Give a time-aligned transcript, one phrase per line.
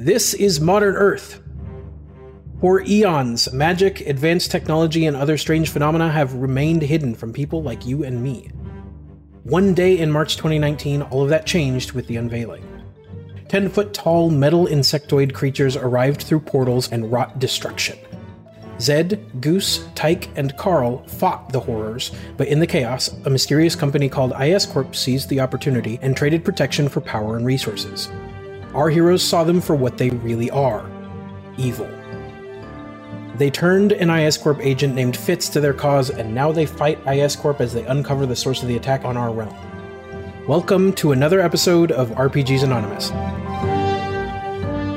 [0.00, 1.42] This is modern Earth.
[2.60, 7.84] For eons, magic, advanced technology, and other strange phenomena have remained hidden from people like
[7.84, 8.48] you and me.
[9.42, 12.64] One day in March 2019, all of that changed with the unveiling.
[13.48, 17.98] 10 foot tall metal insectoid creatures arrived through portals and wrought destruction.
[18.78, 24.08] Zed, Goose, Tyke, and Carl fought the horrors, but in the chaos, a mysterious company
[24.08, 28.08] called IS Corp seized the opportunity and traded protection for power and resources.
[28.78, 30.88] Our heroes saw them for what they really are
[31.56, 31.90] evil.
[33.34, 37.04] They turned an IS Corp agent named Fitz to their cause, and now they fight
[37.04, 39.52] IS Corp as they uncover the source of the attack on our realm.
[40.46, 43.10] Welcome to another episode of RPGs Anonymous.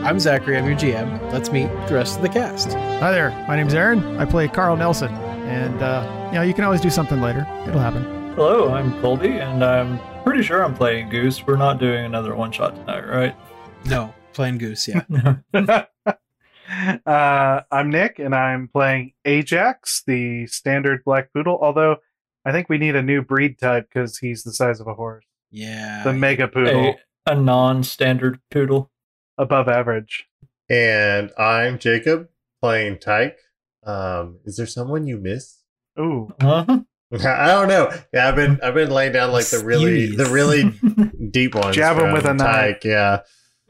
[0.06, 1.34] I'm Zachary, I'm your GM.
[1.34, 2.74] Let's meet the rest of the cast.
[2.74, 4.16] Hi there, my name's Aaron.
[4.20, 7.48] I play Carl Nelson, and uh, you know you can always do something later.
[7.68, 8.04] It'll happen.
[8.36, 11.48] Hello, I'm Colby, and I'm pretty sure I'm playing Goose.
[11.48, 13.36] We're not doing another one shot tonight, right?
[13.86, 15.04] No, playing Goose, yeah.
[17.06, 21.60] uh, I'm Nick, and I'm playing Ajax, the standard black poodle.
[21.62, 21.98] Although
[22.46, 25.26] I think we need a new breed type because he's the size of a horse.
[25.52, 26.04] Yeah.
[26.04, 28.90] The mega poodle, a, a non-standard poodle.
[29.38, 30.28] above average.
[30.70, 32.30] And I'm Jacob
[32.62, 33.38] playing Tyke.
[33.84, 35.58] Um, is there someone you miss?
[36.00, 36.80] Ooh, Uh-huh.
[37.14, 37.92] I don't know.
[38.14, 40.16] Yeah, I've been I've been laying down like the really Stevies.
[40.18, 41.76] the really deep ones.
[41.76, 42.76] Jab 'em from with a knife.
[42.76, 43.20] Tyke, Yeah.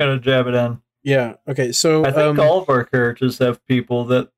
[0.06, 0.82] Gotta jab it in.
[1.04, 4.30] Yeah, okay, so I think um, all of our characters have people that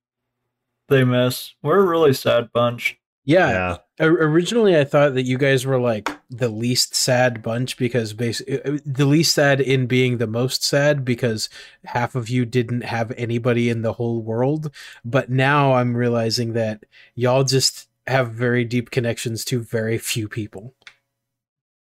[0.89, 1.53] they miss.
[1.61, 2.97] We're a really sad bunch.
[3.25, 3.78] yeah, Yeah.
[4.06, 8.80] O- Originally, I thought that you guys were like the least sad bunch because basically
[8.86, 11.47] the least sad in being the most sad because
[11.86, 14.69] half of you didn't have anybody in the whole world.
[15.06, 20.73] But now I'm realizing that y'all just have very deep connections to very few people.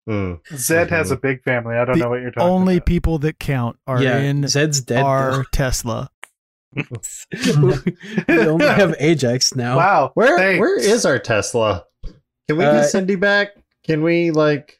[0.07, 0.35] Hmm.
[0.55, 1.75] Zed has a big family.
[1.75, 2.61] I don't The know what you're talking Only about.
[2.61, 5.03] Only people that count are yeah, in Zed's dead.
[5.03, 6.09] our Tesla.
[6.73, 6.83] we
[8.39, 9.77] only have Ajax now.
[9.77, 10.59] Wow, Where thanks.
[10.59, 11.85] where is our Tesla?
[12.47, 13.49] Can we Uh, get Cindy back?
[13.83, 14.79] Can we like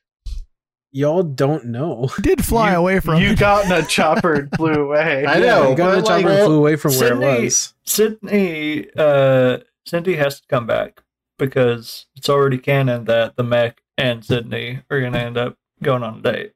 [0.94, 2.10] Y'all don't know.
[2.18, 3.40] We did fly You- away from you it.
[3.40, 5.26] got in a chopper and flew away.
[5.28, 7.42] I know, you got on but, the chopper like, and flew away from where it
[7.44, 7.74] was.
[7.84, 11.02] Sydney, uh, Cindy has to come back
[11.38, 16.20] because it's already canon that the mech and Sydney are gonna end up going on
[16.20, 16.54] a date.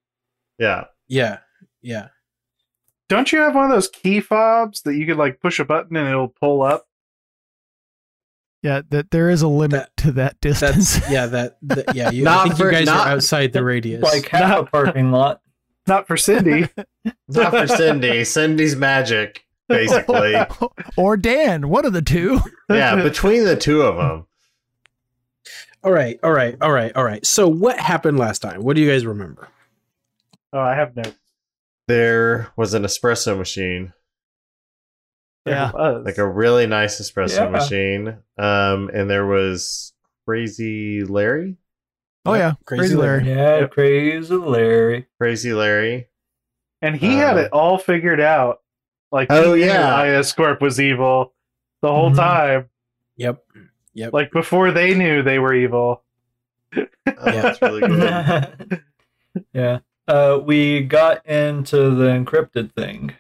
[0.60, 0.86] yeah.
[1.08, 1.40] Yeah,
[1.82, 2.08] yeah.
[3.10, 5.98] Don't you have one of those key fobs that you could like push a button
[5.98, 6.88] and it'll pull up?
[8.64, 10.96] Yeah, that there is a limit That- to that distance.
[10.96, 11.26] That's yeah.
[11.26, 12.12] That, that yeah.
[12.12, 14.02] You, I Not think for- you guys not- are outside the radius.
[14.04, 15.42] Like half a parking lot.
[15.88, 16.70] Not for Cindy.
[17.28, 18.24] Not for Cindy.
[18.24, 20.36] Cindy's magic, basically.
[20.98, 22.40] or Dan, one of the two.
[22.70, 24.28] yeah, between the two of them.
[25.84, 27.26] All right, all right, all right, all right.
[27.26, 28.62] So what happened last time?
[28.64, 29.48] What do you guys remember?
[30.54, 31.04] oh, I have no.
[31.88, 33.94] There was an espresso machine.
[35.46, 35.72] Yeah.
[35.72, 37.50] like a really nice espresso Yeah.
[37.50, 38.08] machine.
[38.38, 39.94] Um, and there was
[40.28, 41.58] Crazy Larry,
[42.26, 43.28] Oh yeah, Crazy crazy, Larry.
[43.28, 45.08] Yeah, crazy Larry.
[45.20, 46.08] Crazy Larry.
[46.84, 48.60] And he had Uh, it all figured out.
[49.12, 50.04] Like, Oh, yeah.
[50.20, 51.34] IS Corp was evil
[51.82, 52.16] the whole Mhm.
[52.16, 52.70] time.
[53.94, 54.14] Yep, yep.
[54.14, 56.04] Like before they knew they were evil.
[56.76, 58.84] Oh, that's really good.
[59.54, 59.80] yeah.
[60.08, 63.14] Uh, we got into the encrypted thing.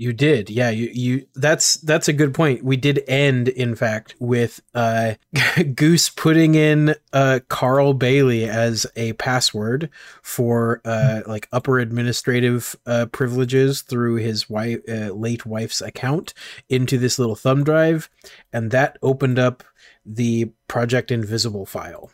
[0.00, 0.70] You did, yeah.
[0.70, 1.26] You you.
[1.34, 2.62] That's that's a good point.
[2.62, 5.14] We did end, in fact, with uh,
[5.74, 9.90] Goose putting in uh, Carl Bailey as a password
[10.22, 16.32] for uh, like upper administrative uh, privileges through his wife, uh, late wife's account
[16.68, 18.08] into this little thumb drive,
[18.52, 19.64] and that opened up
[20.08, 22.10] the Project Invisible file.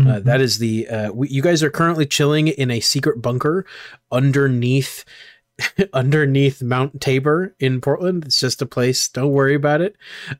[0.00, 3.64] Uh, that is the uh, we, you guys are currently chilling in a secret bunker
[4.10, 5.04] underneath
[5.92, 8.24] underneath Mount Tabor in Portland.
[8.24, 9.08] It's just a place.
[9.08, 9.96] Don't worry about it.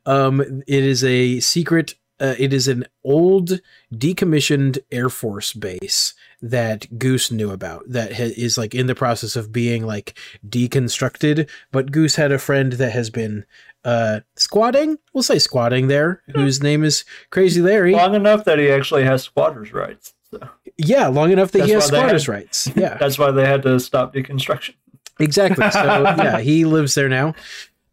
[0.06, 1.94] Um, it is a secret.
[2.18, 3.60] Uh, it is an old
[3.92, 7.84] decommissioned Air Force base that Goose knew about.
[7.88, 11.48] That ha- is like in the process of being like deconstructed.
[11.72, 13.44] But Goose had a friend that has been
[13.84, 14.98] uh squatting.
[15.12, 16.22] We'll say squatting there.
[16.34, 17.92] Whose name is Crazy Larry.
[17.92, 20.14] long enough that he actually has squatters' rights.
[20.30, 20.48] So
[20.78, 22.70] Yeah, long enough that That's he has squatters' had- rights.
[22.76, 24.74] Yeah, that's why they had to stop deconstruction.
[25.18, 25.70] exactly.
[25.70, 25.82] So
[26.18, 27.34] yeah, he lives there now.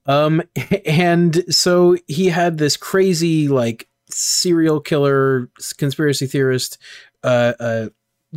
[0.05, 0.41] Um,
[0.85, 6.77] and so he had this crazy like serial killer conspiracy theorist
[7.23, 7.89] uh, uh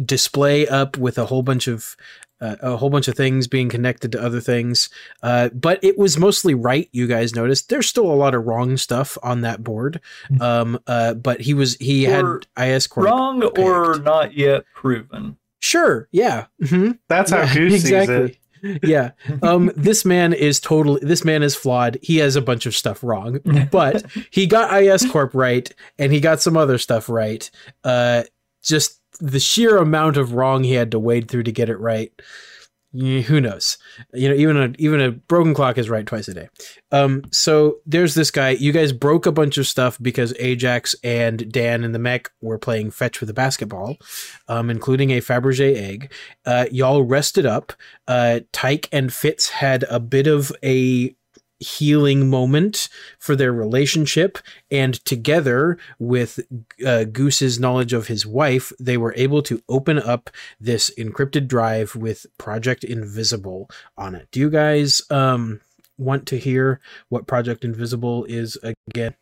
[0.04, 1.96] display up with a whole bunch of
[2.42, 4.90] uh, a whole bunch of things being connected to other things.
[5.22, 6.88] Uh, but it was mostly right.
[6.92, 10.00] You guys noticed there's still a lot of wrong stuff on that board.
[10.40, 13.06] Um, uh, but he was he Or had IS Corp.
[13.06, 15.36] Wrong or not yet proven.
[15.60, 16.08] Sure.
[16.10, 16.46] Yeah.
[16.66, 18.38] hmm That's how Yeah, Goose sees it.
[18.82, 19.10] yeah.
[19.42, 21.00] Um, this man is totally.
[21.02, 21.98] This man is flawed.
[22.02, 23.38] He has a bunch of stuff wrong,
[23.70, 27.48] but he got IS Corp right, and he got some other stuff right.
[27.84, 28.24] Uh,
[28.62, 32.12] just the sheer amount of wrong he had to wade through to get it right.
[32.92, 33.78] Who knows?
[34.12, 36.48] You know, even a even a broken clock is right twice a day.
[36.90, 38.50] Um, so there's this guy.
[38.50, 42.58] You guys broke a bunch of stuff because Ajax and Dan and the mech were
[42.58, 43.96] playing fetch with a basketball,
[44.46, 46.12] um, including a Fabergé egg.
[46.44, 47.72] Uh, y'all rested up.
[48.06, 51.16] Uh, Tyke and Fitz had a bit of a
[51.62, 52.88] healing moment
[53.18, 54.38] for their relationship
[54.70, 56.40] and together with
[56.84, 60.30] uh, goose's knowledge of his wife they were able to open up
[60.60, 65.60] this encrypted drive with project invisible on it do you guys um
[65.98, 69.14] want to hear what project invisible is again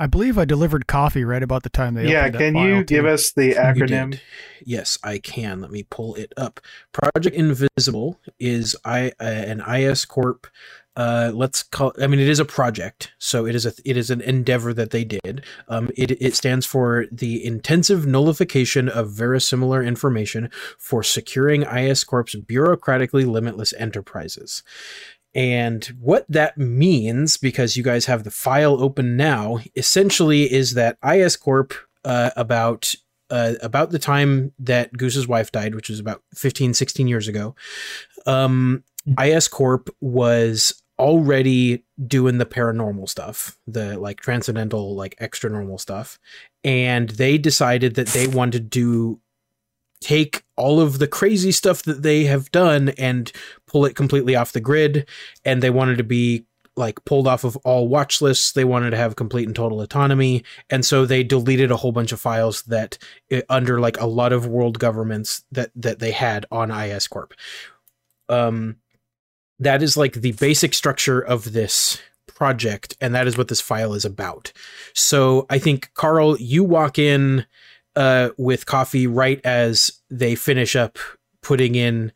[0.00, 2.10] I believe I delivered coffee right about the time they.
[2.10, 3.10] yeah, opened that can file, you give too.
[3.10, 4.18] us the acronym?
[4.64, 5.60] Yes, I can.
[5.60, 6.58] Let me pull it up.
[6.92, 10.46] Project Invisible is I uh, an IS Corp.
[10.96, 11.92] Uh, let's call.
[12.00, 14.90] I mean, it is a project, so it is a it is an endeavor that
[14.90, 15.44] they did.
[15.68, 22.34] Um, it it stands for the intensive nullification of verisimilar information for securing IS Corp's
[22.34, 24.62] bureaucratically limitless enterprises.
[25.32, 30.98] And what that means, because you guys have the file open now, essentially is that
[31.08, 31.72] IS Corp,
[32.04, 32.94] uh, about
[33.30, 37.54] uh, about the time that Goose's wife died, which was about 15, 16 years ago,
[38.26, 38.82] um,
[39.18, 46.18] IS Corp was already doing the paranormal stuff, the like transcendental, like extra normal stuff.
[46.62, 49.18] And they decided that they wanted to
[50.00, 53.32] take all of the crazy stuff that they have done and
[53.66, 55.08] pull it completely off the grid.
[55.44, 56.44] And they wanted to be
[56.76, 58.52] like pulled off of all watch lists.
[58.52, 60.44] They wanted to have complete and total autonomy.
[60.68, 62.98] And so they deleted a whole bunch of files that
[63.32, 67.34] uh, under like a lot of world governments that that they had on IS Corp.
[68.28, 68.76] Um
[69.60, 73.94] that is like the basic structure of this project and that is what this file
[73.94, 74.52] is about.
[74.94, 77.46] So I think Carl you walk in
[77.96, 80.98] uh with coffee right as they finish up
[81.42, 82.12] putting in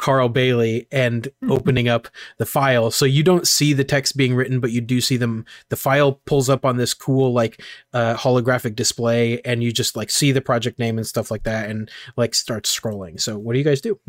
[0.00, 2.08] Carl Bailey and opening up
[2.38, 2.90] the file.
[2.90, 5.44] So you don't see the text being written, but you do see them.
[5.68, 7.62] The file pulls up on this cool like
[7.92, 11.68] uh, holographic display, and you just like see the project name and stuff like that,
[11.68, 13.20] and like starts scrolling.
[13.20, 14.00] So what do you guys do?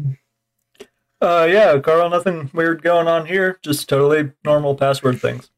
[1.21, 3.59] Uh, yeah, Carl, nothing weird going on here.
[3.61, 5.51] Just totally normal password things.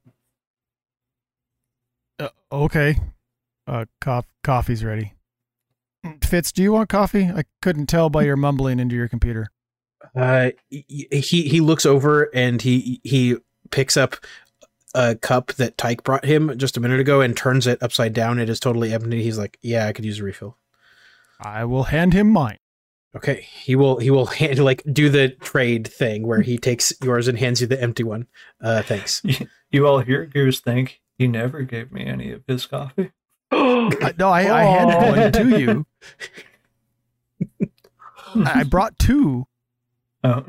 [2.19, 2.97] Uh, okay.
[3.65, 5.13] Uh, cof- coffee's ready.
[6.21, 7.25] Fitz, do you want coffee?
[7.33, 9.47] I couldn't tell by your mumbling into your computer.
[10.13, 13.37] Uh, he he looks over and he he
[13.71, 14.17] picks up
[14.93, 18.37] a cup that Tyke brought him just a minute ago and turns it upside down.
[18.37, 19.23] It is totally empty.
[19.23, 20.57] He's like, "Yeah, I could use a refill."
[21.39, 22.59] I will hand him mine.
[23.15, 27.27] Okay, he will he will hand, like do the trade thing where he takes yours
[27.27, 28.27] and hands you the empty one.
[28.61, 29.21] Uh, thanks.
[29.71, 33.11] You all hear Goose think he never gave me any of his coffee.
[33.51, 35.85] No, I, I handed one to you.
[38.45, 39.47] I I brought two.
[40.23, 40.43] Oh,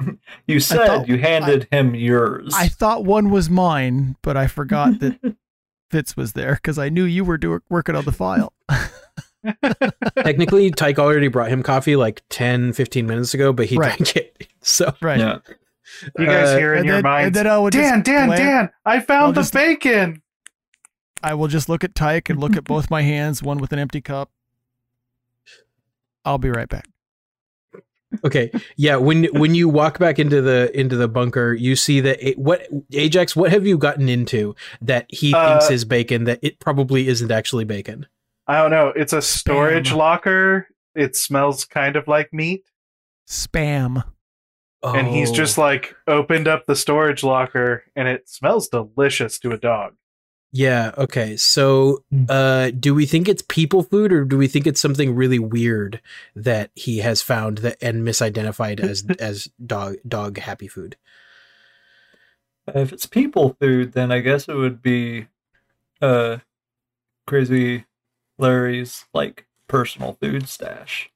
[0.46, 2.52] you said thought- you handed him yours.
[2.56, 5.37] I thought one was mine, but I forgot that
[5.90, 8.52] Fitz was there because I knew you were do- working on the file.
[10.23, 13.96] Technically, Tyke already brought him coffee like 10, 15 minutes ago, but he Right.
[13.99, 14.49] drank it.
[14.62, 15.19] So Right.
[15.20, 15.38] yeah.
[16.19, 18.70] You guys Uh, hear in your then, minds, and then I Dan, Dan, glan- Dan,
[18.86, 20.22] I found I'll the just- bacon.
[21.22, 23.79] I will just look at Tyke and look at both my hands, one with an
[23.79, 24.31] empty cup.
[26.24, 26.86] I'll be right back.
[28.24, 28.96] okay, yeah.
[28.96, 32.67] When when you walk back into the into the bunker, you see that it, what
[32.93, 33.34] Ajax.
[33.36, 37.31] What have you gotten into that he Uh, thinks is bacon that it probably isn't
[37.31, 38.06] actually bacon?
[38.46, 38.89] I don't know.
[38.94, 39.96] It's a storage Spam.
[39.96, 40.69] locker.
[40.94, 42.65] It smells kind of like meat.
[43.29, 44.05] Spam.
[44.82, 45.34] And he's Oh.
[45.34, 49.94] just like opened up the storage locker and it smells delicious to a dog.
[50.53, 51.36] Yeah, okay.
[51.39, 55.39] So uh do we think it's people food or do we think it's something really
[55.39, 56.01] weird
[56.36, 60.96] that he has found that and misidentified as as dog dog happy food?
[62.67, 65.29] If it's people food, then I guess it would be
[66.03, 66.39] uh
[67.27, 67.86] crazy
[68.38, 71.10] Larry's like personal food stash.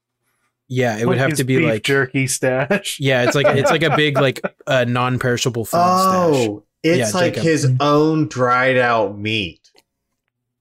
[0.69, 2.99] Yeah, it would have his to be beef like jerky stash.
[3.01, 6.35] Yeah, it's like it's like a big like uh non-perishable food stash.
[6.37, 7.43] Oh, it's Yeah, like Jacob.
[7.43, 9.61] his own dried out meat.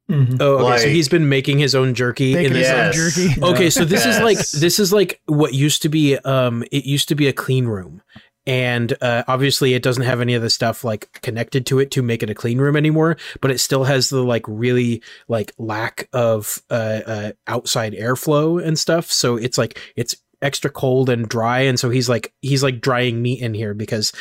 [0.10, 0.38] Mhm.
[0.40, 0.84] Oh, okay.
[0.84, 3.16] so he's been making his own jerky Bacon in his this own Yes.
[3.36, 3.42] jerky.
[3.44, 7.10] Okay, so this is like this is like what used to be um it used
[7.10, 8.02] to be a clean room.
[8.48, 12.02] And uh, obviously it doesn't have any of the stuff like connected to it to
[12.02, 16.10] make it a clean room anymore, but it still has the like really like lack
[16.14, 19.12] of uh, uh outside airflow and stuff.
[19.12, 23.22] So it's like it's extra cold and dry and so he's like he's like drying
[23.22, 24.14] meat in here because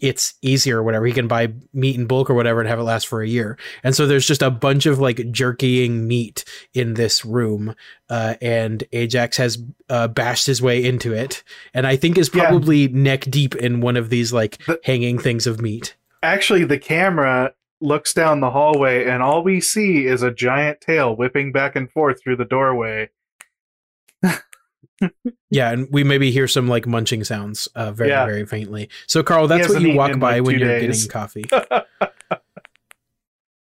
[0.00, 2.82] it's easier or whatever he can buy meat in bulk or whatever and have it
[2.82, 6.94] last for a year and so there's just a bunch of like jerkying meat in
[6.94, 7.74] this room
[8.10, 12.48] uh, and ajax has uh, bashed his way into it and i think is Yeah.
[12.48, 17.52] probably neck deep in one of these like hanging things of meat Actually, the camera
[17.80, 21.90] looks down the hallway, and all we see is a giant tail whipping back and
[21.90, 23.10] forth through the doorway.
[25.50, 28.24] Yeah and we maybe hear some like munching sounds uh, very Yeah.
[28.26, 31.06] very faintly so carl that's what you walk by like, when two you're days.
[31.06, 31.44] getting coffee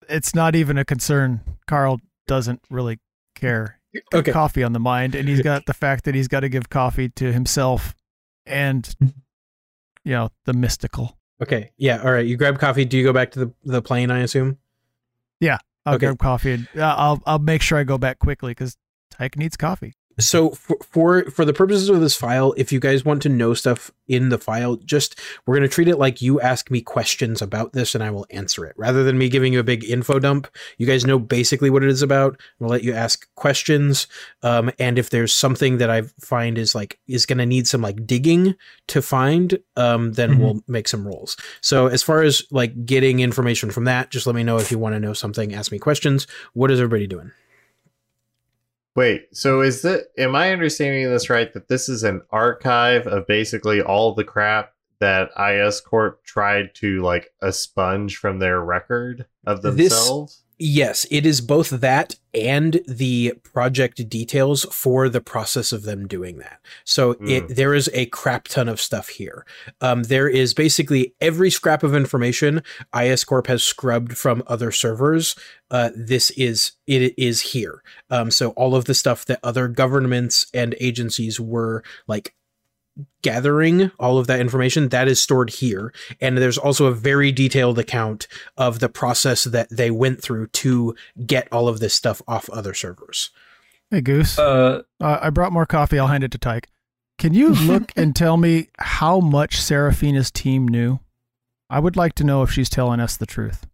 [0.07, 1.41] It's not even a concern.
[1.67, 2.99] Carl doesn't really
[3.33, 3.79] care.
[4.13, 6.69] okay Coffee on the mind, and he's got the fact that he's got to give
[6.69, 7.95] coffee to himself
[8.45, 11.17] and, you know, the mystical.
[11.41, 14.09] okay yeah all right you grab coffee do you go back to the, the plane
[14.11, 14.57] i assume
[15.41, 15.57] Yeah.
[15.87, 16.05] I'll Okay.
[16.05, 18.77] grab coffee and uh, I'll I'll make sure I go back quickly because
[19.11, 19.95] Tyke needs coffee.
[20.19, 23.53] So for, for for the purposes of this file if you guys want to know
[23.53, 27.41] stuff in the file just we're going to treat it like you ask me questions
[27.41, 28.73] about this and i will answer it.
[28.77, 31.89] Rather than me giving you a big info dump you guys know basically what it
[31.89, 32.39] is about.
[32.59, 34.07] We'll let you ask questions
[34.43, 37.81] um, and if there's something that i find is like is going to need some
[37.81, 38.55] like digging
[38.87, 40.39] to find um, then Mhm.
[40.39, 44.35] we'll make some rolls so as far as like getting information from that just let
[44.35, 46.27] me know if you want to know something ask me questions.
[46.53, 47.31] What is everybody doing
[48.95, 53.27] Wait, so is it am I understanding this right that this is an archive of
[53.27, 59.25] basically all the crap that IS Corp tried to like a sponge from their record
[59.45, 60.44] of themselves?
[60.57, 66.37] Yes, it is both that and the project details for the process of them doing
[66.37, 66.59] that.
[66.85, 69.45] So it there is a crap ton of stuff here.
[69.81, 72.63] Um, there is basically every scrap of information
[72.97, 75.35] IS Corp has scrubbed from other servers.
[75.71, 77.83] Uh, this is it is here.
[78.09, 82.33] Um, so all of the stuff that other governments and agencies were like
[83.21, 87.77] gathering all of that information that is stored here and there's also a very detailed
[87.77, 92.49] account of the process that they went through to get all of this stuff off
[92.51, 93.31] other servers.
[93.91, 95.99] Hey Goose, Uh, uh, I brought more coffee.
[95.99, 96.67] I'll hand it to Tyke.
[97.17, 100.99] Can you look and tell me how much Seraphina's team knew?
[101.69, 103.65] I would like to know if she's telling us the truth.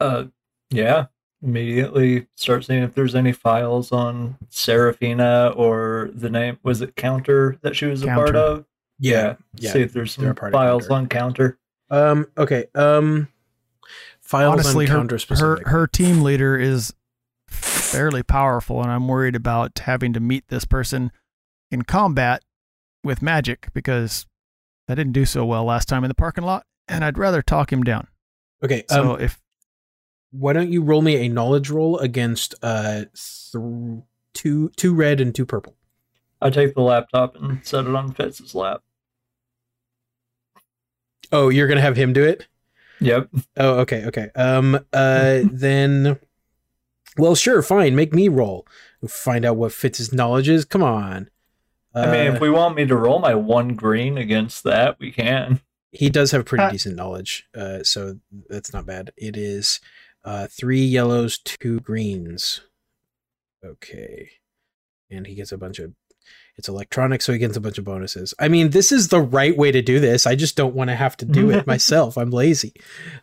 [0.00, 0.24] uh,
[0.70, 1.06] yeah.
[1.42, 7.58] Immediately start seeing if there's any files on Serafina or the name was it Counter
[7.62, 8.64] that she was a part of.
[8.98, 9.36] yeah.
[9.60, 10.94] See if there's they're some files Counter.
[10.94, 11.58] on Counter.
[11.90, 12.64] Um okay.
[12.74, 13.28] Um
[14.20, 15.66] files Honestly, on her, counter her specific.
[15.68, 16.92] her team leader is
[17.48, 21.12] fairly powerful, and I'm worried about having to meet this person
[21.70, 22.42] in combat
[23.04, 24.26] with magic because
[24.88, 27.72] I didn't do so well last time in the parking lot, and I'd rather talk
[27.72, 28.08] him down.
[28.64, 28.84] okay.
[28.88, 29.40] So um if
[30.38, 33.04] why don't you roll me a knowledge roll against uh
[33.52, 34.02] th-
[34.34, 35.74] two two red and two purple.
[36.42, 38.82] I take the laptop and set it on Fitz's lap.
[41.32, 42.46] Oh, you're going to have him do it?
[43.00, 43.28] Yep.
[43.56, 44.30] Oh, okay, okay.
[44.34, 46.18] Um uh then
[47.18, 47.96] well, sure, fine.
[47.96, 48.66] Make me roll.
[49.08, 50.64] Find out what fits his knowledge is.
[50.66, 51.30] Come on.
[51.94, 55.10] I mean, Uh, if we want me to roll my one green against that, we
[55.10, 55.60] can.
[55.92, 58.18] he does have pretty Uh, decent knowledge, uh, so
[58.50, 59.12] that's not bad.
[59.16, 59.80] It is
[60.26, 62.60] uh, three yellows, two greens.
[63.64, 64.28] Okay,
[65.10, 65.92] and he gets a bunch of.
[66.58, 68.32] It's electronic, so he gets a bunch of bonuses.
[68.40, 70.26] I mean, this is the right way to do this.
[70.26, 72.16] I just don't want to have to do it myself.
[72.18, 72.72] I'm lazy.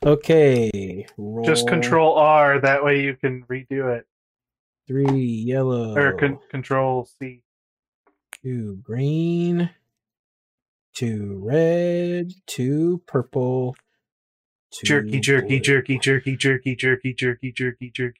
[0.05, 2.59] Okay, roll Just control R.
[2.59, 4.05] That way you can redo it.
[4.87, 7.41] three yellow Or con- control C.
[8.43, 9.71] two green,
[10.93, 13.75] two red, two purple.
[14.73, 18.19] Two Jerky, jerky, jerky, jerky, jerky, jerky, jerky, jerky, jerky.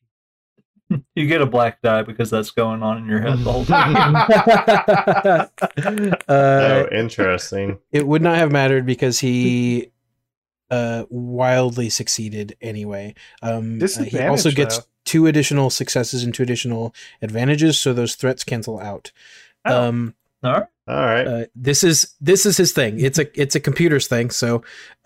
[1.15, 4.15] You get a black die because that's going on in your head the whole time.
[6.27, 7.79] uh, oh, interesting.
[7.91, 9.91] it would not have mattered because he
[10.69, 13.15] uh, wildly succeeded anyway.
[13.41, 14.83] Um, uh, he also gets though.
[15.05, 19.11] two additional successes and two additional advantages, so those threats cancel out.
[19.65, 19.89] Oh.
[19.89, 20.63] Um, All right.
[20.85, 21.25] All right.
[21.27, 22.99] uh, this is this is his thing.
[22.99, 24.29] It's a it's a computer's thing.
[24.31, 24.57] So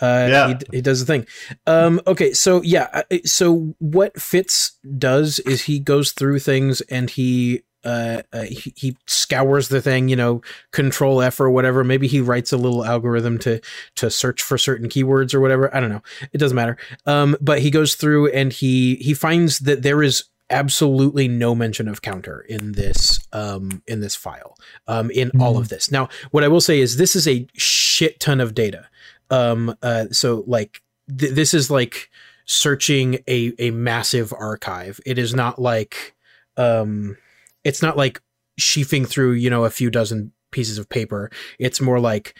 [0.01, 0.47] uh, Yeah.
[0.47, 1.27] he, he does the thing.
[1.67, 7.11] Um, okay, so yeah, uh, so what Fitz does is he goes through things and
[7.11, 10.09] he uh, uh he, he scours the thing.
[10.09, 10.41] You know,
[10.71, 11.83] Control F or whatever.
[11.83, 13.61] Maybe he writes a little algorithm to
[13.97, 15.73] to search for certain keywords or whatever.
[15.75, 16.01] I don't know.
[16.33, 16.77] It doesn't matter.
[17.05, 21.87] Um, but he goes through and he he finds that there is absolutely no mention
[21.87, 24.55] of counter in this um in this file
[24.87, 25.91] um in all of this.
[25.91, 28.87] Now what i will say is this is a shit ton of data.
[29.29, 30.81] Um uh so like
[31.17, 32.09] th- this is like
[32.45, 34.99] searching a a massive archive.
[35.05, 36.15] It is not like
[36.55, 37.17] um
[37.63, 38.21] it's not like
[38.59, 41.29] sheafing through you know a few dozen pieces of paper.
[41.59, 42.35] It's more like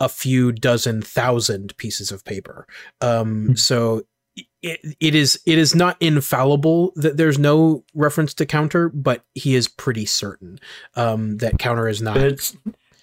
[0.00, 2.66] a few dozen thousand pieces of paper.
[3.02, 3.54] Um Hmm.
[3.54, 4.02] so
[4.36, 9.54] it, it is it is not infallible that there's no reference to counter but he
[9.54, 10.58] is pretty certain
[10.94, 12.56] um that counter is not It's,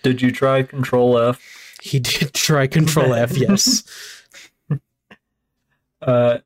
[0.03, 1.41] did you try Control F?
[1.81, 3.83] he did try control f yes
[6.01, 6.37] Uh,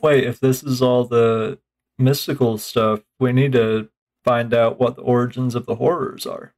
[0.00, 1.58] wait, if this is all the
[1.98, 3.88] mystical stuff, we need to
[4.24, 6.54] find out what the origins of the horrors are.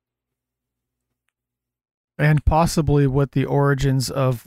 [2.18, 4.46] And possibly what the origins of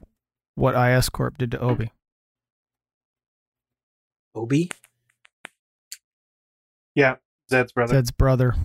[0.55, 1.91] what IS Corp did to Obi.
[4.35, 4.69] Obi
[6.95, 7.15] Yeah,
[7.49, 7.93] Zed's brother.
[7.95, 8.55] Zed's brother.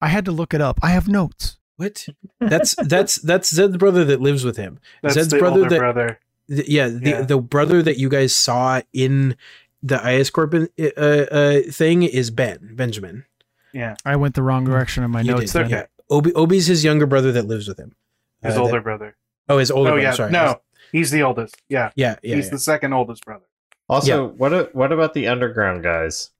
[0.00, 0.78] I had to look it up.
[0.82, 1.58] I have notes.
[1.76, 2.06] what
[2.40, 5.78] that's that's that's zed's brother that lives with him That's Zed's the brother older that-
[5.78, 6.20] brother.
[6.48, 7.20] The- yeah, the Yeah.
[7.22, 9.36] the brother that you guys saw in
[9.82, 13.24] the IS Corp uh, uh, thing is Ben Benjamin.
[13.72, 15.40] Yeah, I went the wrong direction in my You notes.
[15.40, 15.64] did, it's then.
[15.66, 15.86] okay.
[16.08, 17.94] Obi Obi's his younger brother that lives with him.
[18.42, 19.16] His Uh, older that- brother.
[19.48, 20.02] oh, his older oh brother.
[20.08, 20.30] yeah, Sorry.
[20.30, 20.60] no,
[20.96, 21.56] he's the oldest.
[21.68, 22.36] Yeah, Yeah, yeah.
[22.36, 22.50] he's yeah.
[22.52, 23.44] the second oldest brother.
[23.88, 26.30] Also, what a, what about the underground guys?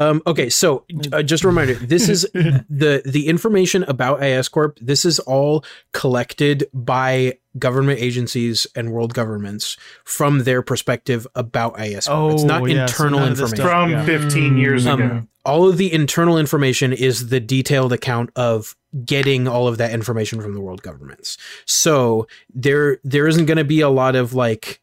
[0.00, 4.76] Um, okay, so uh, just a reminder: this is the the information about IS Corp.
[4.82, 12.08] This is all collected by government agencies and world governments from their perspective about IS
[12.08, 12.32] Corp.
[12.34, 13.70] it's Oh, not yeah, internal none of this information.
[13.70, 14.04] From yeah.
[14.04, 15.22] 15 years Um, ago.
[15.44, 18.74] all of the internal information is the detailed account of
[19.04, 21.36] getting all of that information from the world governments.
[21.64, 24.80] So there there isn't going to be a lot of like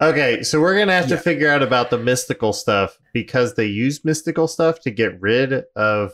[0.00, 4.04] Okay, so we're gonna have to figure out about the mystical stuff because they use
[4.04, 6.10] mystical stuff to get rid of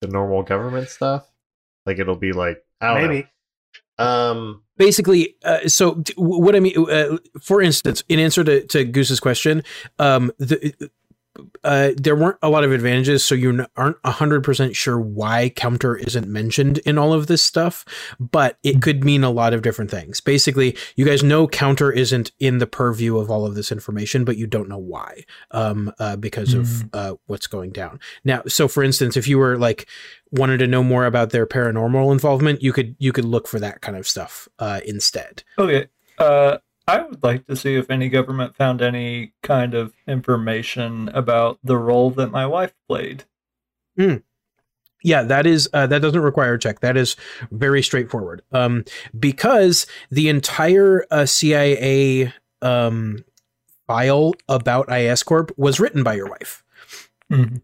[0.00, 1.30] the normal government stuff.
[1.84, 3.28] Like it'll be like I don't Maybe.
[3.98, 4.04] know.
[4.06, 8.66] Um, basically uh, so t- w- what i mean uh, for instance in answer to,
[8.68, 9.62] to goose's question
[9.98, 10.90] um the
[11.64, 16.28] uh, there weren't a lot of advantages, so you aren't 100% sure why counter isn't
[16.28, 17.84] mentioned in all of this stuff,
[18.18, 20.20] but it could mean a lot of different things.
[20.20, 24.36] Basically, you guys know counter isn't in the purview of all of this information, but
[24.36, 28.00] you don't know why um, uh, because of uh, what's going down.
[28.24, 29.86] Now, so for instance, if you were like
[30.32, 33.80] wanted to know more about their paranormal involvement, you could you could look for that
[33.80, 35.42] kind of stuff uh, instead.
[35.58, 35.88] Okay.
[36.18, 36.58] Uh,
[36.90, 41.76] I would like to see if any government found any kind of information about the
[41.76, 43.24] role that my wife played.
[45.02, 46.80] Yeah, that is uh, that doesn't require a check.
[46.80, 47.16] That is
[47.50, 48.42] very straightforward.
[48.52, 48.84] Um,
[49.18, 53.24] because the entire uh, CIA um,
[53.86, 56.64] file about IS Corp was written by your wife.
[57.30, 57.62] Mhm.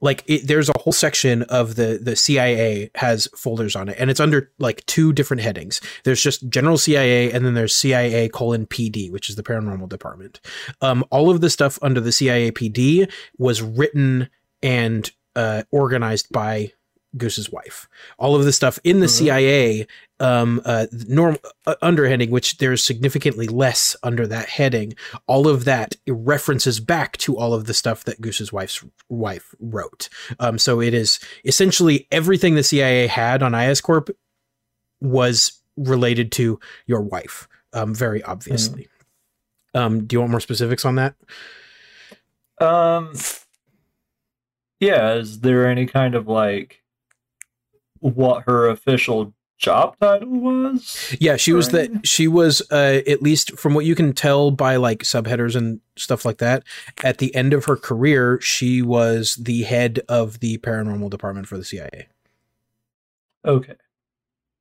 [0.00, 4.10] Like it, there's a whole section of the the CIA has folders on it, and
[4.10, 5.80] it's under like two different headings.
[6.04, 10.40] There's just general CIA, and then there's CIA colon PD, which is the paranormal department.
[10.80, 14.28] Um, all of the stuff under the CIA PD was written
[14.62, 16.72] and uh, organized by
[17.16, 17.88] Goose's wife.
[18.18, 19.10] All of the stuff in the Mhm.
[19.10, 19.86] CIA
[20.20, 24.94] um, uh, norm uh, underheading, which there's significantly less under that heading.
[25.26, 30.10] All of that references back to all of the stuff that Goose's wife's wife wrote.
[30.38, 34.10] Um, so it is essentially everything the CIA had on IS Corp
[35.00, 38.88] was related to your wife, um, very obviously.
[39.72, 41.14] Um, do you want more specifics on that?
[42.60, 43.14] Um,
[44.80, 46.79] yeah, is there any kind of like
[48.00, 51.14] what her official job title was?
[51.20, 54.76] Yeah, she was the she was uh at least from what you can tell by
[54.76, 56.64] like subheaders and stuff like that,
[57.04, 61.58] at the end of her career, she was the head of the paranormal department for
[61.58, 62.08] the CIA.
[63.44, 63.74] Okay.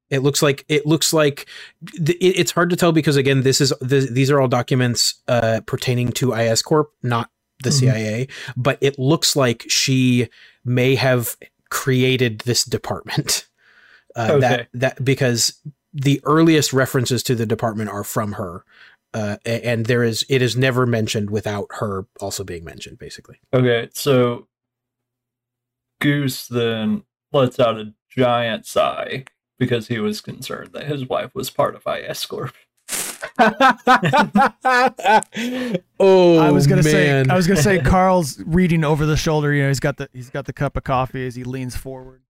[0.09, 1.47] It looks like it looks like
[1.95, 5.15] th- it, it's hard to tell because again, this is this, these are all documents
[5.27, 7.29] uh pertaining to IS Corp, not
[7.63, 7.73] the Mhm.
[7.79, 10.29] CIA, but it looks like she
[10.65, 11.35] may have
[11.69, 13.47] created this department.
[14.15, 14.67] Uh, That Okay.
[14.73, 15.61] that because
[15.93, 18.65] the earliest references to the department are from her,
[19.13, 22.97] uh, and there is it is never mentioned without her also being mentioned.
[22.97, 24.47] Basically, Okay, so
[26.01, 29.25] Goose then lets out a giant sigh
[29.59, 32.53] because he was concerned that his wife was part of IS Corp.
[35.99, 36.85] oh, I was gonna man.
[36.91, 39.53] say I was gonna say Carl's reading over the shoulder.
[39.53, 42.21] You know, he's got the he's got the cup of coffee as he leans forward.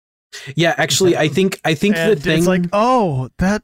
[0.54, 3.62] yeah, actually, I think I think and the thing it's like, oh, that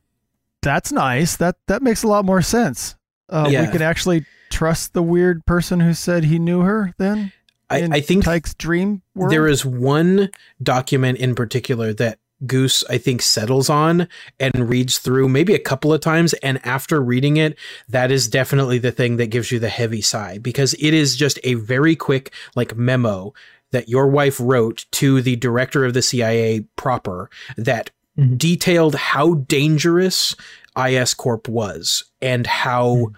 [0.62, 1.36] that's nice.
[1.36, 2.96] That that makes a lot more sense.
[3.28, 3.62] Uh, Yeah.
[3.62, 6.94] We could actually trust the weird person who said he knew her.
[6.98, 7.32] Then
[7.70, 9.32] I, I think Tyke's dream world.
[9.32, 10.30] there is one
[10.62, 14.08] document in particular that Goose I think settles on
[14.40, 17.56] and reads through maybe a couple of times and after reading it
[17.88, 21.38] that is definitely the thing that gives you the heavy sigh because it is just
[21.44, 23.32] a very quick like memo
[23.70, 28.38] that your wife wrote to the director of the CIA proper that Mhm.
[28.38, 30.36] detailed how dangerous
[30.76, 33.08] IS Corp was and how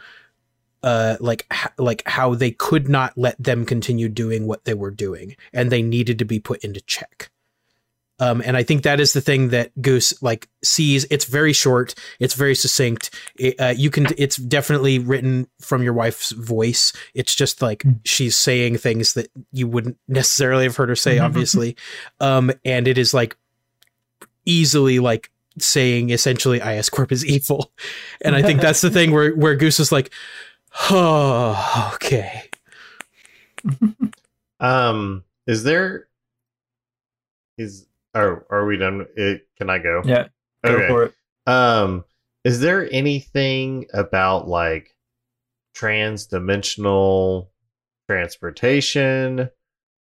[0.82, 1.46] uh like
[1.78, 5.82] like how they could not let them continue doing what they were doing and they
[5.82, 7.30] needed to be put into check.
[8.18, 11.04] Um, and I think that is the thing that Goose like sees.
[11.10, 11.94] It's very short.
[12.18, 13.10] It's very succinct.
[13.38, 14.06] It, uh, you can.
[14.16, 16.92] It's definitely written from your wife's voice.
[17.14, 18.00] It's just like Mm.
[18.04, 21.76] she's saying things that you wouldn't necessarily have heard her say, obviously.
[22.20, 23.36] um, and it is like
[24.46, 27.70] easily like saying essentially IS Corp is evil.
[28.22, 30.10] And I think that's the thing where where Goose is like,
[30.90, 32.44] oh, okay.
[34.60, 36.06] Um, is there
[37.58, 37.86] is
[38.20, 39.06] are are we done?
[39.16, 40.02] It, can I go?
[40.04, 40.28] Yeah,
[40.64, 40.88] go Okay.
[40.88, 41.14] for it.
[41.46, 42.04] Um,
[42.44, 44.94] is there anything about like
[45.74, 47.50] trans-dimensional
[48.08, 49.50] transportation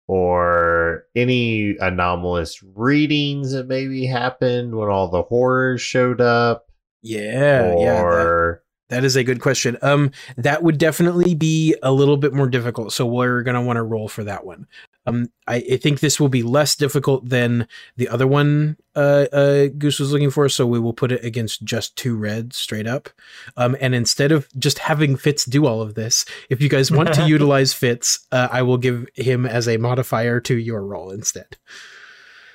[0.08, 6.66] or any anomalous readings that maybe happened when all the horrors showed up?
[7.02, 7.94] Yeah, yeah.
[7.94, 9.76] that- or That is a good question.
[9.82, 12.92] Um, that would definitely be a little bit more difficult.
[12.92, 14.66] So we're gonna want to roll for that one.
[15.06, 18.76] Um, I, I think this will be less difficult than the other one.
[18.94, 20.48] Uh, uh, Goose was looking for.
[20.48, 23.08] So we will put it against just two reds straight up.
[23.56, 27.12] Um, and instead of just having Fitz do all of this, if you guys want
[27.14, 31.56] to utilize Fitz, uh, I will give him as a modifier to your roll instead.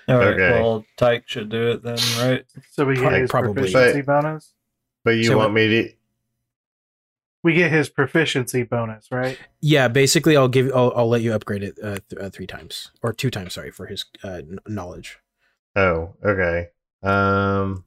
[0.07, 0.27] All right.
[0.33, 0.59] Okay.
[0.59, 2.43] Well, Tyke should do it then, right?
[2.71, 3.53] So we get Probably- his probably.
[3.53, 4.53] proficiency bonus.
[5.05, 5.93] but you So want what- me to
[7.43, 9.37] We get his proficiency bonus, right?
[9.61, 10.71] Yeah, basically, I'll give.
[10.75, 13.53] I'll, I'll let you upgrade it uh, th- uh, three times or two times.
[13.53, 15.17] Sorry for his uh, kn- knowledge.
[15.75, 16.67] Oh, okay.
[17.01, 17.85] Um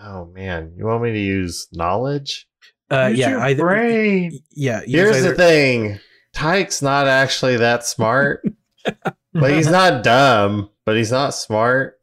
[0.00, 2.48] Oh man, you want me to use knowledge?
[2.90, 4.38] Uh, Use yeah, your I, brain.
[4.52, 4.80] yeah.
[4.82, 6.00] use Here's either- the thing.
[6.34, 8.44] Tyke's not actually that smart.
[9.34, 11.98] like he's not dumb, but he's not smart.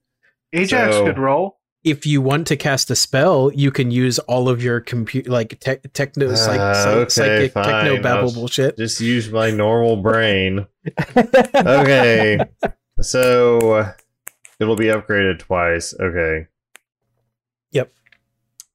[0.54, 1.59] Ajax So- could roll.
[1.84, 5.60] If you want to cast a spell, you can use all of your compute like
[5.60, 7.66] tech techno psych, Uh, psych- okay, psychic fine.
[7.66, 8.78] techno babble bullshit.
[8.78, 10.66] Just use my normal brain.
[11.56, 12.40] Okay.
[13.02, 13.92] so uh,
[14.60, 15.94] it'll be upgraded twice.
[16.00, 16.48] Okay.
[17.72, 17.94] Yep.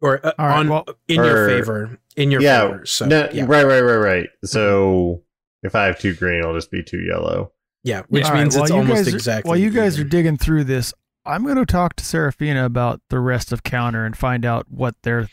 [0.01, 2.63] Or uh, All right, on well- in your favor, in your yeah.
[2.63, 2.87] favor.
[2.87, 4.29] So no, yeah, right, right, right, right.
[4.45, 5.23] So
[5.63, 7.53] if I have two green, I'll just be two yellow.
[7.83, 9.49] yeah, which All right, means while it's you almost guys are- exactly.
[9.49, 10.93] While you guys are digging through this,
[11.27, 14.95] I'm going to talk to Serafina about the rest of Counter and find out what
[15.03, 15.29] their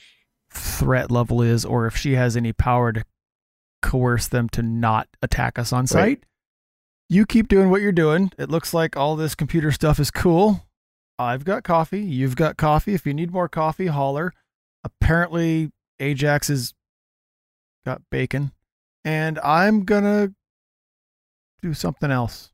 [0.49, 3.04] threat level is, or if she has any power to
[3.82, 6.23] coerce them to not attack us on site.
[7.10, 8.32] You keep doing what you're doing.
[8.38, 10.65] It looks like all this computer stuff is cool.
[11.19, 12.01] I've got coffee.
[12.01, 12.93] You've got coffee.
[12.93, 14.34] If you need more coffee, holler.
[14.84, 16.73] Apparently, Ajax has
[17.86, 18.51] got bacon.
[19.04, 20.34] And I'm going to
[21.62, 22.51] do something else.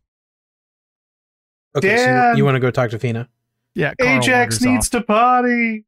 [1.77, 3.27] Okay, so you, you want to go talk to Fina?
[3.75, 4.91] Yeah, Carl Ajax needs off.
[4.91, 5.85] to potty.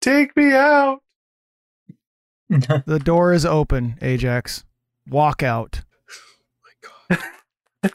[0.00, 1.00] Take me out.
[2.86, 4.64] The door is open, Ajax.
[5.08, 5.80] Walk out.
[7.10, 7.16] Oh
[7.82, 7.90] my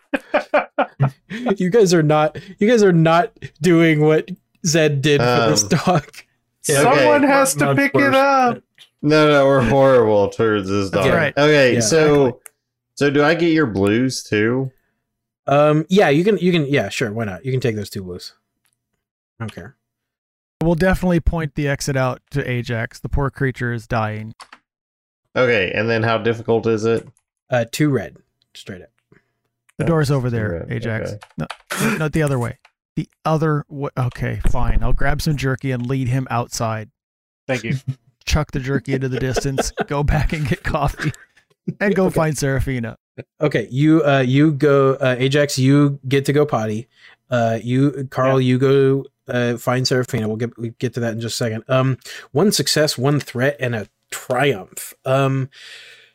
[1.00, 1.58] god.
[1.58, 2.38] you guys are not.
[2.60, 4.30] You guys are not doing what
[4.66, 6.08] Zed did for this Um, dog.
[6.70, 7.34] Yeah, Someone okay.
[7.34, 8.10] has to Much pick worse.
[8.10, 8.62] it up.
[9.02, 11.06] No, no, we're horrible towards this dog.
[11.06, 11.34] That's right.
[11.36, 12.40] Okay, Yeah, so
[12.94, 14.70] so do I get your blues too?
[15.52, 16.38] Um, yeah, you can.
[16.38, 16.66] You can.
[16.66, 17.12] Yeah, sure.
[17.12, 17.46] Why not?
[17.46, 18.34] You can take those two blues.
[19.40, 19.76] I don't care.
[20.64, 23.00] We'll definitely point the exit out to Ajax.
[23.00, 24.34] The poor creature is dying.
[25.36, 27.08] Okay, and then how difficult is it?
[27.50, 28.18] Uh, two red,
[28.54, 28.90] straight up.
[29.78, 31.12] The door's over there, red, Ajax.
[31.12, 31.20] okay.
[31.38, 31.48] No,
[31.98, 32.58] not the other way.
[32.96, 33.90] The other way.
[33.98, 34.84] Okay, fine.
[34.84, 36.92] I'll grab some jerky and lead him outside.
[37.48, 37.76] Thank you.
[38.26, 39.72] Chuck the jerky into the distance.
[39.88, 41.12] Go back and get coffee,
[41.82, 42.98] and go find Serafina.
[43.42, 46.88] Okay, you uh you go uh Ajax, you get to go potty.
[47.30, 50.28] Uh you Carl, you go uh find Seraphina.
[50.28, 51.64] We'll get we get to that in just a second.
[51.68, 51.98] Um
[52.32, 54.94] one success, one threat, and a triumph.
[55.06, 55.50] Um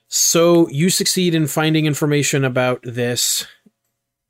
[0.09, 3.47] so you succeed in finding information about this.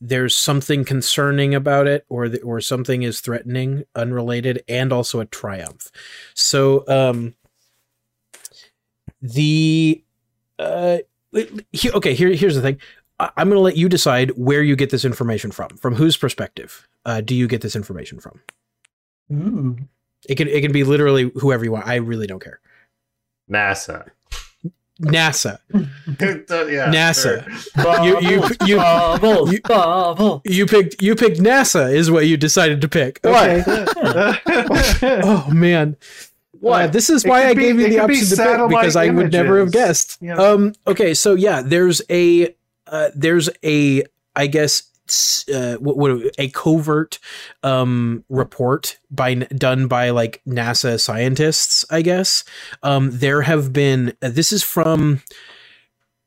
[0.00, 5.26] There's something concerning about it, or the, or something is threatening, unrelated, and also a
[5.26, 5.90] triumph.
[6.34, 7.34] So um
[9.22, 10.02] the
[10.58, 10.98] uh
[11.34, 12.78] okay here, here's the thing
[13.18, 16.16] I- i'm going to let you decide where you get this information from from whose
[16.16, 18.40] perspective uh, do you get this information from
[19.32, 19.76] Ooh.
[20.28, 22.60] it can it can be literally whoever you want i really don't care
[23.50, 24.08] NASA.
[25.00, 27.42] nasa yeah, NASA.
[27.74, 28.04] sure.
[28.04, 30.40] You- you- you- bubbles, you- bubbles.
[30.44, 33.62] you picked you picked nasa is what you decided to pick okay
[35.22, 35.96] oh man
[36.66, 36.82] What?
[36.82, 38.68] Uh, this is It why I be- gave you the could be option to pick
[38.68, 40.18] because I would never have guessed.
[40.20, 40.36] Yeah.
[40.36, 40.74] Um.
[40.86, 41.14] Okay.
[41.14, 42.54] So yeah, there's a
[42.86, 44.02] uh, there's a
[44.34, 44.84] I guess
[45.54, 47.18] uh, what, what a covert
[47.62, 52.42] um, report by done by like NASA scientists, I guess.
[52.82, 55.22] Um, there have been uh, this is from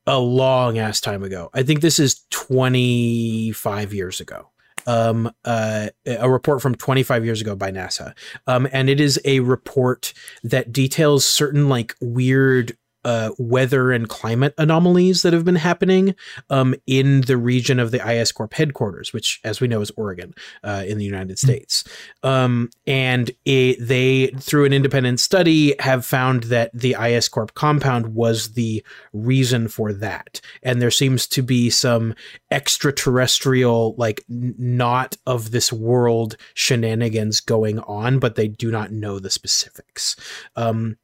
[0.08, 1.49] a long ass time ago.
[1.54, 4.49] I think this is 25 years ago.
[4.88, 8.13] Um, uh, a report from 25 years ago by NASA.
[8.48, 10.13] Um, and it is a report
[10.44, 16.15] that details certain like weird uh, weather and climate anomalies that have been happening
[16.49, 20.33] um, in the region of the IS Corp headquarters, which, as we know, is Oregon
[20.63, 21.83] uh, in the United States.
[22.23, 28.13] Um, and it, they, through an independent study, have found that the IS Corp compound
[28.13, 28.83] was the
[29.13, 30.41] reason for that.
[30.63, 32.15] And there seems to be some
[32.51, 39.29] extraterrestrial, like not of this world shenanigans going on, but they do not know the
[39.29, 40.15] specifics.
[40.55, 40.97] Um,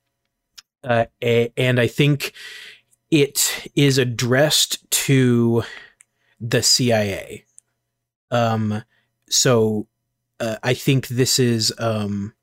[0.85, 2.33] uh, and I think
[3.09, 5.63] it is addressed to
[6.39, 7.45] the CIA.
[8.29, 8.83] Um,
[9.29, 9.87] so
[10.39, 12.33] uh, I think this is um,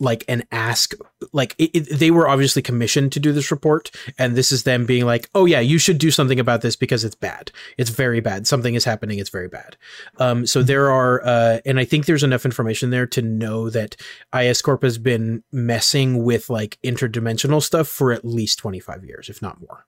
[0.00, 0.94] like an ask.
[1.32, 4.86] Like it, it, they were obviously commissioned to do this report, and this is them
[4.86, 7.50] being like, "Oh yeah, you should do something about this because it's bad.
[7.78, 8.46] It's very bad.
[8.46, 9.18] Something is happening.
[9.18, 9.76] It's very bad."
[10.18, 13.96] Um, so there are, uh, and I think there's enough information there to know that
[14.38, 19.40] IS Corp has been messing with like interdimensional stuff for at least 25 years, if
[19.42, 19.86] not more.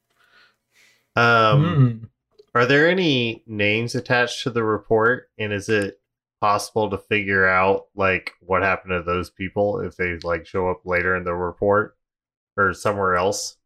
[1.16, 2.04] Um, Hmm.
[2.54, 6.00] Are there any names attached to the report, and is it
[6.46, 10.82] possible to figure out like what happened to those people if they like show up
[10.84, 11.96] later in the report
[12.56, 13.56] or somewhere else?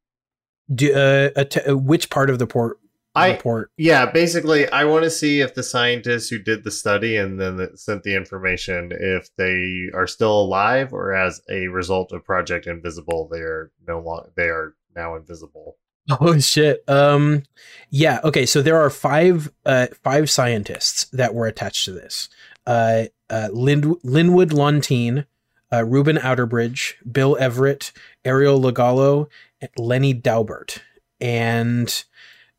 [0.75, 2.79] Do, uh, att- uh, which part of the port
[3.15, 3.71] I report?
[3.77, 7.57] yeah, basically, I want to see if the scientists who did the study and then
[7.59, 12.67] that sent the information, if they are still alive or as a result of Project
[12.67, 15.77] Invisible, they are no longer they are now invisible.
[16.21, 16.83] Oh shit.
[16.89, 17.43] Um
[17.91, 22.29] yeah, okay, so there are five uh five scientists that were attached to this.
[22.67, 25.27] Uh uh Lin- Linwood Lontine,
[25.73, 27.93] uh Ruben Outerbridge, Bill Everett,
[28.25, 29.29] Ariel Lagallo,
[29.61, 30.79] and Lenny Daubert.
[31.21, 32.05] And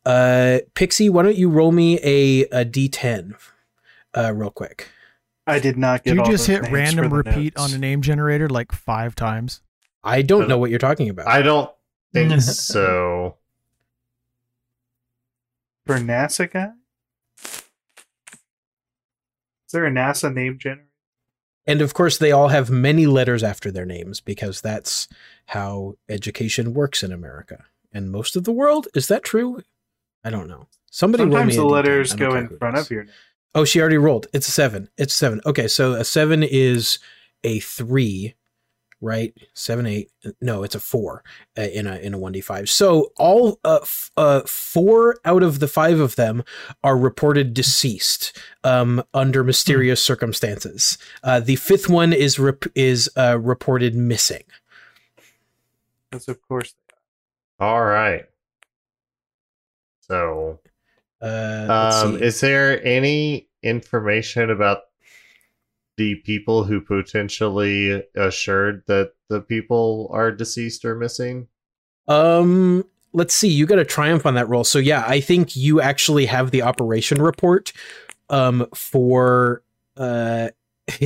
[0.05, 3.35] uh Pixie, why don't you roll me a a D10
[4.17, 4.89] uh real quick.
[5.47, 7.71] I did not get Did you all just hit random repeat notes.
[7.71, 9.61] on a name generator like five times?
[10.03, 11.27] I don't know what you're talking about.
[11.27, 11.69] I don't
[12.13, 13.35] think so.
[15.85, 16.71] for NASA guy?
[19.71, 20.89] Is there a NASA name generator?
[21.65, 25.07] And of course, they all have many letters after their names because that's
[25.45, 27.63] how education works in America.
[27.93, 29.61] And most of the world, is that true?
[30.25, 30.67] I don't know.
[30.89, 31.71] Somebody roll Sometimes the D10.
[31.71, 33.13] letters go in front of your name.
[33.55, 34.27] Oh, she already rolled.
[34.33, 34.89] It's a seven.
[34.97, 35.39] It's a seven.
[35.45, 36.99] Okay, so a seven is
[37.45, 38.35] a three,
[39.01, 39.33] right?
[39.53, 40.09] Seven, eight.
[40.39, 41.23] No, it's a four
[41.57, 42.69] uh, in a in a one d five.
[42.69, 46.43] So all uh, f- uh four out of the five of them
[46.83, 50.97] are reported deceased um under mysterious circumstances.
[51.23, 54.43] Uh, the fifth one is rep- is uh reported missing.
[56.11, 56.75] That's of course
[57.59, 58.25] All right.
[60.01, 60.59] So,
[61.21, 62.23] Uh, um, see.
[62.25, 64.90] is there any information about
[65.97, 71.47] the people who potentially assured that the people are deceased or missing?
[72.07, 73.47] Um, let's see.
[73.47, 74.63] You got a triumph on that roll.
[74.63, 77.73] So yeah, I think you actually have the operation report.
[78.29, 79.61] Um, for
[79.97, 80.49] uh,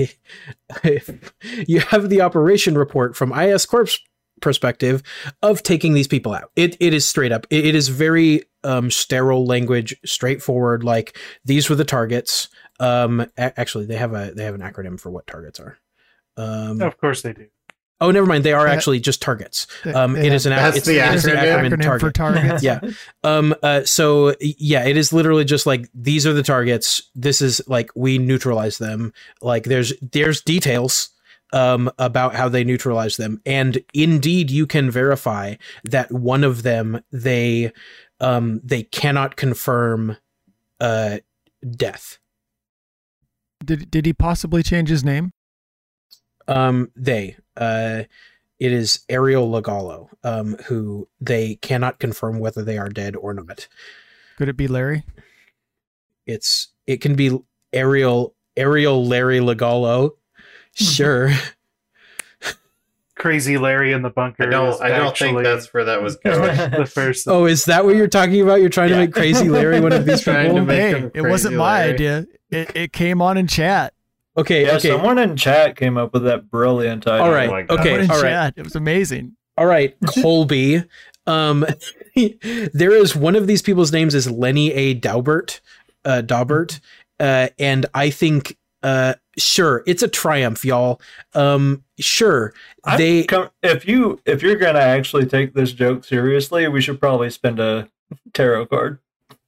[1.67, 3.99] you have the operation report from IS Corp's
[4.41, 5.01] perspective
[5.41, 6.51] of taking these people out.
[6.55, 7.47] It it is straight up.
[7.49, 10.83] It, it is very um sterile language, straightforward.
[10.83, 12.49] Like these were the targets.
[12.79, 15.77] Um, a- actually, they have a they have an acronym for what targets are.
[16.37, 17.47] Um, Of course they do.
[18.01, 18.43] oh, never mind.
[18.43, 19.67] They are actually just targets.
[19.85, 21.69] Um, it is an That's it's, the it is the acronym?
[21.71, 22.63] acronym, acronym for targets.
[22.63, 22.79] Yeah.
[23.23, 23.55] Um.
[23.63, 23.83] Uh.
[23.85, 27.09] So yeah, it is literally just like these are the targets.
[27.15, 29.13] This is like we neutralize them.
[29.41, 31.09] Like there's there's details
[31.53, 37.01] um about how they neutralize them, and indeed you can verify that one of them
[37.11, 37.71] they
[38.19, 40.17] um they cannot confirm
[40.81, 41.19] uh
[41.77, 42.17] death.
[43.65, 45.31] Did did he possibly change his name?
[46.47, 46.91] Um.
[46.95, 48.03] They uh.
[48.57, 53.67] It is Ariel Lagallo, um, who they cannot confirm whether they are dead or not.
[54.37, 55.03] Could it be Larry?
[56.25, 57.37] it's it can be
[57.73, 60.11] Ariel Ariel Larry Lagallo.
[60.77, 61.31] Sure.
[63.25, 64.43] Crazy Larry in the bunker.
[64.43, 64.79] I don't.
[64.83, 66.55] I don't think that's where that was going.
[66.71, 67.27] the first.
[67.27, 68.61] oh, is that what you're talking about?
[68.61, 70.57] You're trying to make Crazy Larry one of these Trying people?
[70.59, 71.93] to make hey, him it wasn't my Larry.
[71.95, 72.25] idea.
[72.51, 73.93] It it came on in chat.
[74.37, 74.89] Okay, Yeah, okay.
[74.89, 77.23] someone in chat came up with that brilliant idea.
[77.23, 77.49] All Oh right.
[77.49, 77.79] my God.
[77.79, 78.21] Okay, all right.
[78.21, 78.53] chat.
[78.57, 79.35] It was amazing.
[79.57, 80.83] All right, Colby.
[81.25, 81.65] Um
[82.15, 84.93] there is one of these people's names is Lenny A.
[84.93, 85.61] Daubert.
[86.03, 86.79] Uh Daubert.
[87.19, 91.01] uh, and I think uh, sure it's a triumph, y'all.
[91.33, 96.67] Um, sure I'm they com- if you if you're gonna actually take this joke seriously,
[96.67, 97.89] we should probably spend a
[98.33, 98.99] tarot card.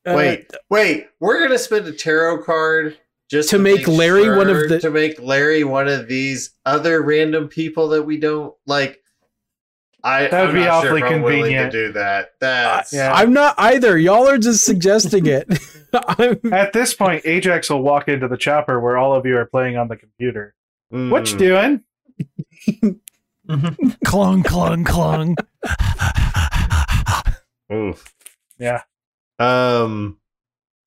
[0.06, 1.08] uh, wait, wait.
[1.20, 2.98] We're gonna spend a tarot card
[3.30, 7.48] just To make Larry one of the- to make Larry one of these other random
[7.50, 9.02] people that we don't like.
[10.04, 11.72] I That would I'm be not sure awfully if I'm willing convenient.
[11.74, 12.30] to do that.
[12.40, 13.12] That's Yeah.
[13.14, 13.98] I'm not either.
[13.98, 15.48] Y'all are just suggesting it.
[15.94, 19.46] I'm, At this point, Ajax will walk into the chopper where all of you are
[19.46, 20.56] playing on the computer.
[20.94, 21.10] mm.
[21.10, 21.84] What you doing?
[24.06, 25.36] clung, clung, clung.
[27.72, 28.14] Oof.
[28.60, 28.82] Yeah.
[29.40, 30.18] Um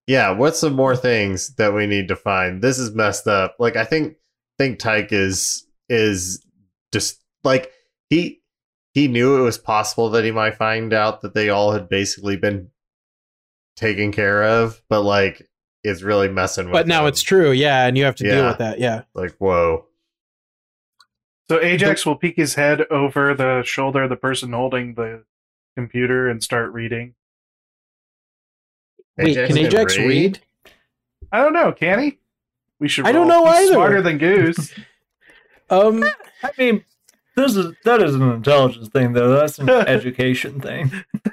[0.06, 2.62] yeah, what's some more things that we need to find?
[2.62, 3.56] This is messed up.
[3.58, 4.16] Like I think
[4.58, 6.44] think Tyke is is
[6.92, 7.70] just like
[8.08, 8.40] he
[8.92, 12.36] he knew it was possible that he might find out that they all had basically
[12.36, 12.69] been
[13.76, 15.48] taken care of, but like
[15.82, 17.08] it's really messing with but now him.
[17.08, 19.02] it's true, yeah, and you have to deal with that, yeah.
[19.14, 19.86] like whoa.
[21.50, 25.24] So Ajax will peek his head over the shoulder of the person holding the
[25.76, 27.14] computer and start reading.
[29.18, 30.40] Wait, can Ajax read?
[31.32, 32.18] I don't know, can he?
[32.78, 33.06] We should.
[33.06, 33.44] I don't roll.
[33.44, 33.72] know He's either.
[33.74, 34.72] Smarter than Goose.
[35.72, 36.02] Um,
[36.42, 36.84] I mean,
[37.40, 39.30] this is that is an intelligence thing, though.
[39.34, 40.92] That's an education thing.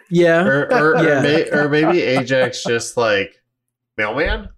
[0.10, 0.44] yeah.
[0.44, 1.20] Or or, Yeah.
[1.20, 3.42] or, may, or maybe Ajax just like
[3.98, 4.50] mailman?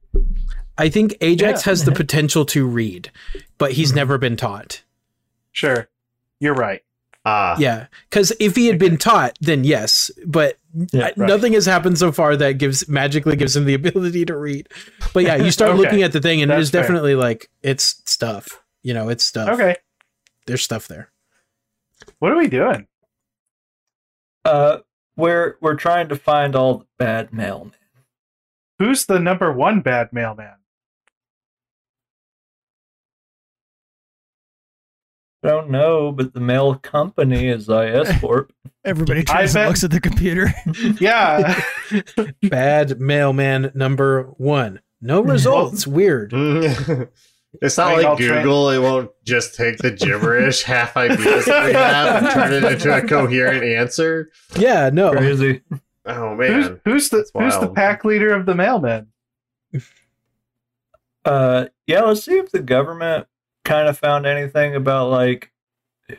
[0.78, 1.72] I think Ajax Yeah.
[1.72, 3.12] has the potential to read,
[3.58, 4.84] but he's never been taught.
[5.52, 5.90] sure,
[6.40, 6.82] you're right.
[7.26, 7.58] Ah.
[7.60, 10.10] Yeah, because if he had been taught, then yes.
[10.26, 10.58] But
[10.94, 11.18] Yeah, I- right.
[11.18, 14.70] nothing has happened so far that gives magically gives him the ability to read.
[15.14, 15.82] But yeah, you start Okay.
[15.82, 16.82] looking at the thing, and it That's is fair.
[16.82, 18.64] definitely like it's stuff.
[18.84, 19.50] You know, it's stuff.
[19.50, 19.76] Okay,
[20.48, 21.12] there's stuff there.
[22.20, 22.88] What are we doing?
[24.46, 24.78] Uh,
[25.18, 27.74] we're we're trying to find all the bad mailmen.
[28.80, 30.56] Who's the number one bad mailman?
[35.44, 38.52] I don't know, but the mail company is IS Corp.
[38.86, 40.54] Everybody I turns and bet- looks at the computer.
[41.00, 41.62] Yeah,
[42.50, 44.82] Bad mailman number one.
[45.02, 45.88] No results.
[45.88, 46.32] Weird.
[47.62, 48.70] It's not I like I'll try- Google.
[48.70, 52.96] It won't just take the gibberish half ideas that we have and turn it into
[52.96, 54.30] a coherent answer.
[54.58, 54.90] Yeah.
[54.92, 55.12] No.
[55.12, 55.62] Crazy.
[56.06, 59.08] Oh man, who's the who's the pack leader of the mailmen?
[61.26, 62.02] Uh, yeah.
[62.02, 63.28] Let's see if the government
[63.66, 65.52] kind of found anything about like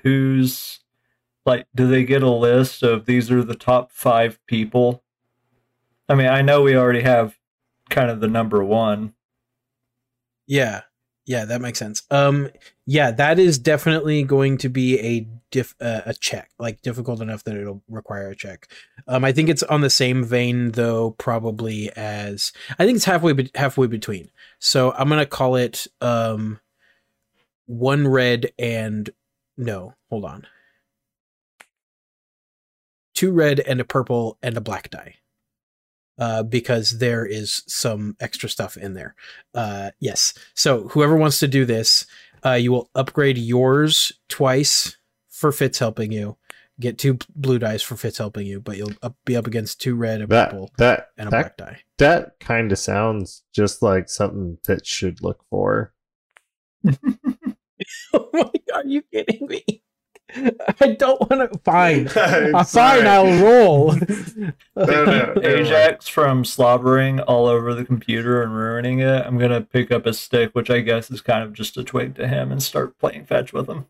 [0.03, 0.81] who's
[1.47, 1.67] like.
[1.75, 5.03] Do they get a list of these are the top five people?
[6.09, 7.37] I mean, I know we already have
[7.89, 9.15] kind of the number one.
[10.47, 10.83] Yeah.
[11.27, 12.03] Yeah, that makes sense.
[12.11, 12.51] Um
[12.87, 17.45] yeah, that is definitely going to be a diff uh, a check, like difficult enough
[17.45, 18.69] that it'll require a check.
[19.07, 23.33] Um I think it's on the same vein though probably as I think it's halfway
[23.33, 24.31] be- halfway between.
[24.59, 26.61] So I'm to call it um
[27.67, 29.09] one red and
[29.57, 30.47] no, hold on.
[33.15, 35.17] Two red and a purple and a black die.
[36.21, 39.15] Uh, because there is some extra stuff in there.
[39.55, 40.35] Uh, yes.
[40.55, 42.05] So whoever wants to do this,
[42.45, 44.99] uh, you will upgrade yours twice
[45.31, 46.37] for Fitz helping you.
[46.79, 49.95] Get two blue dice for Fitz helping you, but you'll up, be up against two
[49.95, 51.81] red, a that purple, that and a that, black die.
[51.97, 55.95] that kind of sounds just like something Fitz should look for.
[56.87, 59.83] oh my god, are you kidding me?
[60.81, 61.59] I don't want to.
[61.61, 63.01] Fine, I'm Uh, sorry.
[63.03, 63.95] fine, I'll roll.
[64.77, 69.27] No, no, Ajax from slobbering all over the computer and ruining it.
[69.27, 72.15] I'm gonna pick up a stick, which I guess is kind of just a twig
[72.17, 73.87] to him, and start playing fetch with him.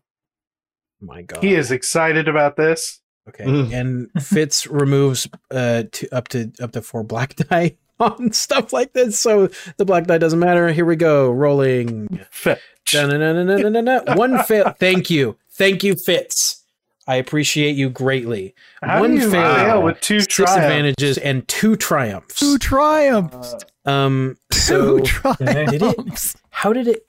[0.99, 2.99] my god, He is excited about this.
[3.29, 3.45] okay.
[3.45, 3.71] Mm.
[3.73, 8.91] And Fitz removes uh to up to up to four black die on stuff like
[8.93, 10.71] this, so the black die doesn't matter.
[10.73, 12.19] Here we go, rolling.
[12.31, 12.59] Fetch.
[12.93, 14.75] One fail.
[14.77, 15.37] Thank you.
[15.61, 16.63] Thank you, Fitz.
[17.07, 18.55] I appreciate you greatly.
[18.81, 20.57] How One do you fail, fail with two Six triumphs?
[20.57, 22.39] advantages and two triumphs.
[22.39, 23.55] Two triumphs.
[23.85, 24.37] Um.
[24.51, 25.03] So Two
[25.37, 26.35] triumphs.
[26.49, 27.05] how did it?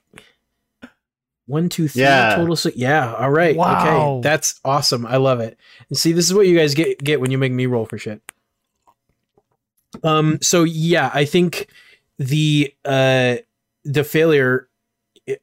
[1.46, 2.34] One, two, three Yeah.
[2.34, 2.55] total.
[2.57, 3.14] So yeah.
[3.14, 3.57] All right.
[3.57, 4.16] Wow.
[4.18, 4.20] Okay.
[4.28, 5.07] That's awesome.
[5.07, 5.57] I love it.
[5.88, 7.96] And see, this is what you guys get get when you make me roll for
[7.96, 8.20] shit.
[10.05, 10.38] Um.
[10.42, 11.68] So yeah, I think
[12.18, 13.36] the uh
[13.84, 14.68] the failure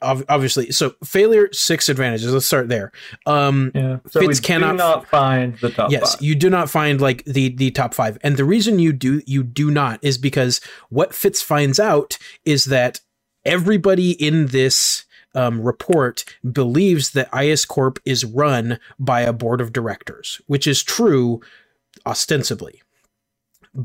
[0.02, 2.92] ob- obviously so failure six advantages let's start there
[3.26, 4.00] um Yeah.
[4.10, 6.22] So Fitz cannot- not find the top yes five.
[6.22, 9.42] you do not find like the the top five and the reason you do you
[9.44, 10.60] do not is because
[10.90, 13.00] what fitz finds out is that
[13.46, 15.06] everybody in this
[15.36, 20.84] um, report believes that is corp is run by a board of directors which is
[20.84, 21.40] true
[22.06, 22.82] ostensibly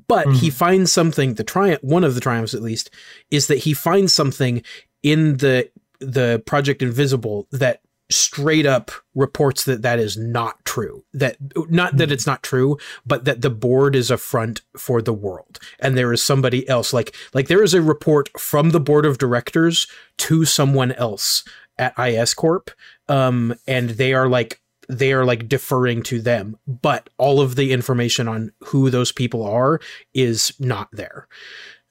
[0.08, 0.52] but he Mhm.
[0.54, 1.34] finds something.
[1.34, 2.88] The triumph, one of the triumphs at least,
[3.30, 4.62] is that he finds something
[5.02, 5.68] in the
[6.04, 7.80] the Project Invisible that
[8.10, 11.04] straight up reports that that is not true.
[11.12, 11.36] That
[11.70, 15.58] not that it's not true, but that the board is a front for the world,
[15.78, 16.92] and there is somebody else.
[16.92, 19.86] Like like there is a report from the board of directors
[20.18, 21.44] to someone else
[21.78, 22.70] at IS Corp,
[23.08, 27.72] um, and they are like they are like deferring to them, but all of the
[27.72, 29.80] information on who those people are
[30.12, 31.26] is not there.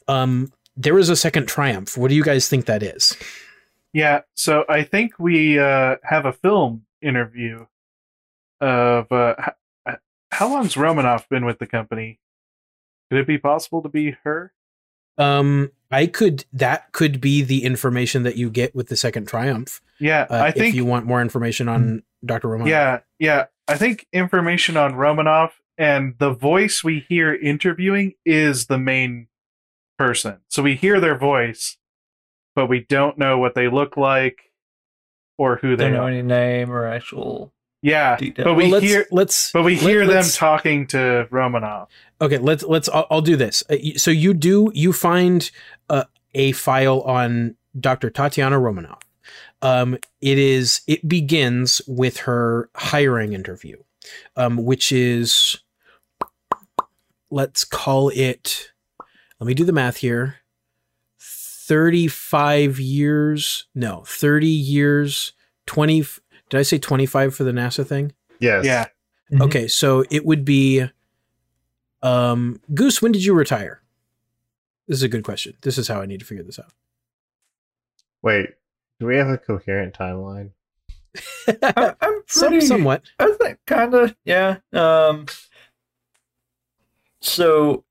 [0.07, 1.97] Um, there is a second triumph.
[1.97, 3.17] What do you guys think that is?
[3.93, 7.67] Yeah, so I think we uh, have a film interview
[8.59, 9.35] of uh,
[9.87, 9.95] h-
[10.31, 12.19] how long's Romanoff been with the company?
[13.11, 14.53] Could it be possible to be her?
[15.19, 19.79] Um, I could that could be the information that you get with the second triumph.
[19.99, 20.69] Yeah, Uh, I think.
[20.69, 22.47] if you want more information on Dr.
[22.49, 22.65] Roman.
[22.67, 23.45] yeah, yeah.
[23.67, 29.27] I think information on Romanoff and the voice we hear interviewing is the main
[29.99, 30.39] person.
[30.49, 31.77] So we hear their voice,
[32.55, 34.51] but we don't know what they look like
[35.37, 36.09] or who they Don't know are.
[36.09, 37.51] any name or actual.
[37.81, 38.45] Yeah, detail.
[38.45, 41.87] but we Well, let's hear let's but we hear them talking to Romanov.
[42.21, 42.87] Okay, let's let's.
[42.87, 43.61] I'll, I'll do this.
[43.69, 45.51] Uh, So you do you find
[45.89, 48.09] uh, a file on Dr.
[48.09, 49.01] Tatiana Romanov.
[49.61, 53.77] Um, it is it begins with her hiring interview,
[54.37, 55.57] um, which is
[57.29, 58.71] let's call it.
[59.39, 60.37] Let me do the math here.
[61.67, 63.67] Thirty-five years?
[63.73, 65.33] No, thirty years.
[65.65, 66.03] Twenty.
[66.49, 68.13] Did I say twenty-five for the NASA thing?
[68.39, 68.65] Yes.
[68.65, 68.87] Yeah.
[69.31, 69.43] Mhm.
[69.43, 70.85] Okay, so it would be
[72.01, 73.81] um Goose, when did you retire?
[74.87, 75.55] This is a good question.
[75.61, 76.73] This is how I need to figure this out.
[78.21, 78.49] Wait.
[78.99, 80.51] Do we have a coherent timeline?
[81.47, 83.03] I, I'm Some, somewhat.
[83.19, 84.57] I think kind of yeah.
[84.73, 85.27] Um.
[87.21, 87.85] So,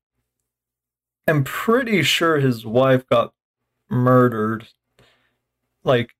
[1.27, 3.33] I'm pretty sure his wife got
[3.89, 4.67] murdered,
[5.83, 6.11] like,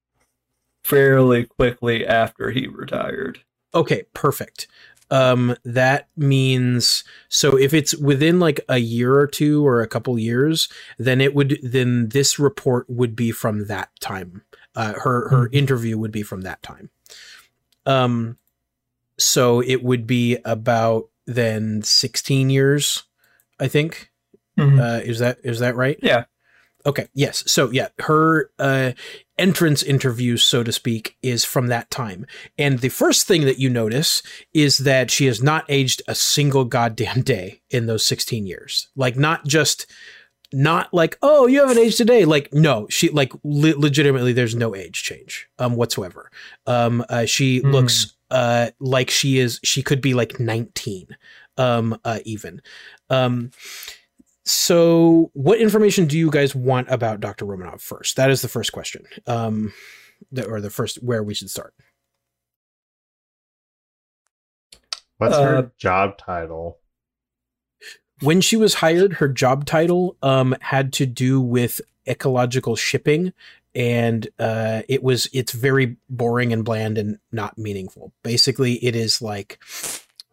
[0.84, 3.40] fairly quickly after he retired.
[3.74, 4.68] Okay, perfect.
[5.12, 10.18] Um that means so if it's within like a year or two or a couple
[10.18, 14.44] years, then it would then this report would be from that time.
[14.76, 15.54] Uh her her Mhm.
[15.54, 16.90] interview would be from that time.
[17.86, 18.38] Um
[19.20, 23.04] so it would be about then 16 years,
[23.60, 24.12] I think.
[24.58, 26.00] Uh, is that is that right?
[26.02, 26.26] Yeah.
[26.86, 27.08] Okay.
[27.14, 27.44] Yes.
[27.50, 28.92] So yeah, her uh,
[29.38, 32.26] entrance interview, so to speak, is from that time.
[32.58, 34.22] And the first thing that you notice
[34.54, 38.90] is that she has not aged a single goddamn day in those 16 years.
[38.96, 39.86] Like not just
[40.56, 44.76] not like oh you haven't aged today like no she like le- legitimately there's no
[44.76, 46.30] age change um whatsoever
[46.68, 47.72] um uh, she Hmm.
[47.72, 51.08] looks uh like she is she could be like 19
[51.58, 52.62] um uh even
[53.10, 53.50] um
[54.46, 58.16] so what information do you guys want about dr romanov first?
[58.16, 59.74] That is the first question um
[60.32, 61.74] the, or the first where we should start.
[65.18, 66.80] What's Uh, her job title?
[68.22, 73.34] when she was hired her job title um had to do with ecological shipping
[73.76, 78.14] and uh it was it's very boring and bland and not meaningful.
[78.24, 79.60] Basically it is like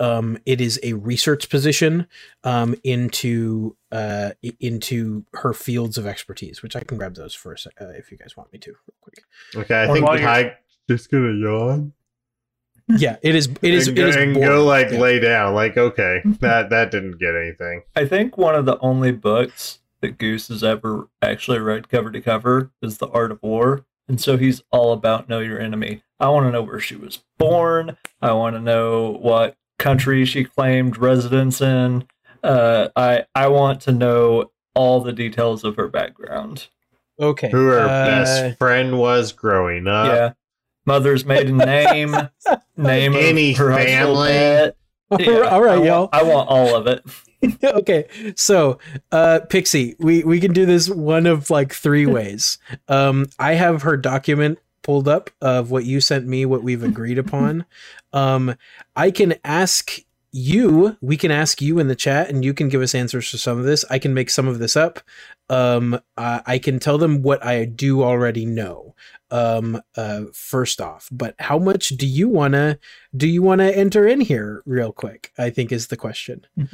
[0.01, 2.07] um it is a research position
[2.44, 7.59] um into uh into her fields of expertise which i can grab those for a
[7.59, 9.22] sec uh, if you guys want me to real quick
[9.57, 10.57] Okay, I Or think while I
[10.88, 11.92] just gonna yawn.
[12.98, 14.98] yeah it is it is and it go, is and go like Yeah.
[14.98, 15.55] lay down.
[15.55, 17.82] Like okay, that that didn't get anything.
[17.94, 22.20] I think one of the only books that Goose has ever actually read cover to
[22.20, 23.84] cover is The Art of War.
[24.09, 26.03] And so he's all about know your enemy.
[26.18, 27.96] I want to know where she was born.
[28.20, 32.05] I want to know what country she claimed residence in.
[32.45, 36.68] Uh, I I want to know all the details of her background.
[37.20, 40.07] okay Who her uh, best friend was growing up.
[40.07, 40.33] yeah,
[40.87, 42.14] mother's maiden name,
[42.76, 44.72] name Any of her family?
[45.18, 47.05] Yeah, all right I y'all want, I want all of it.
[47.64, 48.07] okay
[48.37, 48.78] so
[49.12, 52.59] uh pixie we we can do this one of like three ways
[52.89, 57.16] um i have her document pulled up of what you sent me what we've agreed
[57.18, 57.64] upon
[58.12, 58.54] um
[58.96, 60.00] i can ask
[60.32, 63.38] you we can ask you in the chat and you can give us answers to
[63.38, 63.84] some of this.
[63.90, 65.00] I can make some of this up.
[65.48, 68.94] Um uh, i can tell them what i do already know.
[69.30, 72.78] Um uh first off but how much do you want to
[73.16, 75.32] do you want to enter in here real quick?
[75.38, 76.46] I think is the question.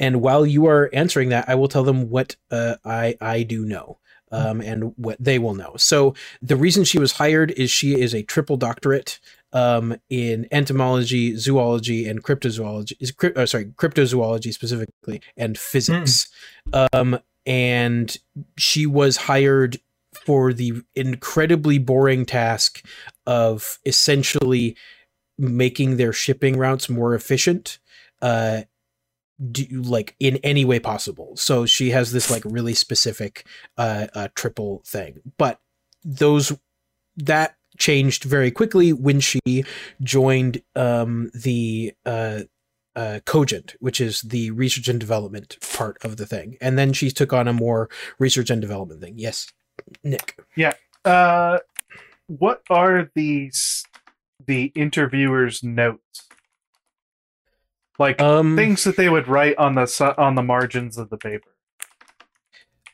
[0.00, 3.64] And while you are answering that i will tell them what uh, i i do
[3.64, 3.98] know
[4.32, 5.74] um, and what they will know.
[5.76, 9.20] So the reason she was hired is she is a triple doctorate
[9.54, 12.92] um, in entomology, zoology, and cryptozoology.
[13.00, 16.28] Is crypt, uh, sorry, cryptozoology specifically, and physics.
[16.92, 18.16] Um, and
[18.58, 19.78] she was hired
[20.12, 22.84] for the incredibly boring task
[23.26, 24.76] of essentially
[25.38, 27.78] making their shipping routes more efficient.
[28.20, 28.62] Uh,
[29.50, 31.36] do like in any way possible.
[31.36, 33.46] So she has this like really specific
[33.76, 35.20] uh, uh triple thing.
[35.36, 35.60] But
[36.04, 36.56] those
[37.16, 39.64] that changed very quickly when she
[40.02, 42.40] joined um the uh
[42.96, 47.10] uh, Cogent, which is the research and development part of the thing, and then she
[47.10, 49.14] took on a more research and development thing.
[49.16, 49.52] Yes,
[50.02, 50.38] Nick.
[50.56, 50.74] Yeah.
[51.04, 51.58] Uh,
[52.26, 53.84] what are these
[54.46, 56.28] the interviewers' notes?
[57.98, 61.50] Like Um, things that they would write on the on the margins of the paper,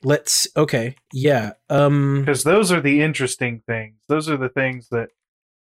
[0.02, 0.46] let's.
[0.56, 1.52] Okay, yeah.
[1.68, 3.96] Um, because those are the interesting things.
[4.08, 5.10] Those are the things that,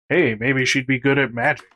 [0.09, 1.66] hey, maybe she'd be good at magic.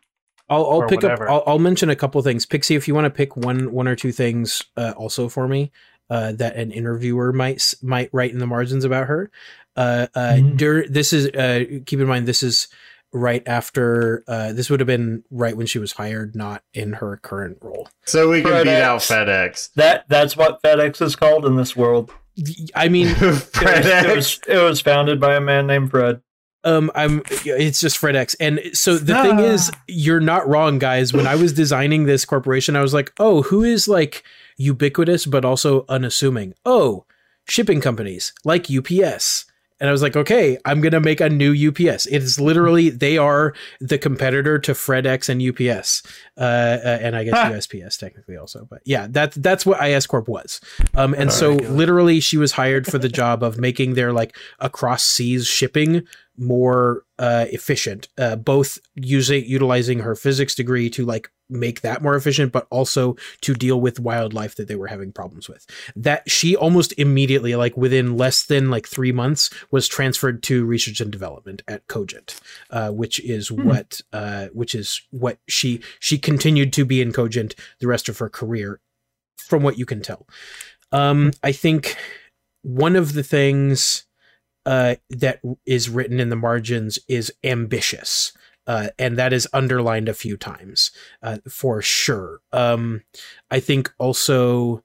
[0.49, 1.29] I'll, I'll pick whatever.
[1.29, 1.31] up.
[1.47, 2.45] I'll, I'll mention a couple things.
[2.45, 5.71] Pixie, if you want to pick one, one or two things, uh, also for me,
[6.11, 9.31] uh, that an interviewer might might write in the margins about her.
[9.77, 10.57] Uh, uh, Mhm.
[10.59, 11.29] dur- this is.
[11.29, 12.69] Uh, keep in mind, this is
[13.13, 14.25] right after.
[14.27, 17.89] Uh, this would have been right when she was hired, not in her current role.
[18.07, 19.27] So we can beat out FedEx.
[19.27, 19.73] FedEx.
[19.75, 22.13] That that's what FedEx is called in this world.
[22.75, 24.17] I mean, It was, it FedEx.
[24.17, 26.23] was, it was founded by a man named Fred.
[26.65, 27.23] um, I'm.
[27.45, 29.79] It's just Fred X, and so the thing is, Ah.
[29.89, 31.13] you're not wrong, guys.
[31.13, 34.23] When I was designing this corporation, I was like, oh, who is like
[34.57, 36.55] ubiquitous but also unassuming?
[36.65, 37.05] Oh,
[37.49, 39.45] shipping companies like UPS.
[39.83, 42.07] And I was like, okay, I'm gonna make a new UPS.
[42.07, 46.05] It is literally they are the competitor to FredEx and UPS,
[46.39, 47.35] uh, uh, and I guess.
[47.35, 48.65] USPS technically also.
[48.71, 50.61] But yeah, that's that's what IS Corp was.
[50.95, 55.03] Um, and so literally, she was hired for the job of making their like across
[55.03, 56.07] seas shipping
[56.39, 62.17] more uh, efficient, uh, both using utilizing her physics degree to like make that more
[62.17, 65.67] efficient, but also to deal with wildlife that they were having problems with.
[65.95, 71.01] That she almost immediately, like within less than like three months, was transferred to research
[71.01, 72.41] and development at Cogent,
[72.71, 73.65] uh, which is Hmm.
[73.65, 78.19] what uh, which is what she she continued to be in Cogent the rest of
[78.19, 78.81] her career,
[79.37, 80.27] from what you can tell.
[80.91, 81.97] Um, I think
[82.63, 84.07] one of the things
[84.65, 88.33] uh, that is written in the margins is ambitious.
[88.67, 90.93] Uh, and that is underlined a few times
[91.23, 92.41] uh, for sure.
[92.53, 93.03] Um,
[93.51, 94.85] I think also,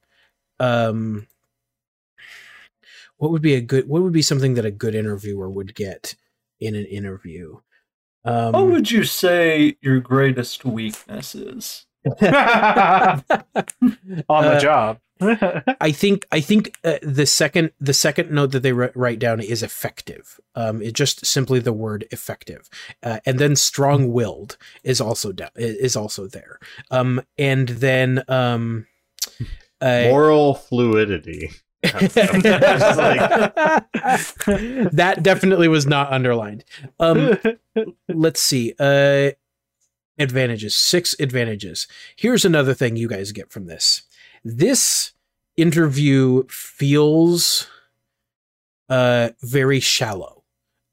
[0.58, 1.26] um,
[3.18, 6.14] what would be a good, what would be something that a good interviewer would get
[6.60, 7.58] in an interview?
[8.24, 11.86] Um, What would you say your greatest weakness is?
[12.04, 14.98] on the Uh, job.
[15.80, 19.40] I think I think uh, the second the second note that they wri- write down
[19.40, 20.38] is effective.
[20.54, 22.68] Um, it just simply the word effective,
[23.02, 26.58] uh, and then strong willed is also down is also there.
[26.90, 28.86] Um, and then um,
[29.80, 31.50] uh, Moral fluidity.
[31.82, 32.18] that
[35.22, 36.64] definitely was not underlined.
[36.98, 37.38] Um,
[38.08, 38.74] let's see.
[38.80, 39.30] Uh,
[40.18, 40.74] advantages.
[40.74, 41.86] Six advantages.
[42.16, 44.02] Here's another thing you guys get from this.
[44.44, 45.12] This
[45.56, 47.66] interview feels
[48.88, 50.44] uh very shallow.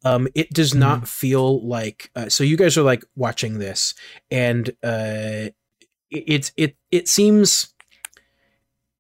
[0.04, 3.96] Um, it does not feel like uh, so you guys are like watching this
[4.30, 5.50] and uh
[6.12, 7.74] it, it's it it seems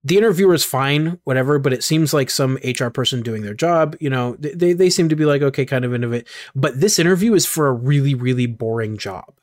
[0.03, 3.95] the interviewer is fine, whatever, but it seems like some HR person doing their job.
[3.99, 6.27] You know, they- they seem to be like okay, kind of innovate.
[6.55, 9.33] But this interview is for a really really boring job,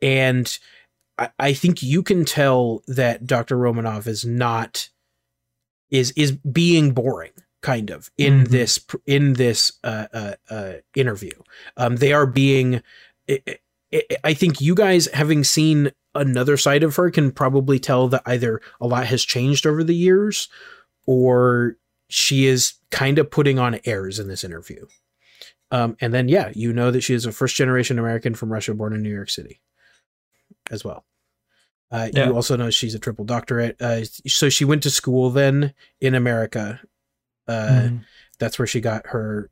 [0.00, 0.58] and
[1.18, 3.56] I, I think you can tell that Dr.
[3.56, 4.88] Romanov is not
[5.90, 8.48] is is being boring kind of in Mhm.
[8.48, 11.32] this in this uh, uh, uh, interview.
[11.76, 12.82] Um, they are being.
[13.28, 13.58] I- I
[14.24, 18.62] I think you guys, having seen another side of her, can probably tell that either
[18.80, 20.48] a lot has changed over the years,
[21.06, 21.76] or
[22.08, 24.86] she is kind of putting on airs in this interview.
[25.70, 28.72] Um, and then, yeah, you know that she is a first generation American from Russia,
[28.74, 29.60] born in New York City,
[30.70, 31.04] as well.
[31.90, 32.26] Uh, Yeah.
[32.28, 33.80] You also know she's a triple doctorate.
[33.80, 36.80] Uh, so she went to school then in America.
[37.48, 37.88] Uh,
[38.38, 39.50] That's where she got her.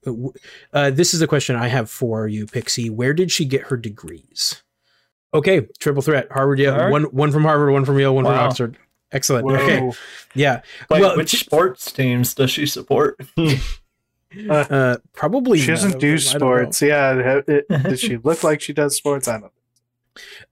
[0.73, 2.89] Uh, this is a question I have for you, Pixie.
[2.91, 4.63] Where did she get her degrees?
[5.35, 6.29] Okay, triple threat.
[6.33, 6.91] Harvard, yeah, All right.
[6.91, 8.77] one one from Harvard, one from Yale, one from Oxford.
[9.13, 9.45] Excellent.
[9.47, 9.55] Whoa.
[9.55, 9.91] Okay,
[10.35, 10.63] yeah.
[10.89, 13.21] Like, Well, which sports teams does she support?
[14.49, 16.29] Uh, probably she doesn't of do them.
[16.29, 16.57] I don't know.
[16.71, 16.83] sports.
[16.83, 19.27] Yeah, it- it- does she look like she does sports?
[19.27, 19.53] I don't.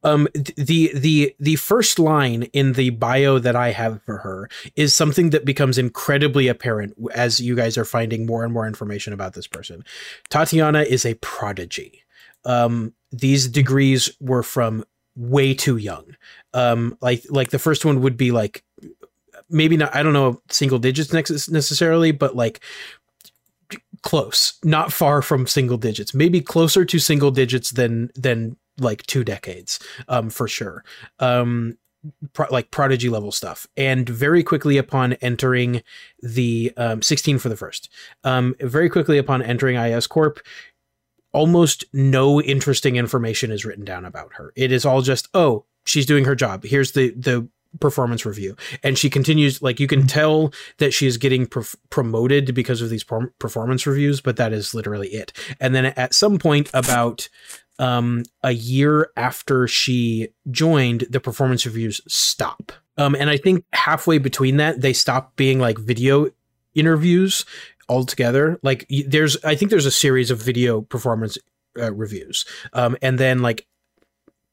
[0.03, 4.95] Um, the the the first line in the bio that I have for her is
[4.95, 9.35] something that becomes incredibly apparent as you guys are finding more and more information about
[9.35, 9.85] this person.
[10.31, 12.03] Tatiana is a prodigy.
[12.45, 14.85] um, these degrees were from
[15.17, 16.17] way too young.
[16.55, 18.65] Um, like like the first one would be like
[19.51, 22.61] maybe not I don't know single digits necessarily, but like
[24.03, 26.15] close, not far from single digits.
[26.15, 30.85] Maybe closer to single digits than than like two decades, um, for sure.
[31.19, 31.79] Um,
[32.33, 33.67] pro- like prodigy level stuff.
[33.77, 35.83] And very quickly upon entering
[36.23, 37.91] the um, 16 for the first,
[38.25, 40.41] um, very quickly upon entering IS Corp,
[41.33, 44.53] almost no interesting information is written down about her.
[44.57, 46.65] It is all just, oh, she's doing her job.
[46.65, 47.49] Here's the the
[47.81, 51.61] performance review and she continues like you can tell that she is getting pr-
[51.91, 53.05] promoted because of these
[53.39, 57.29] performance reviews but that is literally it and then at some point about
[57.79, 62.73] um, a year after she joined, the performance reviews stop.
[62.97, 66.29] Um, and I think halfway between that, they stop being like video
[66.75, 67.45] interviews
[67.89, 68.59] altogether.
[68.63, 71.39] Like there's, I think there's a series of video performance
[71.79, 72.45] uh, reviews.
[72.73, 73.67] Um, and then like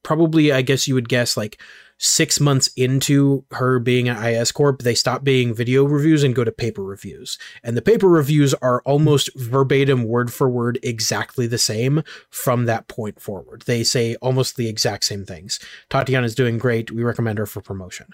[0.04, 1.60] probably, I guess you would guess like
[1.98, 6.44] six months into her being at IS Corp, they stop being video reviews and go
[6.44, 7.38] to paper reviews.
[7.64, 12.88] And the paper reviews are almost verbatim, word for word, exactly the same from that
[12.88, 13.64] point forward.
[13.66, 15.60] They say almost the exact same things.
[15.90, 16.92] Tatiana is doing great.
[16.92, 18.08] We recommend her for promotion.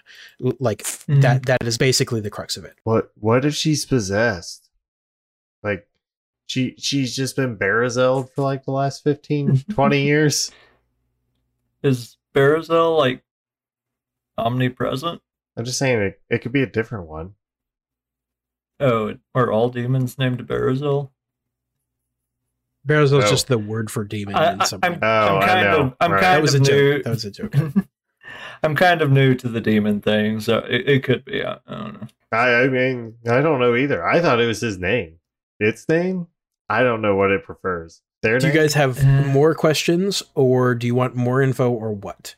[0.44, 1.20] L- Like mm-hmm.
[1.20, 1.46] that.
[1.46, 2.76] That is basically the crux of it.
[2.84, 4.70] What what if she's possessed?
[5.62, 5.88] Like
[6.46, 10.52] she she's just been Barazelled for like the last 15, 20 years.
[11.82, 13.24] Is Barazel like
[14.38, 15.20] omnipresent?
[15.56, 17.34] I'm just saying it, it could be a different one.
[18.80, 21.10] Oh, are all demons named Barazel?
[22.86, 23.30] Barazil is Oh.
[23.30, 24.98] just the word for demon I, in I, some I'm.
[25.00, 25.80] Oh, I'm I kind know.
[25.82, 26.20] of I'm Right.
[26.20, 26.92] kind That was a of new.
[26.94, 27.02] joke.
[27.04, 27.54] That was a joke.
[28.64, 31.44] I'm kind of new to the demon thing, so it, it could be.
[31.44, 32.08] I, I don't know.
[32.32, 34.04] I, I mean, I don't know either.
[34.06, 35.18] I thought it was his name.
[35.60, 36.26] Its name?
[36.68, 38.02] I don't know what it prefers.
[38.22, 41.92] Their Do you guys have Uh, more questions, or do you want more info, or
[41.92, 42.34] what?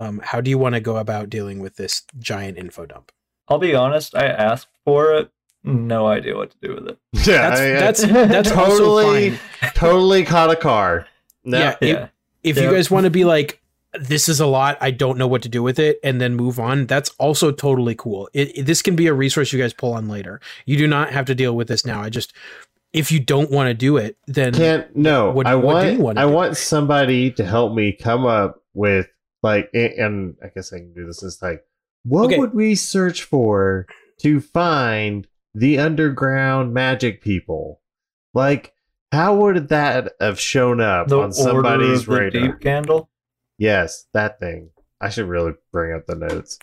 [0.00, 3.12] Um, how do you want to go about dealing with this giant info dump?
[3.48, 4.16] I'll be honest.
[4.16, 5.30] I asked for it.
[5.62, 6.98] No idea what to do with it.
[7.28, 9.38] Yeah, That's I- I that's that's totally,
[9.74, 11.06] totally caught a car.
[11.44, 12.08] No, Yeah, If- Yeah.
[12.42, 12.62] If Yeah.
[12.64, 13.60] you guys want to be like,
[14.00, 16.58] this is a lot, I don't know what to do with it, and then move
[16.58, 18.30] on, that's also totally cool.
[18.32, 20.40] It, it- this can be a resource you guys pull on later.
[20.64, 22.00] You do not have to deal with this now.
[22.00, 22.32] I just,
[22.94, 25.30] if you don't want to do it, then can't no.
[25.32, 26.32] What- I what do you want wanna I do?
[26.32, 29.06] want somebody to help me come up with
[29.42, 31.22] like, a- and I guess I can do this.
[31.22, 31.64] It's like,
[32.04, 32.38] what Okay.
[32.38, 33.86] would we search for
[34.20, 37.80] to find the underground magic people?
[38.34, 38.72] Like,
[39.12, 42.52] how would that have shown up The on somebody's Order of the radar?
[42.52, 43.10] Deep Candle.
[43.58, 44.70] Yes, that thing.
[45.00, 46.58] I should really bring up the notes.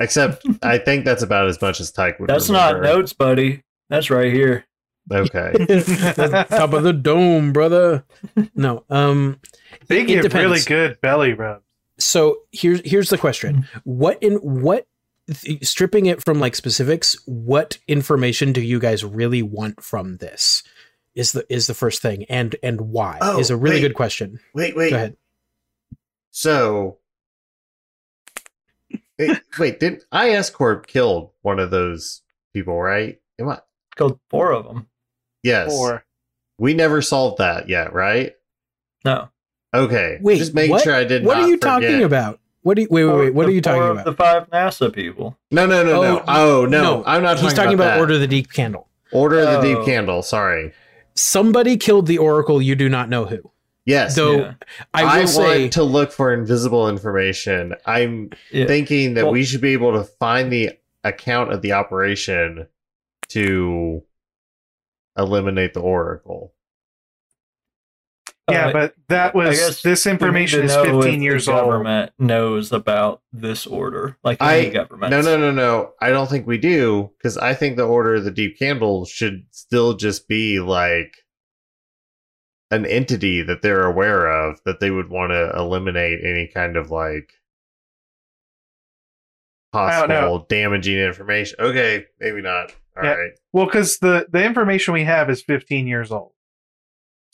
[0.00, 2.28] Except, I think that's about as much as Tyke would.
[2.30, 3.62] That's not notes, buddy.
[3.90, 4.64] That's right here.
[5.12, 5.52] Okay.
[5.54, 8.04] the top of the dome, brother.
[8.54, 9.40] No, um,
[9.86, 10.44] They it give depends.
[10.44, 11.62] really good belly rubs.
[11.98, 13.78] So here's here's the question hmm.
[13.84, 14.86] what in what
[15.32, 20.62] th- stripping it from like specifics what information do you guys really want from this
[21.14, 23.80] is the is the first thing and and why Oh, is a really wait.
[23.82, 24.90] good question Wait, wait.
[24.90, 25.16] go ahead
[26.30, 26.98] So,
[29.18, 32.20] wait, wait, did IS Corp killed one of those
[32.52, 33.18] people, right?
[33.38, 33.60] Am I?
[33.96, 34.88] Killed four of them.
[35.42, 35.68] Yes.
[35.70, 36.04] Four.
[36.58, 38.32] We never solved that yet, right?
[39.04, 39.28] No.
[39.76, 40.18] Okay.
[40.20, 40.82] Wait, just making what?
[40.82, 41.70] sure I did what not are you forget.
[41.82, 44.12] talking about what do you wait wait wait what the are you talking about The
[44.14, 45.38] five NASA people.
[45.50, 46.24] No, no, no, no.
[46.26, 48.88] Oh, Oh, no, no, I'm not he's talking, talking about, order of the deep candle
[49.12, 49.84] Order of the Deep Oh.
[49.84, 50.22] Candle.
[50.22, 50.72] Sorry.
[51.14, 53.38] somebody killed the oracle you do not know who
[53.84, 54.16] Yes.
[54.16, 54.54] though Yeah.
[54.92, 57.74] i will I say want to look for invisible information.
[57.86, 58.66] I'm Yeah.
[58.66, 60.72] thinking that Well- we should be able to find the
[61.04, 62.66] account of the operation
[63.28, 64.02] to
[65.16, 66.52] eliminate the oracle.
[68.50, 71.58] Yeah, Uh, but that was this information is know if 15 the years old.
[71.70, 75.10] Government knows about this order, like I- any government.
[75.10, 75.92] No, no, no, no.
[76.00, 79.46] I don't think we do because I think the Order of the Deep Candle should
[79.50, 81.12] still just be like
[82.70, 86.90] an entity that they're aware of that they would want to eliminate any kind of
[86.90, 87.32] like
[89.72, 90.14] I don't know.
[90.14, 91.56] possible damaging information.
[91.60, 92.72] Okay, maybe not.
[92.96, 93.16] All right.
[93.18, 93.26] Yeah.
[93.52, 96.32] Well, because the the information we have is 15 years old.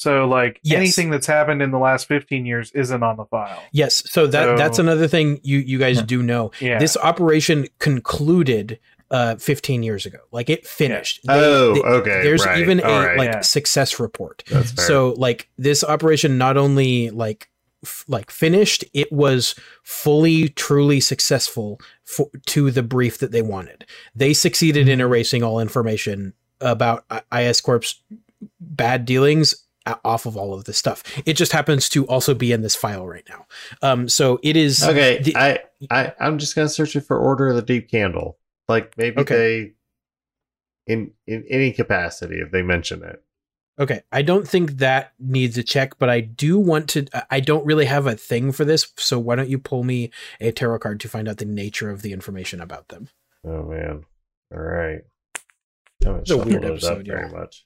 [0.03, 0.77] So, like Yes.
[0.79, 3.63] anything that's happened in the last 15 years isn't on the file.
[3.73, 6.03] yes so that So- that's another thing you you guys Yeah.
[6.07, 6.79] do know Yeah.
[6.79, 8.79] this operation concluded
[9.11, 12.83] uh 15 years ago like it finished They- Oh, they- okay, there's right, even a
[12.83, 13.19] all right.
[13.19, 13.41] like Yeah.
[13.41, 14.87] success report That's fair.
[14.87, 17.49] so like this operation not only like
[17.85, 23.85] f- like finished it was fully truly successful for, to the brief that they wanted
[24.15, 28.01] they succeeded in erasing all information about is corp's
[28.61, 29.59] bad dealings o-
[30.05, 31.03] off of all of this stuff.
[31.27, 33.47] It just happens to also be in this file right now.
[33.83, 35.59] Um, so it is Okay, the- I,
[35.91, 38.39] I, I'm just gonna search it for Order of the Deep Candle.
[38.69, 39.35] Like maybe Okay.
[40.87, 43.23] they, in in any capacity, if they mention it.
[43.81, 47.07] Okay, I don't think that needs a check, but I do want to.
[47.31, 50.11] I don't really have a thing for this, so why don't you pull me
[50.41, 53.09] a tarot card to find out the nature of the information about them?
[53.45, 54.05] Oh man!
[54.55, 55.01] All right.
[55.37, 57.65] I haven't It's a weird it up episode, very much.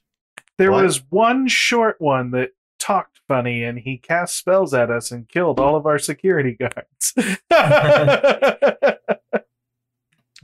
[0.57, 0.83] There What?
[0.83, 5.59] was one short one that talked funny and he cast spells at us and killed
[5.59, 7.13] all of our security guards.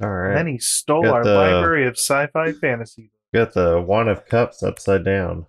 [0.02, 0.34] All right.
[0.36, 3.12] then he stole Got our the- library of sci-fi fantasy.
[3.34, 5.46] Got the One of Cups upside down.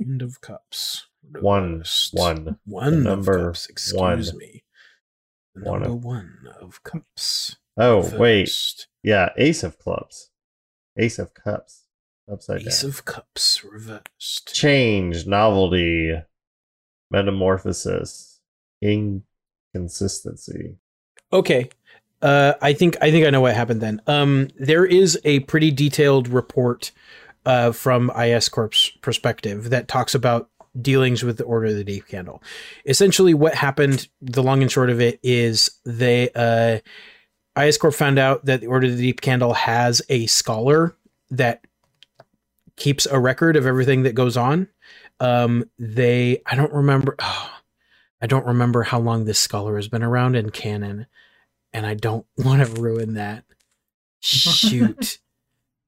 [0.00, 1.06] End of cups.
[1.40, 2.14] One, Reversed.
[2.14, 2.58] one.
[2.64, 3.66] One of number cups.
[3.68, 4.38] Excuse one.
[4.38, 4.64] me.
[5.54, 7.56] The One number of- one of cups.
[7.76, 8.50] Oh wait,
[9.02, 10.30] yeah, Ace of Clubs,
[10.98, 11.81] Ace of Cups,
[12.30, 12.90] upside Ace down.
[12.90, 14.54] of cups reversed.
[14.54, 16.20] Change, novelty,
[17.10, 18.40] metamorphosis,
[18.80, 20.76] inconsistency.
[21.32, 21.68] Okay.
[22.20, 24.00] Uh, I think I think I know what happened then.
[24.06, 26.92] Um, there is a pretty detailed report
[27.44, 30.48] uh, from IS Corp's perspective that talks about
[30.80, 32.42] dealings with the Order of the Deep Candle.
[32.86, 36.78] Essentially, what happened, the long and short of it, is they uh,
[37.60, 40.94] IS Corp found out that the Order of the Deep Candle has a scholar
[41.30, 41.66] that
[42.82, 44.66] keeps a record of everything that goes on.
[45.20, 47.16] Um, they I don't remember.
[48.20, 51.06] I don't remember how long this scholar has been around in canon,
[51.72, 53.44] and I don't want to ruin that.
[54.20, 55.18] Shoot.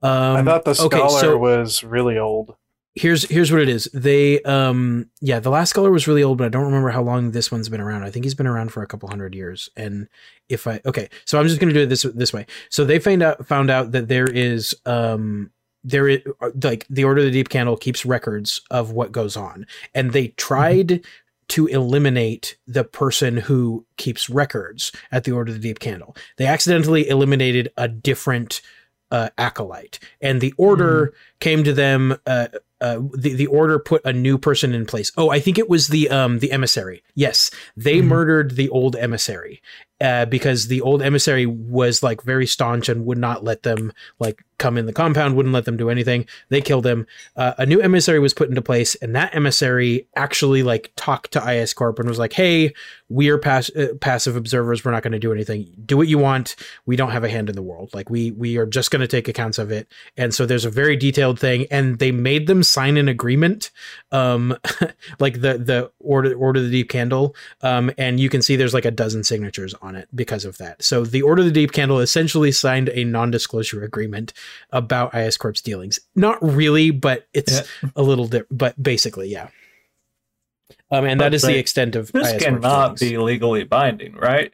[0.03, 2.57] Um, I thought the okay, scholar so- was really old.
[2.95, 3.88] here's here's what it is.
[3.95, 7.30] They um yeah, the last scholar was really old, but I don't remember how long
[7.30, 8.03] this one's been around.
[8.03, 9.70] I think he's been around for a couple hundred years.
[9.78, 10.09] And
[10.51, 12.45] if I okay, so I'm just gonna do it this this way.
[12.68, 15.51] So they found out found out that there is um
[15.85, 16.20] there is
[16.62, 20.28] like the Order of the Deep Candle keeps records of what goes on, and they
[20.28, 21.05] tried
[21.49, 26.16] to eliminate the person who keeps records at the Order of the Deep Candle.
[26.39, 28.62] They accidentally eliminated a different
[29.11, 32.16] uh, acolyte, and the Order came to them.
[32.26, 32.49] Uh,
[32.80, 35.12] uh, the the Order put a new person in place.
[35.16, 37.03] Oh, I think it was the um the emissary.
[37.14, 38.07] Yes, they Mhm.
[38.07, 39.62] murdered the old emissary
[40.01, 44.43] uh, because the old emissary was like very staunch and would not let them like
[44.65, 46.27] come in the compound, wouldn't let them do anything.
[46.49, 47.07] They killed him.
[47.37, 51.53] Uh, a new emissary was put into place, and that emissary actually like talked to
[51.53, 52.73] IS Corp and was like, "Hey,
[53.11, 54.83] we're pass- uh, passive observers.
[54.83, 55.71] We're not going to do anything.
[55.85, 56.57] Do what you want.
[56.87, 57.91] We don't have a hand in the world.
[57.93, 59.87] Like we we are just going to take accounts of it."
[60.17, 63.71] And so there's a very detailed thing, and they made them sign an agreement,
[64.12, 64.57] um,
[65.21, 68.87] like the the order order the deep candle, um, and you can see there's like
[68.87, 70.83] a dozen signatures on it because of that.
[70.83, 74.33] So the order the deep candle essentially signed a non-disclosure agreement
[74.70, 76.00] about IS Corp's dealings.
[76.14, 77.52] Not really, but it's
[77.82, 77.90] Yeah.
[77.96, 78.57] a little different.
[78.59, 79.48] But basically, yeah.
[80.90, 83.00] Um, and that But is the they- extent of This IS cannot dealings.
[83.00, 84.52] be legally binding, right?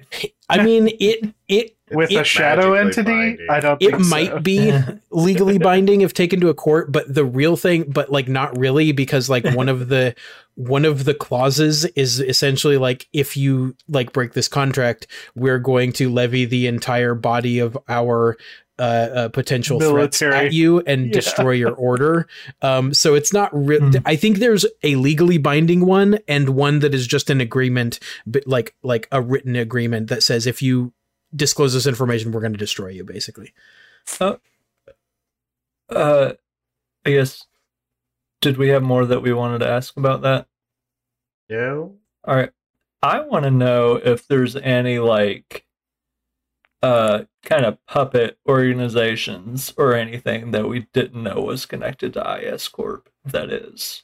[0.49, 3.47] I mean, it it With It- a shadow entity, binding.
[3.51, 4.39] I don't it think might so.
[4.39, 4.73] be
[5.11, 8.93] legally binding if taken to a court but the real thing but like not really
[8.93, 10.15] because like one of the
[10.55, 15.93] one of the clauses is essentially like if you like break this contract we're going
[15.95, 18.37] to levy the entire body of our
[18.81, 20.47] uh, uh potential threats Military.
[20.47, 21.13] at you and Yeah.
[21.13, 22.27] destroy your order
[22.63, 23.97] um so it's not real Hmm.
[24.07, 28.47] i think there's a legally binding one and one that is just an agreement but
[28.47, 30.93] like like a written agreement that says if you
[31.37, 33.53] disclose this information we're going to destroy you basically
[35.89, 36.33] Uh,
[37.05, 37.47] I guess.
[38.41, 40.47] Did we have more that we wanted to ask about that?
[41.49, 41.97] No.
[42.25, 42.51] All right.
[43.03, 45.67] I want to know if there's any like
[46.83, 52.69] uh kind of puppet organizations or anything that we didn't know was connected to IS
[52.69, 54.03] Corp that is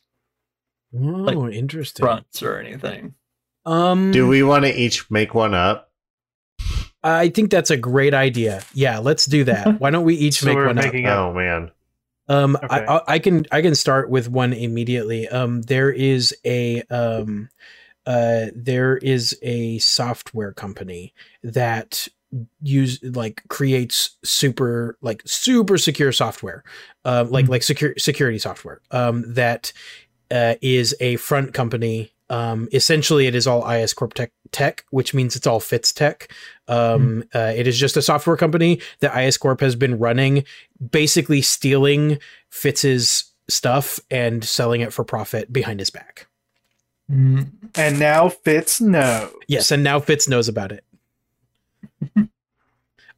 [0.99, 2.03] Oh, interesting.
[2.05, 3.15] fronts or anything.
[3.67, 5.91] Um, Do we want to each make one up?
[7.03, 8.63] I think that's a great idea.
[8.73, 9.79] Yeah, let's do that.
[9.81, 10.85] Why don't we each So make we're one up?
[10.85, 11.19] making up.
[11.19, 11.71] Oh man.
[12.29, 12.67] Um, Okay.
[12.87, 15.29] I, I, I can I can start with one immediately.
[15.29, 17.49] Um, there is a um,
[18.07, 21.13] uh, there is a software company
[21.43, 22.09] that
[22.63, 26.65] use like creates super like super secure software,
[27.05, 27.51] uh, like Mhm.
[27.51, 28.81] like secure security software.
[28.91, 29.73] Um, that
[30.31, 32.13] uh, is a front company.
[32.29, 36.33] Um, essentially, it is all IS Corp tech, tech, which means it's all Fitz Tech.
[36.67, 40.43] Um, uh, it is just a software company that IS Corp has been running,
[40.91, 42.19] basically stealing
[42.51, 46.27] Fitz's stuff and selling it for profit behind his back.
[47.09, 49.31] Mm, And now Fitz knows.
[49.47, 50.83] Yes, and now Fitz knows about it.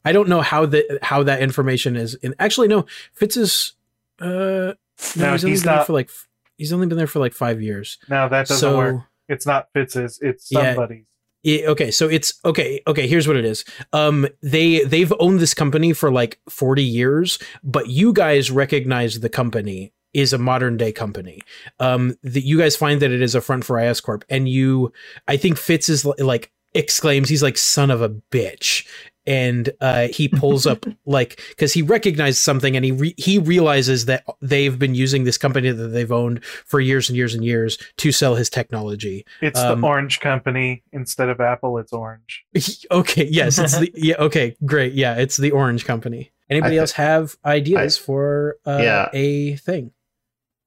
[0.05, 2.15] I don't know how the how that information is.
[2.15, 3.73] In, actually, no, Fitz is.
[4.19, 4.73] Uh, no,
[5.17, 6.09] No, he's, only he's been there not- for like.
[6.57, 7.97] he's only been there for like five years.
[8.09, 9.01] No, that doesn't so work.
[9.27, 10.19] It's not Fitz's.
[10.21, 10.73] It's Yeah.
[10.73, 11.05] somebody's.
[11.43, 12.81] it- okay, so it's okay.
[12.87, 13.63] Okay, here's what it is.
[13.93, 19.29] Um, they they've owned this company for like forty years, but you guys recognize the
[19.29, 21.41] company is a modern day company.
[21.79, 24.91] Um, that you guys find that it is a front for IS Corp, and you,
[25.27, 28.85] I think Fitz is like exclaims, he's like son of a bitch,
[29.25, 34.05] and uh, he pulls up like because he recognized something, and he re- he realizes
[34.05, 37.77] that they've been using this company that they've owned for years and years and years
[37.97, 39.25] to sell his technology.
[39.41, 41.77] It's Um, the Orange Company instead of Apple.
[41.77, 42.45] It's Orange.
[42.91, 44.15] okay, yes, it's the yeah.
[44.19, 44.93] Okay, great.
[44.93, 46.31] Yeah, it's the Orange Company.
[46.49, 49.09] Anybody I else have ideas for uh, Yeah.
[49.13, 49.91] a thing?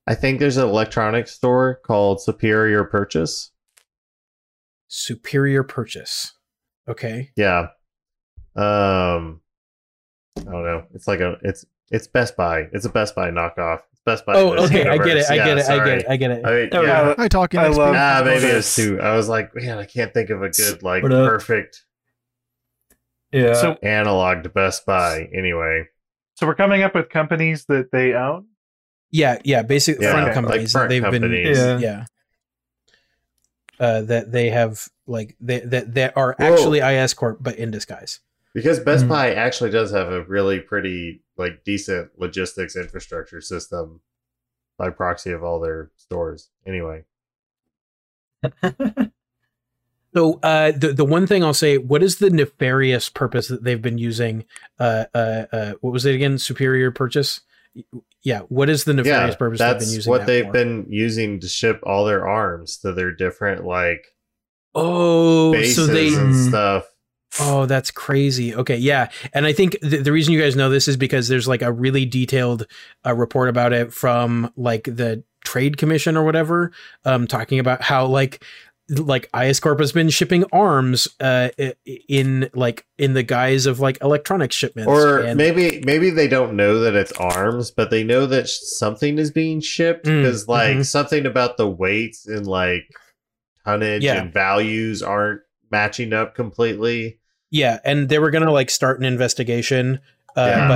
[0.07, 3.52] I think there's an electronics store called Superior Purchase.
[4.95, 6.33] Superior purchase.
[6.87, 7.31] Okay.
[7.35, 7.69] Yeah.
[8.55, 9.41] Um
[10.39, 10.85] I don't know.
[10.95, 12.69] It's like a it's it's Best Buy.
[12.73, 13.81] It's a Best Buy knockoff.
[13.93, 14.35] It's Best Buy.
[14.35, 14.87] Oh, okay.
[14.87, 15.09] I get it.
[15.09, 15.31] universe.
[15.31, 15.61] I Yeah, get it.
[15.61, 15.89] I sorry.
[15.91, 16.07] get it.
[16.11, 16.45] I get it.
[16.45, 17.07] I mean, Oh, yeah.
[17.09, 17.15] yeah.
[17.17, 17.77] I talk in I XP.
[17.79, 18.67] love- Ah, maybe this.
[18.67, 19.01] it's two.
[19.01, 21.85] I was like, man, I can't think of a good like What perfect
[23.33, 23.55] Yeah.
[23.55, 25.27] So, analog to Best Buy.
[25.35, 25.87] Anyway,
[26.35, 28.47] so we're coming up with companies that they own.
[29.11, 29.63] Yeah, yeah.
[29.63, 31.59] basically Yeah, front like companies front they've companies.
[31.59, 31.81] been.
[31.81, 31.89] Yeah.
[31.99, 32.05] Yeah.
[33.83, 36.47] Uh, that they have like they, that that are Whoa.
[36.55, 38.21] actually IS Corp, but in disguise.
[38.55, 39.09] because Best Mhm.
[39.09, 44.01] Buy actually does have a really pretty like decent logistics infrastructure system
[44.79, 46.51] by proxy of all their stores.
[46.65, 47.05] Anyway,
[50.15, 53.81] So uh, the the one thing I'll say, what is the nefarious purpose that they've
[53.81, 54.45] been using?
[54.79, 56.37] Uh, uh, uh, what was it again?
[56.39, 57.41] Superior purchase.
[58.23, 58.41] Yeah.
[58.49, 60.11] What is the nefarious yeah, purpose they've been that's using?
[60.11, 60.53] what they've for?
[60.53, 64.05] been using to ship all their arms to their different like
[64.75, 66.09] Oh, bases so they.
[66.09, 66.49] and Mm.
[66.49, 66.85] stuff.
[67.41, 68.55] Oh, that's crazy.
[68.55, 71.49] Okay, yeah, and I think th- the reason you guys know this is because there's
[71.49, 72.67] like a really detailed
[73.07, 76.73] uh, report about it from like the Trade Commission or whatever,
[77.07, 78.45] um, talking about how like
[79.01, 81.49] like IS Corp has been shipping arms uh
[82.09, 86.55] in like in the guise of like electronic shipments Or and- maybe maybe they don't
[86.55, 90.77] know that it's arms, but they know that something is being shipped Mm, because like
[90.77, 90.85] mhm.
[90.87, 92.85] something about the weights and like
[93.65, 94.21] tonnage Yeah.
[94.23, 95.41] and values aren't
[95.71, 97.19] matching up completely.
[97.51, 100.01] Yeah, and they were gonna like start an investigation,
[100.37, 100.69] uh, Yeah.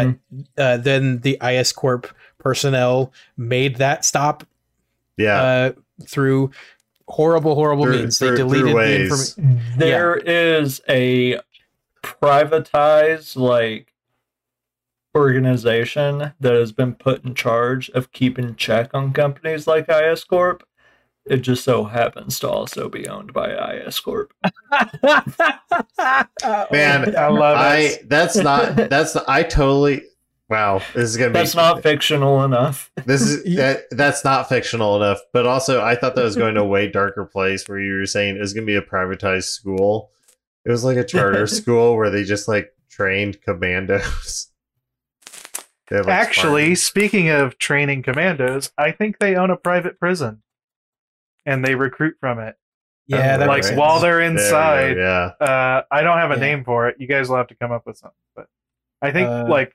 [0.57, 2.07] but uh, then the IS Corp
[2.39, 4.45] personnel made that stop
[5.17, 5.43] Yeah.
[5.43, 5.73] uh,
[6.07, 6.51] through
[7.09, 8.19] horrible, horrible Through- means.
[8.19, 9.11] through- they through deleted the ways.
[9.39, 9.61] information.
[9.79, 11.41] There is a
[12.03, 13.93] privatized like
[15.17, 20.63] organization that has been put in charge of keeping check on companies like IS Corp.
[21.25, 24.33] It just so happens to also be owned by IS Corp.
[26.71, 28.09] Man, I love I it.
[28.09, 30.03] that's not that's I totally
[30.49, 30.79] wow.
[30.95, 32.91] This is gonna be That's not fictional enough.
[33.05, 35.21] this is that, that's not fictional enough.
[35.33, 38.07] But also, I thought that was going to a way darker place where you were
[38.07, 40.11] saying it was going to be a privatized school.
[40.65, 44.49] It was like a charter school where they just like trained commandos.
[45.89, 46.83] Like, Actually, Spartans.
[46.83, 50.43] speaking of training commandos, I think they own a private prison,
[51.45, 52.57] and they recruit from it.
[53.07, 53.79] yeah, that like makes sense.
[53.79, 54.97] while they're There go, inside.
[54.97, 55.31] yeah.
[55.41, 56.41] Uh, I don't have a Yeah.
[56.41, 56.97] name for it.
[56.99, 58.17] You guys will have to come up with something.
[58.35, 58.49] But
[59.01, 59.75] I think Uh, like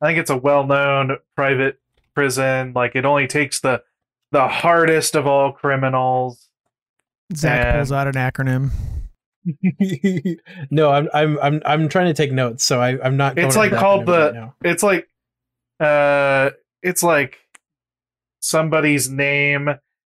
[0.00, 1.80] I think it's a well-known private
[2.14, 2.72] prison.
[2.74, 3.82] Like it only takes the
[4.30, 6.48] the hardest of all criminals.
[7.34, 8.70] Zach And- pulls out an acronym.
[10.70, 13.38] no, I'm I'm I'm I'm trying to take notes, so I, I'm not.
[13.38, 14.70] It's like called the- right.
[14.70, 15.08] It's like
[15.80, 16.50] uh
[16.82, 17.38] it's like
[18.40, 19.68] somebody's name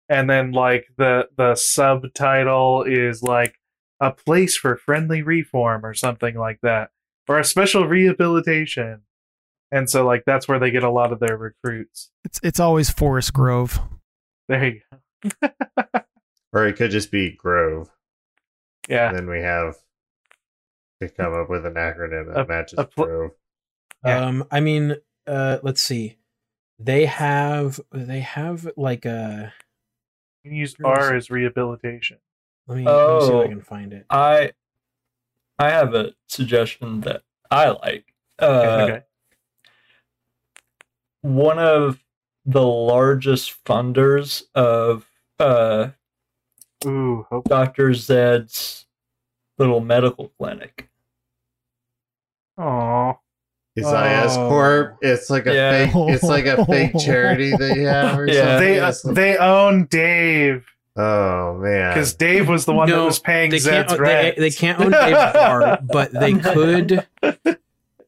[0.09, 3.55] and then like the the subtitle is like
[3.99, 6.89] a place for friendly reform or something like that
[7.27, 9.01] or a special rehabilitation.
[9.71, 12.09] And so like that's where they get a lot of their recruits.
[12.25, 13.79] It's it's always Forest Grove.
[14.47, 15.49] There you go.
[16.51, 17.91] Or it could just be Grove.
[18.87, 19.09] Yeah.
[19.09, 19.75] And then we have
[20.99, 23.31] to come up with an acronym that A- matches a pl- Grove.
[24.03, 24.25] Yeah.
[24.25, 24.95] Um, I mean,
[25.27, 26.17] uh, let's see.
[26.79, 29.53] They have they have like a.
[30.43, 32.17] You can use R as rehabilitation.
[32.65, 33.43] Let me, let me see if Oh.
[33.43, 34.05] I can find it.
[34.09, 34.53] I
[35.59, 38.05] I have a suggestion that I like.
[38.41, 39.03] Uh, okay.
[41.21, 41.99] One of
[42.45, 45.05] the largest funders of
[45.39, 45.89] uh,
[46.85, 47.93] Ooh, hope Dr.
[47.93, 48.85] Zed's
[49.57, 50.89] little medical clinic.
[52.57, 53.13] Aw.
[53.75, 54.25] Is Oh.
[54.25, 54.97] IS Corp?
[55.01, 55.85] It's like a Yeah.
[55.85, 55.91] fake.
[55.95, 58.57] It's like a fake charity they have or Yeah.
[58.57, 58.59] something.
[58.73, 60.65] They It's they own Dave
[60.97, 63.89] oh man, because Dave was the one that was paying They can't.
[63.89, 64.37] Zed's They, rent.
[64.37, 67.05] they can't own Dave Barr, but they could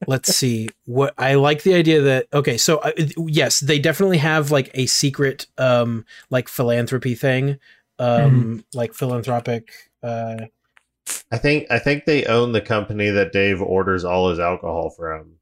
[0.08, 2.92] let's see what i like the idea that okay so uh,
[3.28, 7.58] yes they definitely have like a secret um like philanthropy thing
[8.00, 9.72] um like philanthropic
[10.04, 10.36] uh
[11.32, 15.34] I think I think they own the company that Dave orders all his alcohol from.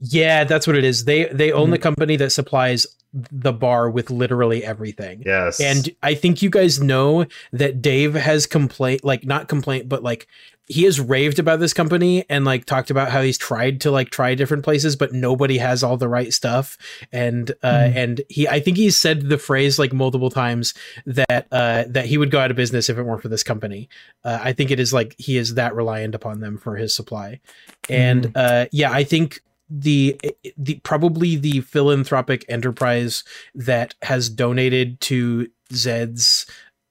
[0.00, 1.70] yeah that's what it is they they own Mm-hmm.
[1.72, 5.58] the company that supplies the bar with literally everything Yes.
[5.60, 10.26] And I think you guys know that Dave has complaint, like not complaint, but like
[10.68, 14.10] he has raved about this company and like talked about how he's tried to like
[14.10, 16.76] try different places, but nobody has all the right stuff.
[17.12, 17.96] And uh, Mhm.
[17.96, 20.74] and he, I think he's said the phrase like multiple times
[21.06, 23.88] that uh, that he would go out of business if it weren't for this company.
[24.24, 27.40] Uh, I think it is like he is that reliant upon them for his supply.
[27.88, 29.40] And uh, yeah, I think
[29.70, 30.18] the
[30.56, 36.46] the probably the philanthropic enterprise that has donated to Zed's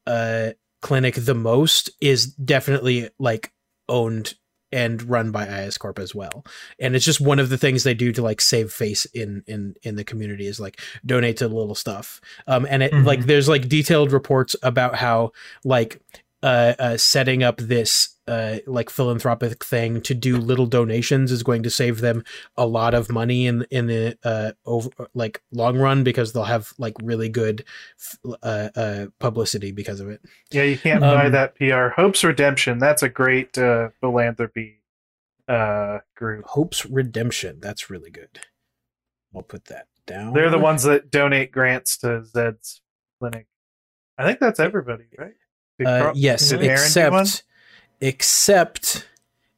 [0.07, 0.51] uh
[0.81, 3.51] clinic the most is definitely like
[3.89, 4.35] owned
[4.71, 6.43] and run by IS Corp as well.
[6.79, 9.75] And it's just one of the things they do to like save face in in
[9.83, 12.19] in the community is like donate to little stuff.
[12.47, 13.05] Um and it Mhm.
[13.05, 15.31] like there's like detailed reports about how
[15.63, 16.01] like
[16.43, 21.61] uh, uh setting up this uh like philanthropic thing to do little donations is going
[21.61, 22.23] to save them
[22.57, 26.73] a lot of money in in the uh over like long run because they'll have
[26.79, 27.63] like really good
[28.41, 30.21] uh, uh publicity because of it.
[30.51, 31.89] Yeah, you can't buy Um, that PR.
[32.01, 32.79] Hope's Redemption.
[32.79, 34.81] That's a great uh, philanthropy
[35.47, 36.45] uh, group.
[36.47, 37.59] Hope's Redemption.
[37.61, 38.39] That's really good.
[39.35, 40.33] I'll put that down.
[40.33, 42.81] They're the ones that donate grants to Zed's
[43.19, 43.47] clinic.
[44.17, 45.33] I think that's everybody, right?
[45.85, 47.21] Uh, Carl- yes, did Aaron do one?
[47.23, 47.43] except
[48.05, 49.07] except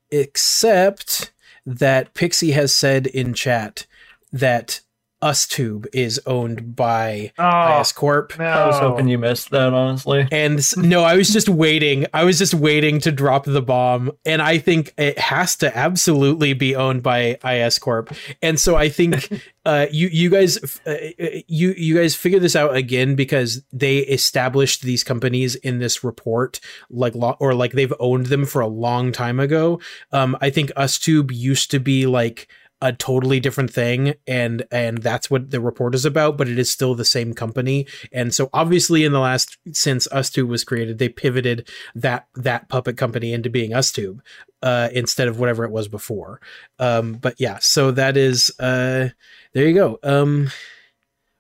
[0.09, 1.33] except
[1.65, 3.85] that Pixie has said in chat
[4.31, 4.79] that
[5.24, 8.38] UsTube is owned by Oh, IS Corp.
[8.38, 8.45] no.
[8.45, 10.28] I was hoping you missed that, honestly.
[10.32, 12.05] And no, I was just waiting.
[12.13, 14.11] I was just waiting to drop the bomb.
[14.26, 18.13] And I think it has to absolutely be owned by IS Corp.
[18.41, 20.95] And so I think uh, you you guys uh,
[21.47, 26.59] you you guys figure this out again because they established these companies in this report
[26.89, 29.80] like lo- or like they've owned them for a long time ago.
[30.11, 32.47] Um, I think UsTube used to be like
[32.82, 36.71] a totally different thing and and that's what the report is about but it is
[36.71, 37.88] still the same company.
[38.11, 42.95] And so obviously in the last since UsTube was created they pivoted that that puppet
[42.95, 44.19] company into being UsTube
[44.61, 46.39] uh instead of whatever it was before.
[46.78, 49.09] Um but yeah so that is uh
[49.53, 49.97] there you go.
[50.03, 50.49] Um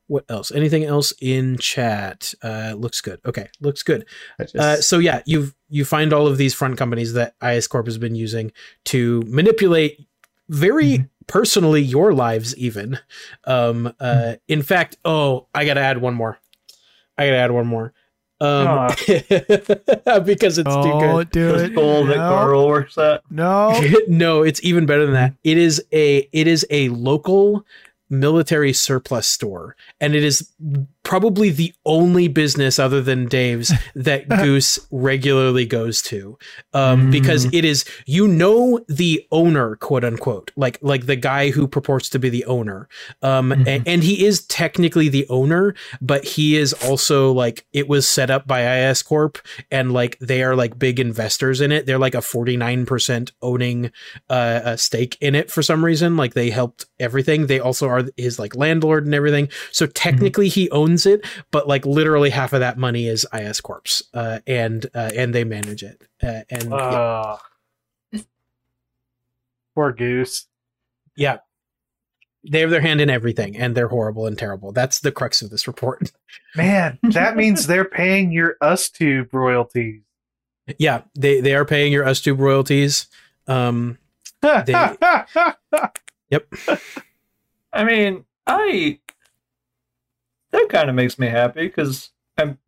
[0.07, 0.51] what else?
[0.51, 2.33] Anything else in chat?
[2.41, 3.19] Uh looks good.
[3.27, 4.07] Okay looks good.
[4.39, 7.85] Just, uh, so yeah, you you find all of these front companies that IS Corp
[7.85, 8.51] has been using
[8.85, 9.99] to manipulate
[10.49, 12.99] very personally your lives even.
[13.45, 16.39] Um, uh, in fact, oh, I gotta add one more.
[17.17, 17.93] I gotta add one more.
[18.39, 18.87] Um,
[20.23, 21.29] because it's too good.
[21.31, 21.71] do The it.
[21.71, 22.29] school that No.
[22.29, 23.23] Carl works at.
[23.31, 23.79] No.
[24.07, 25.33] no, it's even better than that.
[25.43, 27.65] It is a it is a local
[28.09, 30.51] military surplus store, and it is
[31.03, 36.37] probably the only business other than Dave's that Goose regularly goes to,
[36.73, 37.11] um, Mm.
[37.11, 42.09] because it is you know the owner, quote unquote, like like the guy who purports
[42.09, 42.87] to be the owner,
[43.21, 43.67] um, Mhm.
[43.67, 48.29] and, and he is technically the owner, but he is also like it was set
[48.29, 49.37] up by IS Corp,
[49.71, 51.85] and like they are like big investors in it.
[51.85, 53.91] They're like a forty nine percent owning
[54.29, 56.17] uh, a stake in it for some reason.
[56.17, 57.47] Like they helped everything.
[57.47, 59.49] They also are his like landlord and everything.
[59.71, 64.03] So technically he owns it, but like literally half of that money is IS Corp's,
[64.13, 66.01] uh, and uh, and they manage it.
[66.21, 67.37] Uh, and yeah, Uh,
[69.75, 70.47] poor Goose.
[71.15, 71.37] yeah,
[72.49, 74.71] they have their hand in everything, and they're horrible and terrible.
[74.71, 76.11] That's the crux of this report.
[76.55, 80.01] Man, that means they're paying your UsTube royalties.
[80.77, 83.07] yeah, they they are paying your UsTube royalties.
[83.47, 83.97] Um,
[84.41, 84.73] They-
[86.29, 86.47] yep.
[87.77, 88.99] I mean, I
[90.51, 92.11] that kind of makes me happy because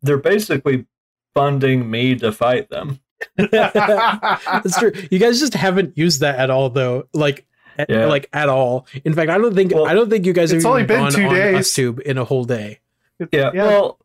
[0.02, 0.86] they're basically
[1.34, 3.00] funding me to fight them.
[3.36, 4.92] That's true.
[5.10, 7.08] You guys just haven't used that at all, though.
[7.12, 7.46] Like,
[7.78, 8.06] at- Yeah.
[8.06, 8.86] like at all.
[9.04, 11.12] In fact, I don't think Well, I don't think you guys have only been gone
[11.12, 11.56] two on days.
[11.66, 12.80] UsTube in a whole day.
[13.32, 13.66] Yeah, Yeah.
[13.66, 13.98] well,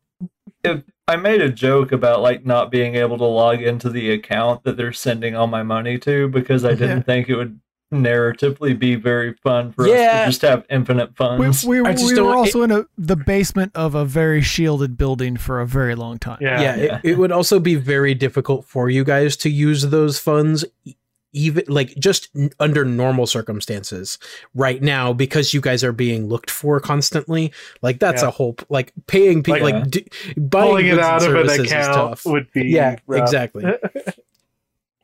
[0.64, 4.64] if I made a joke about like not being able to log into the account
[4.64, 7.02] that they're sending all my money to because I didn't Yeah.
[7.02, 7.60] think it would
[7.92, 10.20] narratively be very fun for us Yeah.
[10.20, 11.64] to just have infinite We, funds.
[11.64, 15.60] we, I we were also in a the basement of a very shielded building for
[15.60, 16.38] a very long time.
[16.40, 16.60] yeah.
[16.60, 17.00] yeah, yeah.
[17.04, 20.64] It, it would also be very difficult for you guys to use those funds
[21.32, 24.18] even like just n- under normal circumstances
[24.54, 28.28] right now because you guys are being looked for constantly like that's Yeah.
[28.28, 30.06] a whole like paying people Like, like, d-
[30.38, 32.24] buying Pulling it goods and out of an services is account tough.
[32.26, 33.20] would be yeah rough.
[33.22, 33.64] exactly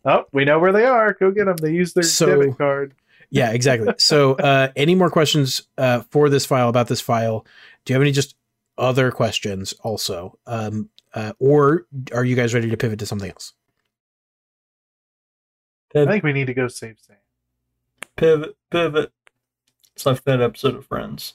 [0.04, 1.12] oh, we know where they are.
[1.14, 1.56] Go get them.
[1.56, 2.94] They use their So- debit card.
[3.30, 3.94] yeah, exactly.
[3.98, 7.46] So, uh, any more questions uh, for this file about this file?
[7.84, 8.34] Do you have any just
[8.78, 13.52] other questions also, um, uh, or are you guys ready to pivot to something else?
[15.94, 17.16] I think we need to go save Sam.
[18.16, 19.12] pivot, pivot.
[19.94, 21.34] It's like that episode of Friends.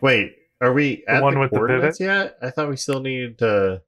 [0.00, 2.36] Wait, are we The at one the with the coordinates yet?
[2.42, 3.82] I thought we still needed to.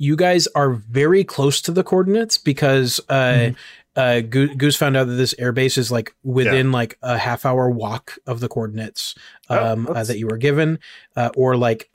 [0.00, 3.56] You guys are very close to the coordinates because uh, Mhm.
[3.96, 7.68] uh, Goo- Goose found out that this airbase is like within like a half hour
[7.70, 9.14] walk of the coordinates
[9.50, 10.78] Oh, um, uh, that you were given,
[11.16, 11.90] uh, or like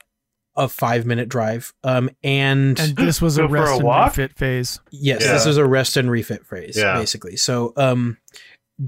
[0.54, 1.72] a five minute drive.
[1.82, 4.06] Um, and, And this was a Go for a rest and walk?
[4.16, 4.80] refit phase.
[4.92, 5.32] yes, Yeah.
[5.32, 6.96] this is a rest and refit phase, Yeah.
[6.98, 7.36] basically.
[7.36, 8.18] So, um,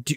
[0.05, 0.14] do,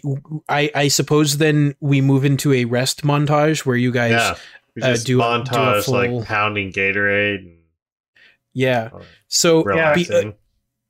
[0.48, 4.34] I, I suppose then we move into a rest montage where you guys, Yeah,
[4.76, 7.56] we uh, just do a- do a montage full- like pounding Gatorade and
[8.52, 8.90] yeah.
[9.28, 9.62] So,
[9.94, 10.32] be- uh,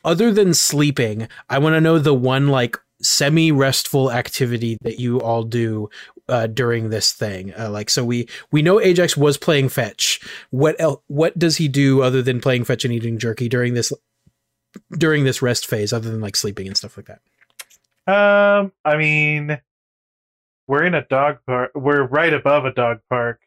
[0.04, 5.20] other than sleeping, I want to know the one like semi restful activity that you
[5.20, 5.88] all do
[6.28, 7.52] uh, during this thing.
[7.58, 10.20] Uh, like, so we we know Ajax was playing fetch.
[10.50, 13.92] What el- What does he do other than playing fetch and eating jerky during this
[14.90, 17.20] during this rest phase, other than like sleeping and stuff like that?
[18.06, 19.60] Um, I mean,
[20.66, 21.70] we're in a dog park.
[21.74, 23.40] We're right above a dog park,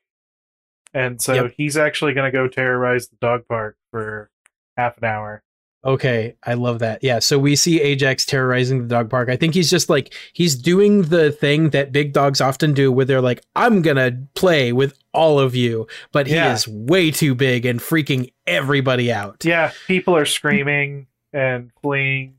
[0.95, 1.53] and so Yep.
[1.57, 4.31] he's actually going to go terrorize the dog park for
[4.77, 5.43] half an hour.
[5.83, 7.03] Okay, I love that.
[7.03, 9.29] Yeah, so we see Ajax terrorizing the dog park.
[9.29, 13.05] I think he's just like he's doing the thing that big dogs often do where
[13.05, 16.53] they're like, "I'm going to play with all of you." But he Yeah.
[16.53, 19.45] is way too big and freaking everybody out.
[19.45, 22.33] Yeah, people are screaming and fleeing.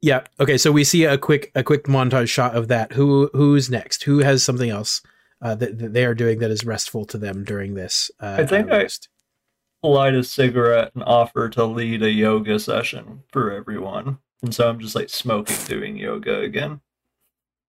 [0.00, 0.22] Yeah.
[0.40, 2.92] Okay, so we see a quick a quick montage shot of that.
[2.92, 4.04] Who who's next?
[4.04, 5.02] Who has something else
[5.40, 8.46] uh, that, that they are doing that is restful to them during this uh, I
[8.46, 8.88] think I-
[9.80, 14.18] Light a cigarette and offer to lead a yoga session for everyone.
[14.42, 16.80] And so I'm just like smoking doing yoga again.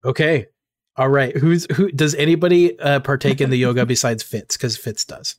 [0.07, 0.47] Okay.
[0.97, 1.37] All right.
[1.37, 4.57] Who's who does anybody uh, partake in the yoga besides Fitz?
[4.57, 5.37] Because Fitz does.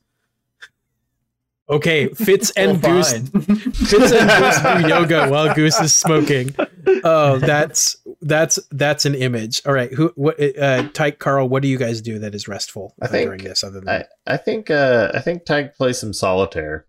[1.70, 3.26] Okay, Fitz and Well, Goose fine.
[3.72, 6.54] Fitz and Goose do yoga while Goose is smoking.
[7.04, 9.62] Oh, that's that's that's an image.
[9.64, 12.94] All right, who what uh Tyke Carl, what do you guys do that is restful
[13.00, 15.98] I uh, think during this other than I, I think uh I think Tyke plays
[15.98, 16.86] some solitaire.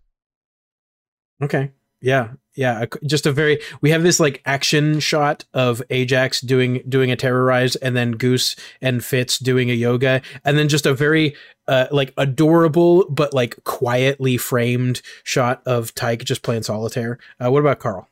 [1.42, 1.70] Okay.
[2.02, 2.30] Yeah.
[2.54, 2.84] Yeah.
[3.06, 7.76] Just a very we have this like action shot of Ajax doing doing a terrorize
[7.76, 11.34] and then Goose and Fitz doing a yoga and then just a very
[11.66, 17.18] uh like adorable but like quietly framed shot of Tyke just playing solitaire.
[17.42, 18.08] Uh what about Carl?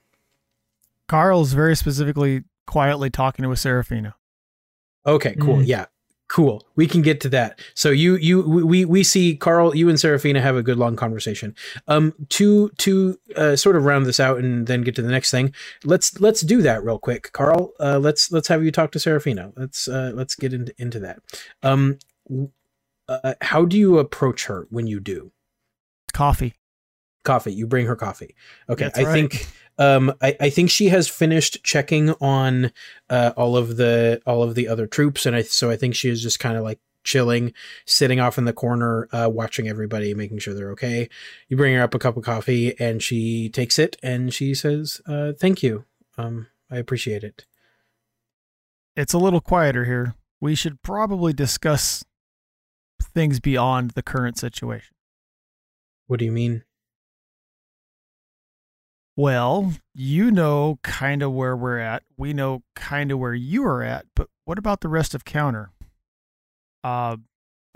[1.06, 4.14] Carl's very specifically quietly talking to a Serafina.
[5.04, 5.56] Okay, cool.
[5.56, 5.66] Mm.
[5.66, 5.86] Yeah.
[6.30, 6.64] Cool.
[6.76, 7.58] We can get to that.
[7.74, 11.56] So you you we we see Carl, you and seraphina have a good long conversation.
[11.88, 15.32] Um to to uh, sort of round this out and then get to the next
[15.32, 15.52] thing.
[15.82, 17.32] Let's let's do that real quick.
[17.32, 21.00] Carl, uh let's let's have you talk to seraphina Let's uh let's get into into
[21.00, 21.18] that.
[21.64, 21.98] Um
[23.08, 25.32] uh, how do you approach her when you do?
[26.12, 26.54] Coffee.
[27.24, 27.52] Coffee.
[27.52, 28.36] You bring her coffee.
[28.68, 28.84] Okay.
[28.84, 29.12] That's I right.
[29.12, 29.48] think
[29.80, 32.70] um I, I think she has finished checking on
[33.08, 36.08] uh all of the all of the other troops and I so I think she
[36.08, 37.54] is just kind of like chilling,
[37.86, 41.08] sitting off in the corner, uh watching everybody, making sure they're okay.
[41.48, 45.00] You bring her up a cup of coffee and she takes it and she says,
[45.06, 45.86] uh thank you.
[46.16, 47.46] Um I appreciate it.
[48.96, 50.14] It's a little quieter here.
[50.40, 52.04] We should probably discuss
[53.02, 54.94] things beyond the current situation.
[56.06, 56.64] What do you mean?
[59.20, 62.04] Well, you know kind of where we're at.
[62.16, 65.72] We know kind of where you are at, but what about the rest of counter?
[66.82, 67.18] Uh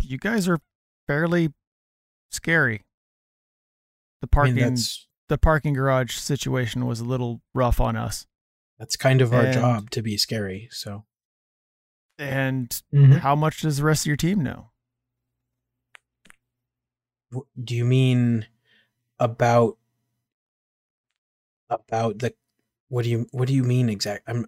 [0.02, 0.58] you guys are
[1.06, 1.52] fairly
[2.30, 2.84] scary.
[4.22, 4.76] The I parking mean
[5.28, 8.26] the parking garage situation was a little rough on us.
[8.78, 10.68] that's kind of our And- job to be scary.
[10.70, 11.04] So
[12.18, 13.18] And Mhm.
[13.18, 14.70] how much does the rest of your team know?
[17.62, 18.46] Do you mean
[19.18, 19.76] about
[21.70, 22.34] about the
[22.88, 24.34] what do you what do you mean exactly?
[24.34, 24.46] i'm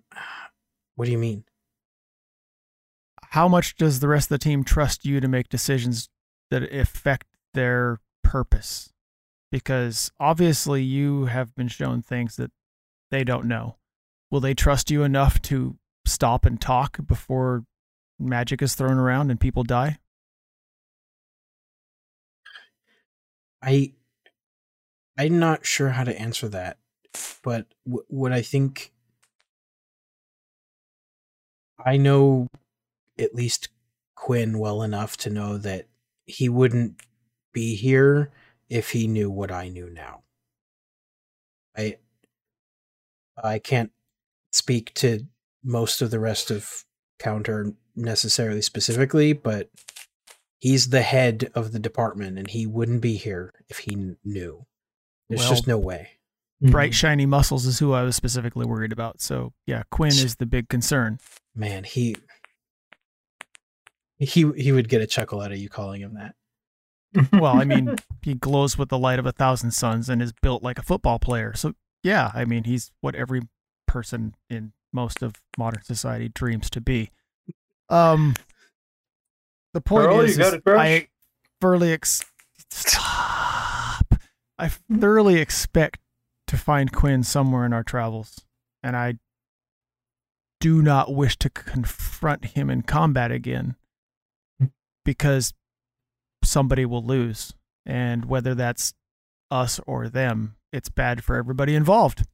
[0.94, 1.44] what do you mean
[3.30, 6.08] How much does the rest of the team trust you to make decisions
[6.50, 8.92] that affect their purpose?
[9.50, 12.50] Because obviously you have been shown things that
[13.10, 13.76] they don't know.
[14.30, 15.76] Will they trust you enough to
[16.06, 17.64] stop and talk before
[18.18, 19.98] magic is thrown around and people die?
[23.62, 23.92] i
[25.18, 26.78] i'm not sure how to answer that
[27.42, 28.92] but w- what i think
[31.84, 32.48] i know
[33.18, 33.68] at least
[34.14, 35.86] quinn well enough to know that
[36.26, 37.00] he wouldn't
[37.52, 38.30] be here
[38.68, 40.22] if he knew what i knew now
[41.76, 41.96] i
[43.42, 43.92] i can't
[44.52, 45.26] speak to
[45.62, 46.84] most of the rest of
[47.18, 49.70] counter necessarily specifically, but
[50.58, 54.66] he's the head of the department and he wouldn't be here if he kn- knew.
[55.28, 56.15] There's Well, just no way.
[56.60, 59.20] Bright, shiny muscles is who I was specifically worried about.
[59.20, 61.18] So, yeah, Quinn is the big concern.
[61.54, 62.16] Man, he
[64.18, 66.34] he he would get a chuckle out of you calling him that.
[67.32, 70.62] Well, I mean, he glows with the light of a thousand suns and is built
[70.62, 71.54] like a football player.
[71.54, 73.42] So, yeah, I mean, he's what every
[73.86, 77.10] person in most of modern society dreams to be.
[77.88, 78.34] Um,
[79.72, 80.60] the point Carl, is, is a?
[80.66, 81.08] I
[81.60, 82.24] thoroughly ex-
[82.70, 84.14] stop.
[84.58, 86.00] I thoroughly expect
[86.46, 88.44] to find Quinn somewhere in our travels,
[88.82, 89.18] and I
[90.60, 93.76] do not wish to confront him in combat again
[95.04, 95.52] because
[96.42, 97.54] somebody will lose.
[97.84, 98.94] And whether that's
[99.50, 102.26] us or them, it's bad for everybody involved.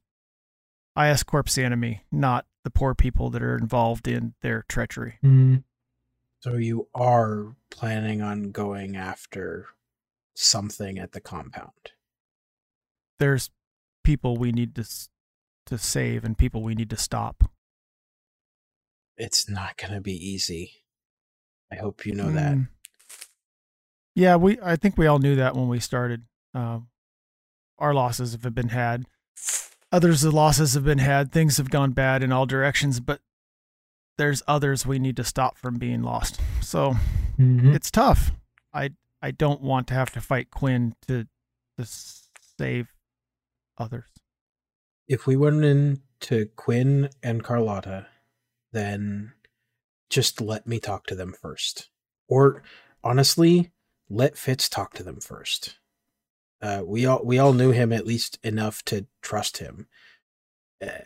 [0.97, 5.19] IS Corp's the enemy, not the poor people that are involved in their treachery.
[5.23, 5.63] Mhm.
[6.39, 9.67] So you are planning on going after
[10.35, 11.91] something at the compound.
[13.19, 13.49] There's
[14.03, 14.85] people we need to
[15.67, 17.49] to save and people we need to stop.
[19.17, 20.71] It's not going to be easy.
[21.71, 22.55] I hope you know that.
[22.55, 22.67] Mm.
[24.15, 24.59] Yeah, we.
[24.61, 26.23] I think we all knew that when we started.
[26.53, 26.87] Um,
[27.79, 29.05] our losses have been had.
[29.91, 31.31] Others' the losses have been had.
[31.31, 33.21] Things have gone bad in all directions, but
[34.17, 36.39] there's others we need to stop from being lost.
[36.61, 36.95] So
[37.39, 37.73] Mhm.
[37.73, 38.31] it's tough.
[38.73, 41.27] I I don't want to have to fight Quinn to
[41.77, 42.93] to save
[43.77, 44.05] others.
[45.07, 48.07] If we went into Quinn and Carlotta,
[48.71, 49.33] then
[50.09, 51.89] just let me talk to them first.
[52.27, 52.63] Or
[53.03, 53.71] honestly,
[54.09, 55.77] let Fitz talk to them first.
[56.61, 59.87] Uh, we all we all knew him at least enough to trust him.
[60.81, 61.01] Uh,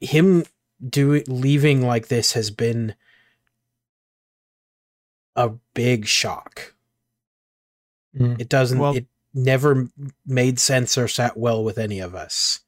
[0.00, 0.44] him
[0.88, 2.94] do leaving like this has been
[5.34, 6.74] a big shock.
[8.14, 8.40] Mhm.
[8.40, 8.78] It doesn't.
[8.78, 9.06] Well- it
[9.36, 9.88] never
[10.26, 12.60] made sense or sat well with any of us.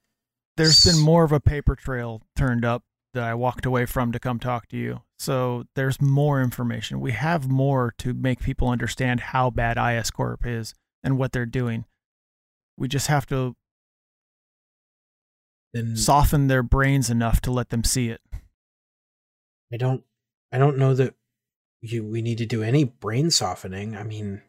[0.56, 2.82] There's been more of a paper trail turned up
[3.14, 5.02] that I walked away from to come talk to you.
[5.18, 7.00] So there's more information.
[7.00, 11.46] We have more to make people understand how bad IS Corp is and what they're
[11.46, 11.84] doing.
[12.76, 13.56] We just have to
[15.72, 18.20] Then soften their brains enough to let them see it.
[19.72, 20.04] I don't.
[20.52, 21.14] I don't know that
[21.80, 22.04] you.
[22.04, 23.96] We need to do any brain softening.
[23.96, 24.42] I mean,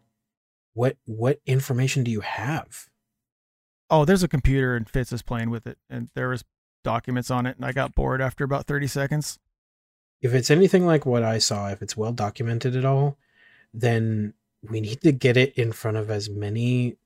[0.74, 2.88] what what information do you have?
[3.90, 6.44] Oh, there's a computer and Fitz is playing with it, and there was
[6.84, 9.40] documents on it, and I got bored after about 30 seconds.
[10.22, 13.18] If it's anything like what I saw, if it's well documented at all,
[13.74, 14.34] then
[14.68, 16.98] we need to get it in front of as many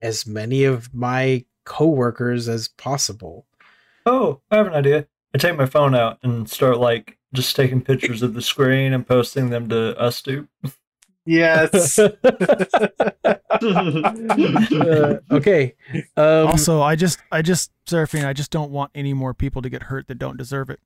[0.00, 3.46] as many of my coworkers as possible.
[4.06, 5.06] Oh, I have an idea.
[5.34, 9.06] I take my phone out and start like just taking pictures of the screen and
[9.06, 10.48] posting them to UsTube.
[11.28, 11.98] Yes.
[13.60, 15.74] Uh, okay.
[16.16, 19.68] Um, also, I just, I just, Seraphine, I just don't want any more people to
[19.68, 20.78] get hurt that don't deserve it.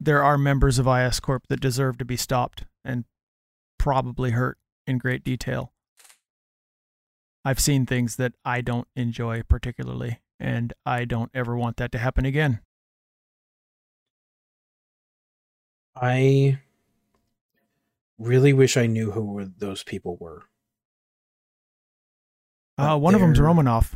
[0.00, 3.04] There are members of IS Corp that deserve to be stopped and
[3.78, 5.72] probably hurt in great detail.
[7.44, 11.98] I've seen things that I don't enjoy particularly, and I don't ever want that to
[11.98, 12.60] happen again.
[15.94, 16.58] I
[18.20, 20.44] really wish I knew who were those people were.
[22.78, 23.94] Uh, But one of them's they're- Romanov.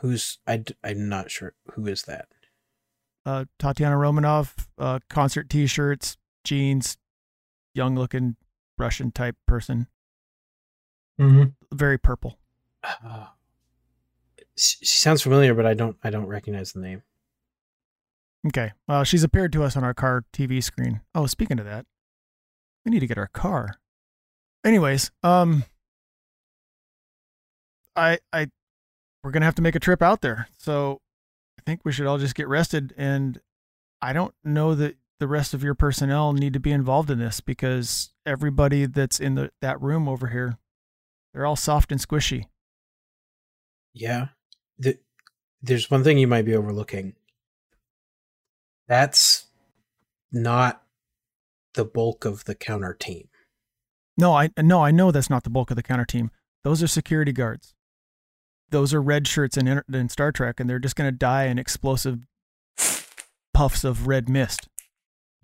[0.00, 0.58] Who's I?
[0.58, 2.28] d- I'm not sure who is that.
[3.24, 6.96] uh, Tatiana Romanov, uh, concert T-shirts, jeans,
[7.74, 8.36] young-looking
[8.78, 9.88] Russian type person,
[11.18, 11.76] Mm-hmm.
[11.76, 12.38] very purple.
[12.84, 13.28] Uh,
[14.56, 15.96] she she sounds familiar, but I don't.
[16.04, 17.02] I don't recognize the name.
[18.46, 21.00] Okay, well, she's appeared to us on our car TV screen.
[21.14, 21.84] Oh, speaking of that,
[22.86, 23.74] we need to get our car.
[24.64, 25.64] Anyways, um,
[27.96, 28.48] I, I,
[29.22, 31.00] we're gonna have to make a trip out there, so
[31.58, 32.94] I think we should all just get rested.
[32.96, 33.40] And
[34.00, 37.40] I don't know that the rest of your personnel need to be involved in this
[37.40, 40.58] because everybody that's in the that room over here,
[41.34, 42.44] they're all soft and squishy.
[43.92, 44.28] Yeah.
[44.78, 44.98] The,
[45.60, 47.14] there's one thing you might be overlooking.
[48.86, 49.46] That's
[50.30, 50.85] not
[51.76, 53.28] the bulk of the counter team.
[54.18, 56.30] No, I no, I know that's not the bulk of the counter team.
[56.64, 57.74] Those are security guards.
[58.70, 61.58] Those are red shirts in, in Star Trek, and they're just going to die in
[61.58, 62.26] explosive
[63.54, 64.68] puffs of red mist.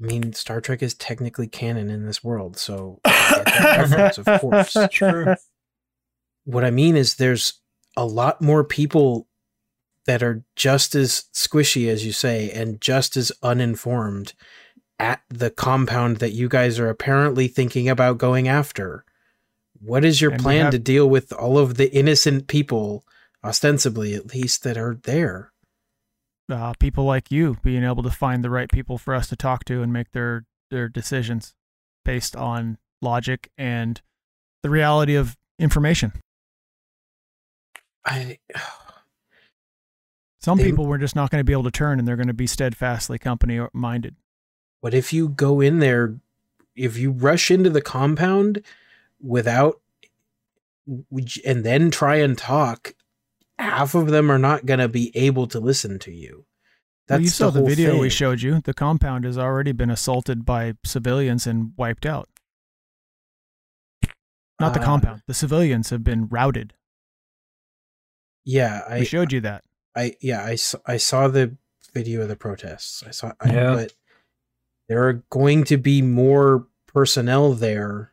[0.03, 4.41] I mean, Star Trek is technically canon in this world, so I get reference, of
[4.41, 4.77] course.
[4.91, 5.37] True.
[6.45, 7.61] What I mean is, there's
[7.97, 9.29] a lot more people
[10.07, 14.33] that are just as squishy as you say and just as uninformed
[15.03, 19.05] at the compound that you guys are apparently thinking about going after.
[19.81, 23.05] What is your And plan have- to deal with all of the innocent people,
[23.43, 25.51] ostensibly at least, that are there?
[26.51, 29.65] uh, people like you being able to find the right people for us to talk
[29.65, 31.55] to and make their their decisions
[32.05, 34.03] based on logic and
[34.63, 36.13] the reality of information.
[38.05, 38.39] I
[40.41, 42.27] Some They- people we're just not going to be able to turn, and they're going
[42.27, 44.17] to be steadfastly company minded.
[44.83, 46.17] What if you go in there,
[46.75, 48.63] if you rush into the compound
[49.21, 49.81] without,
[51.47, 52.95] and then try and talk,
[53.61, 56.47] half of them are not going to be able to listen to you.
[57.07, 58.61] That's Well, you saw the, whole video we showed you.
[58.61, 62.29] The compound has already been assaulted by civilians and wiped out.
[64.59, 65.23] Not the Uh, compound.
[65.29, 66.75] The civilians have been routed.
[68.45, 69.63] Yeah, We I, showed you that.
[69.95, 71.57] I, yeah, I saw, I saw the
[71.95, 73.05] video of the protests.
[73.07, 73.75] I saw, I, Yeah.
[73.75, 73.93] but
[74.93, 78.13] there are going to be more personnel there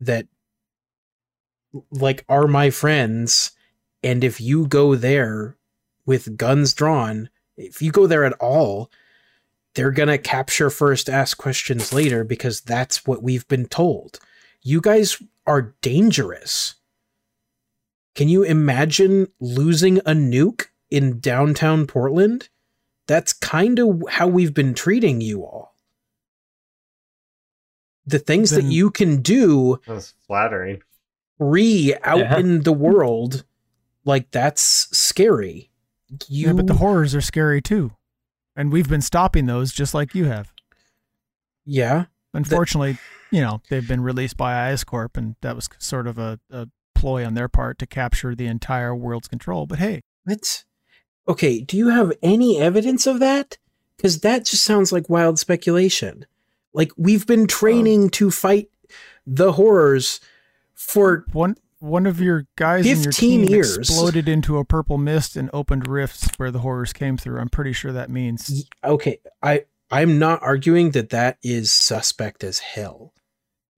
[0.00, 0.26] that,
[1.92, 3.52] like, are my friends,
[4.02, 5.56] and if you go there
[6.04, 8.90] with guns drawn, if you go there at all,
[9.76, 14.18] they're gonna capture first, ask questions later because that's what we've been told.
[14.62, 16.74] You guys are dangerous.
[18.16, 22.48] Can you imagine losing a nuke in downtown Portland?
[23.06, 25.69] That's kind of how we've been treating you all.
[28.10, 30.82] The things that you can do That's flattering.
[31.38, 32.38] free out Yeah.
[32.38, 33.44] in the world,
[34.04, 34.62] like that's
[34.96, 35.70] scary.
[36.28, 37.92] You, yeah, but the horrors are scary too.
[38.56, 40.52] And we've been stopping those just like you have.
[41.64, 42.96] yeah, Unfortunately,
[43.32, 46.68] you know, they've been released by IS Corp, and that was sort of a, a
[46.94, 49.66] ploy on their part to capture the entire world's control.
[49.66, 50.64] But hey, what?
[51.26, 53.58] Okay, do you have any evidence of that?
[53.96, 56.24] Because that just sounds like wild speculation.
[56.72, 57.46] Like we've been oh.
[57.46, 58.70] training to fight
[59.26, 60.20] the horrors
[60.74, 63.76] for one one of your guys in your 15 team years.
[63.78, 67.40] exploded into a purple mist and opened rifts where the horrors came through.
[67.40, 72.58] I'm pretty sure that means okay i i'm not arguing that that is suspect as
[72.58, 73.12] hell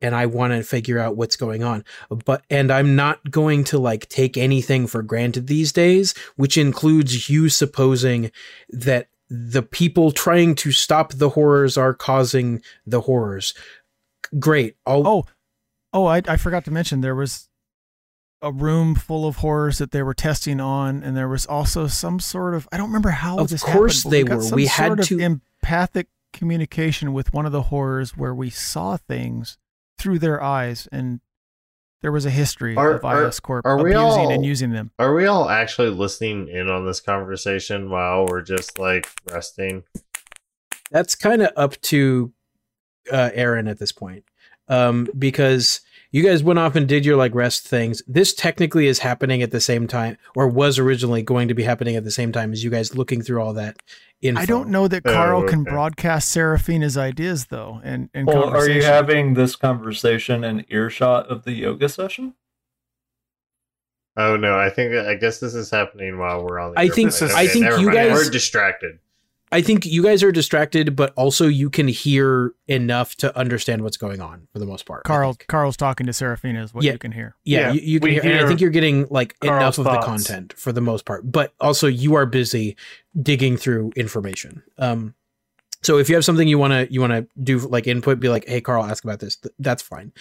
[0.01, 1.85] and i want to figure out what's going on
[2.25, 7.31] but and i'm not going to like take anything for granted these days which includes
[7.31, 8.31] you supposing
[8.71, 13.55] that the people trying to stop the horrors are causing the horrors
[14.39, 15.25] great I'll, Oh,
[15.93, 17.49] oh, I, I forgot to mention there was
[18.43, 22.19] a room full of horrors that they were testing on, and there was also some
[22.21, 24.57] sort of I don't remember how Of this course happened, they got were.
[24.57, 28.97] We had sort of to- empathic communication with one of the horrors where we saw
[28.97, 29.59] things
[29.99, 31.21] through their eyes, and
[32.03, 34.71] there was a history Are- of are- IS Corp are we abusing all- and using
[34.71, 34.91] them.
[34.99, 39.85] Are we all actually listening in on this conversation while we're just like resting?
[40.91, 42.33] that's kind of up to
[43.11, 44.25] uh, Aaron at this point,
[44.69, 45.81] um, because
[46.13, 48.03] you guys went off and did your like rest things.
[48.07, 51.97] This technically is happening at the same time, or was originally going to be happening
[51.97, 53.79] at the same time as you guys looking through all that
[54.21, 54.41] info.
[54.41, 58.69] I don't know that Oh, Carl can broadcast Serafina's ideas though, and and Well, are
[58.69, 62.35] you having this conversation in earshot of the yoga session?
[64.17, 67.13] Oh no, I think I guess this is happening while we're on the I think-
[67.13, 67.31] airplane.
[67.35, 67.97] I think never you mind.
[67.97, 68.99] guys- we're distracted.
[69.53, 73.97] I think you guys are distracted, but also you can hear enough to understand what's
[73.97, 75.05] going on for the most part.
[75.05, 75.37] Carl.
[75.49, 76.93] Carl's talking to Serafina is what Yeah.
[76.93, 77.37] you can hear.
[77.45, 79.85] Yeah, Yeah, you, you can we hear, I think you're getting like Carl's enough of
[79.85, 81.31] the content for the most part.
[81.31, 82.77] But also, you are busy
[83.21, 84.63] digging through information.
[84.79, 85.15] Um,
[85.83, 88.29] so if you have something you want to you want to do like input, be
[88.29, 90.13] like, "Hey, Carl, ask about this." Th- that's fine.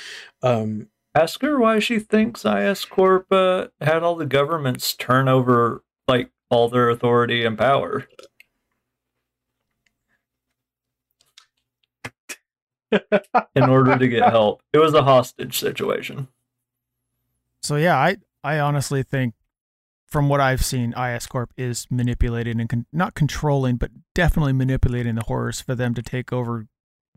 [0.43, 5.83] Um, Ask her why she thinks IS Corp uh, had all the governments turn over
[6.07, 8.07] like all their authority and power.
[13.55, 14.61] In order to get help.
[14.73, 16.27] It was a hostage situation.
[17.61, 19.35] So yeah, I I honestly think
[20.07, 25.15] from what I've seen, IS Corp is manipulating and con- not controlling, but definitely manipulating
[25.15, 26.67] the horrors for them to take over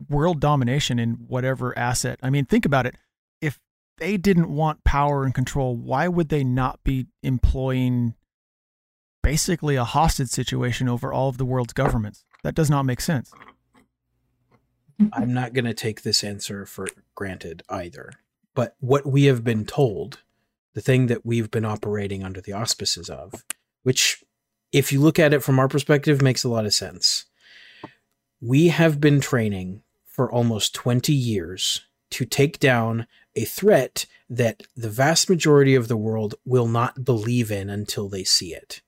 [0.09, 2.19] world domination in whatever asset.
[2.23, 2.95] I mean, think about it.
[3.41, 3.59] If
[3.97, 8.13] they didn't want power and control, why would they not be employing
[9.21, 12.23] basically a hostage situation over all of the world's governments?
[12.43, 13.33] That does not make sense.
[15.11, 18.13] I'm not going to take this answer for granted either.
[18.53, 20.19] But what we have been told,
[20.73, 23.43] the thing that we've been operating under the auspices of,
[23.83, 24.23] which,
[24.71, 27.25] if you look at it from our perspective, makes a lot of sense.
[28.41, 31.81] We have been training for almost 20 years
[32.11, 37.51] to take down a threat that the vast majority of the world will not believe
[37.51, 38.81] in until they see it.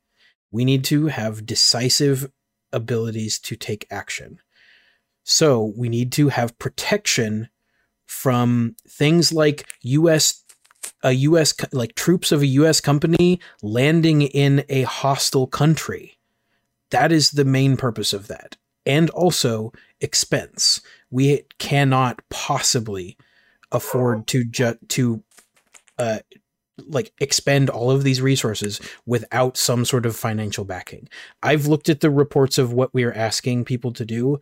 [0.51, 2.31] We need to have decisive
[2.71, 4.39] abilities to take action.
[5.29, 7.49] So we need to have protection
[8.05, 10.41] from things like US
[11.03, 16.17] a US like troops of a US company landing in a hostile country.
[16.91, 18.55] That is the main purpose of that.
[18.85, 20.79] And also expense.
[21.11, 23.17] We cannot possibly
[23.69, 25.23] afford to ju- to
[25.99, 26.19] uh
[26.85, 31.09] like expend all of these resources without some sort of financial backing.
[31.41, 34.39] I've looked at the reports of what we are asking people to do.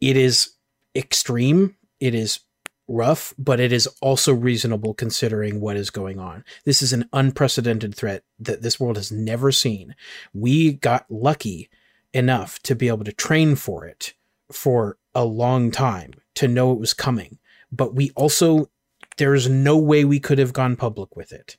[0.00, 0.54] It is
[0.94, 1.76] extreme.
[2.00, 2.40] It is
[2.88, 6.44] rough, but it is also reasonable considering what is going on.
[6.64, 9.94] This is an unprecedented threat that this world has never seen.
[10.32, 11.68] We got lucky
[12.14, 14.14] enough to be able to train for it
[14.50, 17.38] for a long time to know it was coming,
[17.70, 18.70] but we also
[19.18, 21.56] there's no way we could have gone public with it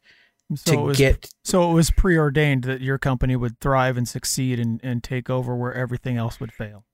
[0.55, 4.07] So to it was, get so it was preordained that your company would thrive and
[4.07, 6.85] succeed and, and take over where everything else would fail.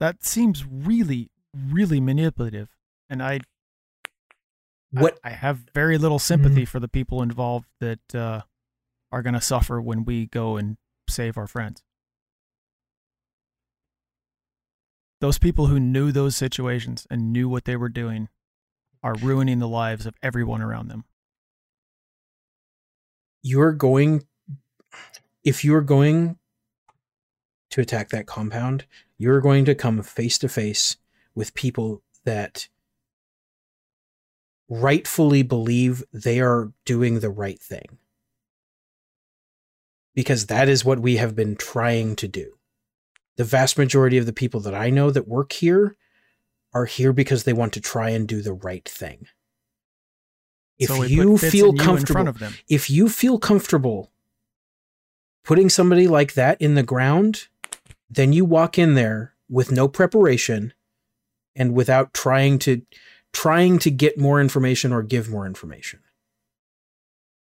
[0.00, 2.68] That seems really, really manipulative.
[3.10, 3.40] And I
[4.90, 8.42] what I have very little sympathy for the people involved that uh,
[9.12, 11.82] are going to suffer when we go and save our friends.
[15.20, 18.28] Those people who knew those situations and knew what they were doing
[19.02, 21.04] are ruining the lives of everyone around them.
[23.42, 24.26] you're going
[25.44, 26.38] if you're going
[27.70, 28.84] to attack that compound
[29.18, 30.96] you're going to come face to face
[31.34, 32.68] with people that
[34.68, 37.98] rightfully believe they are doing the right thing.
[40.14, 42.54] Because that is what we have been trying to do.
[43.36, 45.96] The vast majority of the people that i know that work here
[46.72, 49.26] are here because they want to try and do the right thing.
[50.78, 52.54] If so you feel you comfortable them.
[52.68, 54.12] if you feel comfortable
[55.44, 57.48] putting somebody like that in the ground,
[58.10, 60.72] then you walk in there with no preparation
[61.56, 62.82] and without trying to
[63.32, 66.00] trying to get more information or give more information.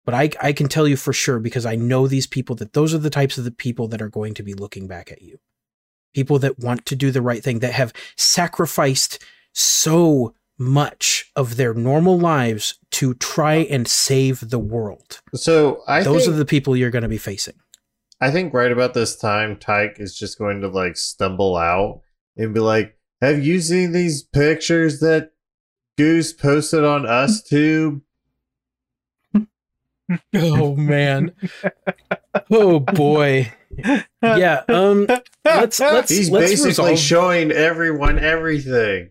[0.06, 2.94] But I I can tell you for sure because I know these people that those
[2.94, 5.40] are the types of the people that are going to be looking back at you.
[6.14, 9.24] People that want to do the right thing that have sacrificed
[9.54, 15.22] so much of their normal lives to try and save the world.
[15.34, 17.56] So I Those are the people you're going to be facing.
[18.24, 22.00] I think right about this time, Tyke is just going to like stumble out
[22.38, 25.32] and be like, "Have you seen these pictures that
[25.98, 28.02] Goose posted on us too?"
[30.34, 31.32] Oh man.
[32.52, 33.52] oh boy.
[34.22, 35.08] Yeah, um
[35.44, 39.10] let's let's He's let's basically resolve, showing everyone everything.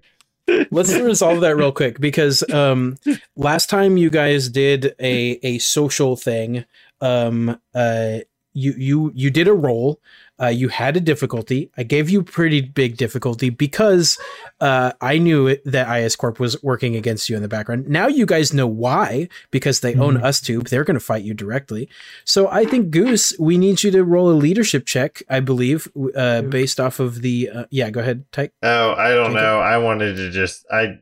[0.71, 2.97] let's resolve that real quick because um
[3.37, 6.65] last time you guys did a a social thing
[7.01, 8.19] um uh
[8.55, 10.01] you you you did a roll
[10.41, 11.71] uh, you had a difficulty.
[11.77, 14.19] I gave you pretty big difficulty because
[14.61, 17.87] uh, I knew it, that IS Corp was working against you in the background.
[17.89, 20.25] Now you guys know why because they own Mhm.
[20.25, 20.59] us too.
[20.61, 21.89] They're going to fight you directly.
[22.25, 25.23] So I think Goose, we need you to roll a leadership check.
[25.31, 27.91] I believe uh, based off of the uh, yeah.
[27.91, 28.53] Go ahead, Tyke.
[28.65, 29.43] Oh, I don't Take it.
[29.43, 29.61] know.
[29.61, 30.99] I wanted to just I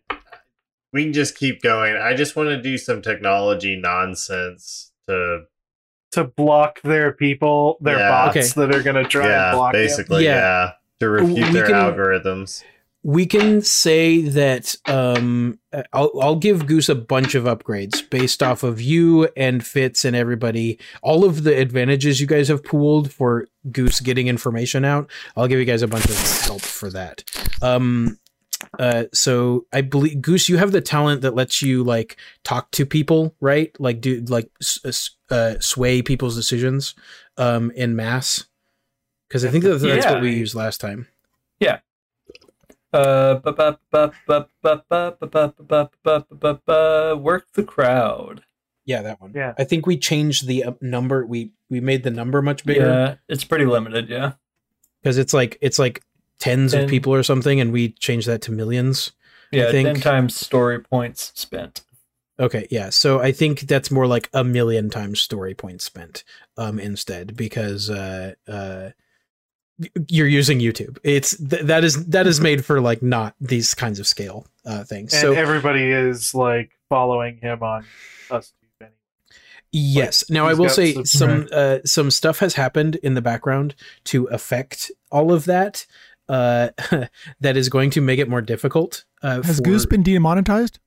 [0.92, 1.96] we can just keep going.
[1.96, 5.44] I just want to do some technology nonsense to
[6.12, 8.08] to block their people, their Yeah.
[8.32, 9.80] bots that are going to try and yeah, block him.
[9.80, 10.34] basically Yeah.
[10.34, 10.70] yeah.
[11.00, 12.62] to refute We their can- algorithms.
[13.02, 15.58] we can say that um
[15.94, 20.14] I'll I'll give Goose a bunch of upgrades based off of you and Fitz and
[20.14, 25.48] everybody all of the advantages you guys have pooled for Goose getting information out I'll
[25.48, 27.24] give you guys a bunch of help for that
[27.62, 28.18] um
[29.12, 33.34] so I believe Goose, you have the talent that lets you like talk to people,
[33.40, 33.74] right?
[33.78, 34.50] Like do like
[35.30, 36.94] uh, sway people's decisions
[37.36, 38.46] um, in mass,
[39.28, 40.12] because I think that's, yeah.
[40.12, 41.08] what we used last time.
[41.58, 41.80] Yeah.
[42.92, 43.44] Work
[47.52, 48.42] the crowd.
[48.84, 49.32] Yeah, that one.
[49.32, 51.24] Yeah, I think we changed the number.
[51.24, 52.86] We we made the number much bigger.
[52.86, 54.08] Yeah, it's pretty limited.
[54.08, 54.32] Yeah,
[55.00, 56.02] because it's like it's like
[56.40, 56.84] tens Ten.
[56.84, 59.12] of people or something, and we changed that to millions.
[59.52, 59.68] yeah.
[59.68, 61.82] I think- Ten times story points spent.
[62.38, 62.88] Okay, yeah.
[62.90, 66.24] So I think that's more like a million times story points spent
[66.56, 68.90] um instead because uh uh
[70.08, 70.98] you're using YouTube.
[71.04, 74.84] It's th- that is that is made for like not these kinds of scale uh
[74.84, 75.12] things.
[75.12, 77.84] And so everybody is like following him on
[78.30, 78.52] us.
[78.80, 78.92] anyway.
[79.72, 80.28] Yes.
[80.30, 84.26] Now I will say some- some uh, some stuff has happened in the background to
[84.26, 85.86] affect all of that.
[86.30, 86.70] Uh,
[87.40, 89.04] that is going to make it more difficult.
[89.22, 90.78] Uh, Has for- Goose been demonetized?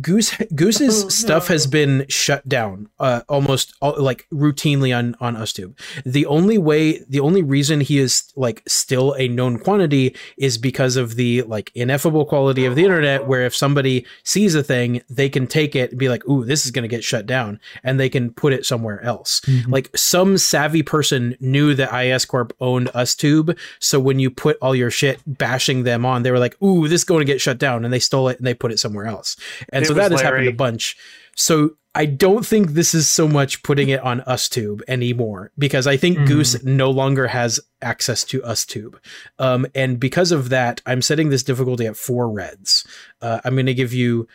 [0.00, 5.36] Goose Goose's Oh, stuff has been shut down uh, almost all, like routinely on on
[5.36, 5.78] UsTube.
[6.04, 10.96] The only way, the only reason he is like still a known quantity is because
[10.96, 13.26] of the like ineffable quality of the internet.
[13.26, 16.64] Where if somebody sees a thing, they can take it and be like, "Ooh, this
[16.64, 19.40] is going to get shut down," and they can put it somewhere else.
[19.66, 24.74] Like some savvy person knew that IS Corp owned UsTube, so when you put all
[24.74, 27.58] your shit bashing them on, they were like, "Ooh, this is going to get shut
[27.58, 29.36] down," and they stole it and they put it somewhere else.
[29.70, 30.96] And It so that has happened a bunch.
[31.36, 35.96] So I don't think this is so much putting it on UsTube anymore because I
[35.96, 36.26] think Mhm.
[36.26, 38.94] Goose no longer has access to UsTube.
[39.38, 42.84] Um, and because of that, I'm setting this difficulty at four reds.
[43.20, 44.28] Uh, I'm going to give you,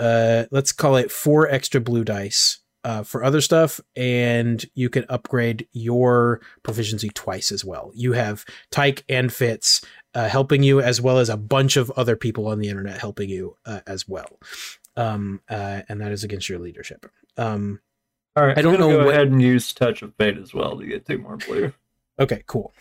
[0.00, 2.58] uh, let's call it four extra blue dice.
[2.84, 7.90] Uh, for other stuff, and you can upgrade your proficiency twice as well.
[7.96, 9.80] You have Tyke and Fitz
[10.14, 13.28] uh, helping you, as well as a bunch of other people on the internet helping
[13.28, 14.38] you uh, as well.
[14.96, 17.06] Um, uh, and that is against your leadership.
[17.36, 17.80] Um,
[18.34, 20.54] All right, I don't I'm know Go what- ahead and use Touch of Fate as
[20.54, 21.72] well to get two more blue.
[22.18, 22.72] okay, cool.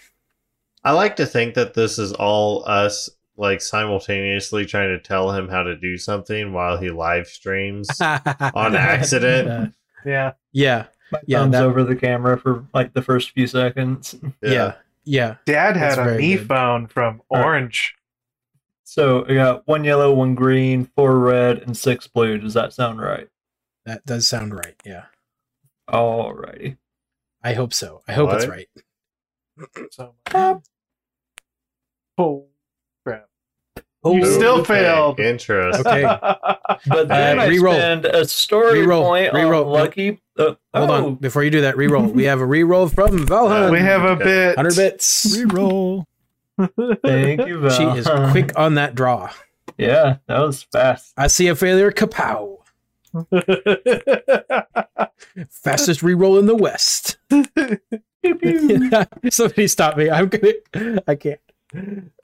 [0.83, 5.49] I like to think that this is all us like simultaneously trying to tell him
[5.49, 7.89] how to do something while he live streams.
[8.01, 9.49] On accident?
[9.49, 9.67] Uh,
[10.05, 10.33] Yeah.
[10.53, 14.15] yeah, My Yeah, thumbs that- over the camera for like the first few seconds.
[14.41, 16.47] yeah, yeah, Dad had That's a me good.
[16.47, 17.45] phone from All right.
[17.45, 17.95] Orange.
[18.87, 22.37] So I got one yellow, one green, four red, and six blue.
[22.37, 23.27] Does that sound right?
[23.85, 24.75] That does sound right.
[24.85, 25.05] Yeah,
[25.89, 26.77] Alrighty.
[27.43, 28.01] I hope so.
[28.07, 28.51] I hope it's What?
[28.51, 28.67] right.
[29.91, 30.15] So
[32.17, 32.45] Oh
[33.05, 33.27] crap.
[34.03, 35.19] Oh, You still Okay, failed.
[35.19, 35.85] Interesting.
[35.85, 36.03] Okay.
[36.87, 37.73] But then Uh, I reroll.
[37.73, 39.01] spend a story Reroll.
[39.03, 39.65] point Reroll.
[39.65, 40.21] on lucky.
[40.37, 42.11] Uh, Hold oh, on, before you do that, reroll.
[42.11, 43.71] we have a reroll from Valhan.
[43.71, 44.55] we have a bit.
[44.55, 45.35] hundred bits.
[45.37, 46.05] Reroll.
[47.03, 47.69] Thank you, Val.
[47.72, 49.32] She is quick on that draw.
[49.77, 51.14] Yeah, that was fast.
[51.18, 51.91] I see a failure.
[51.91, 52.57] Kapow!
[55.49, 57.18] Fastest reroll in the West.
[57.30, 57.45] Pew,
[58.23, 58.90] pew.
[59.30, 60.10] Somebody stop me.
[60.10, 61.02] I'm gonna.
[61.07, 61.40] I can't.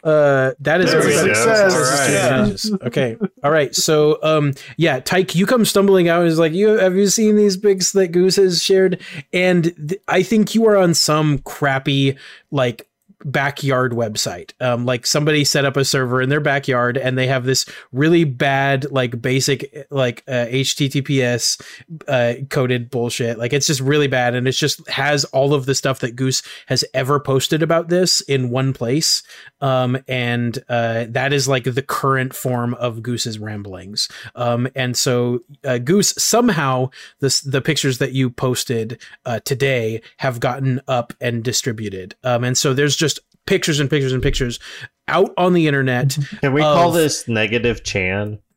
[0.03, 1.74] Uh, that is There a we success.
[1.74, 2.10] All right.
[2.10, 2.74] Advantages.
[2.84, 3.18] Okay.
[3.44, 3.76] All right.
[3.76, 7.36] So, um, yeah, Tyke, you come stumbling out and is like, "You have you seen
[7.36, 9.02] these pics that Goose has shared?"
[9.34, 12.18] And th- I think you are on some crappy
[12.52, 12.88] like
[13.26, 14.53] backyard website.
[14.60, 18.23] Um, like somebody set up a server in their backyard and they have this really
[18.23, 21.61] bad, like basic, like uh, HTTPS
[22.07, 23.38] uh, coded bullshit.
[23.38, 26.41] Like it's just really bad, and it just has all of the stuff that Goose
[26.68, 29.23] has ever posted about this in one place.
[29.60, 34.10] Um, and uh, that is like the current form of Goose's ramblings.
[34.35, 36.89] Um, and so uh, Goose somehow
[37.19, 42.15] this the pictures that you posted uh, today have gotten up and distributed.
[42.23, 43.10] Um, and so there's just
[43.47, 44.59] pictures and pictures and pictures
[45.07, 46.18] out on the internet.
[46.41, 48.39] Can we call this negative Chan?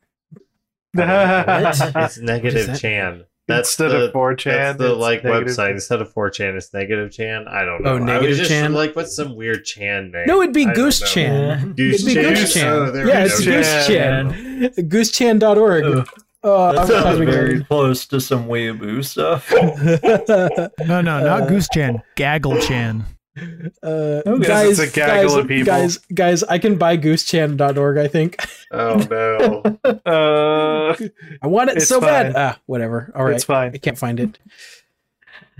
[0.95, 1.91] What?
[1.95, 2.79] It's negative that?
[2.79, 3.25] Chan.
[3.47, 5.71] That's Instead the, of 4chan, That's the like negative website.
[5.71, 7.47] Instead of 4chan, it's negative Chan.
[7.47, 7.91] I don't know.
[7.91, 8.73] Oh, I was negative just Chan?
[8.73, 10.25] Like, what's some weird Chan name?
[10.25, 10.99] No, it'd be I Goose.
[11.11, 11.73] Chan.
[11.73, 12.33] Goose It'd be Chan.
[12.33, 12.65] Goose Chan.
[12.73, 13.51] Oh, yeah, it's go.
[13.51, 14.31] Goose Chan.
[14.31, 14.69] Chan.
[14.89, 15.83] Goosechan.org.
[15.83, 16.09] Ugh,
[16.47, 19.51] Oh, that sounds having very close to some weeaboo stuff.
[19.51, 22.01] a- No, no, not Uh, Goose Chan.
[22.15, 23.03] Gaggle Chan.
[23.83, 24.47] uh, Okay.
[24.47, 25.65] guys, It's a gaggle guys, of people.
[25.65, 28.37] guys, guys, I can buy goosechan.org, I think.
[28.71, 29.61] Oh no.
[30.05, 30.95] uh,
[31.41, 32.33] I want it It's so bad.
[32.35, 33.11] Ah, whatever.
[33.15, 33.35] All right.
[33.35, 33.71] It's fine.
[33.73, 34.37] I can't find it.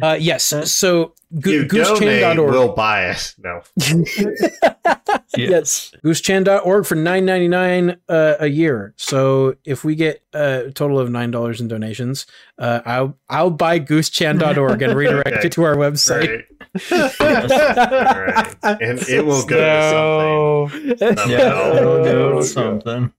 [0.02, 0.46] Uh, yes.
[0.72, 2.52] So go- you goosechan.org.
[2.52, 3.34] we'll buy it.
[3.38, 3.62] No.
[5.38, 5.92] yes.
[6.04, 8.94] Goosechan.org for nine ninety nine uh, a year.
[8.98, 12.26] So if we get a total of nine dollars in donations,
[12.60, 15.48] uh, I'll I'll buy goosechan.org and redirect Okay.
[15.48, 16.44] it to our website.
[16.92, 17.22] Right.
[17.22, 18.56] All right.
[18.82, 21.16] And it will go to something.
[21.16, 21.26] no.
[21.26, 23.14] Yeah, it'll go to something.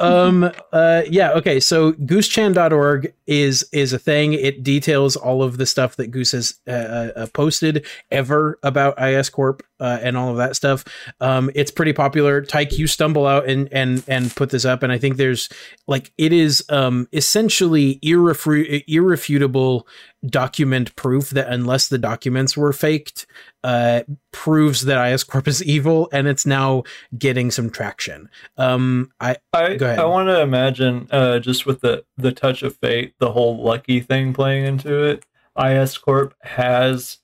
[0.00, 4.34] Um uh yeah okay so goosechan.org is is a thing.
[4.34, 9.30] It details all of the stuff that goose has uh, uh, posted ever about IS
[9.30, 10.84] Corp uh, and all of that stuff.
[11.20, 12.42] Um it's pretty popular.
[12.42, 15.48] Tyke you stumble out and and and put this up and i think there's
[15.86, 19.86] like it is um essentially irrefu- irrefutable
[20.26, 23.26] document proof that unless the documents were faked
[23.64, 26.82] uh proves that IS Corp is evil and it's now
[27.18, 29.98] getting some traction um i I Go ahead.
[29.98, 34.00] I want to imagine uh, just with the the touch of fate, the whole lucky
[34.00, 35.24] thing playing into it.
[35.58, 37.18] IS Corp has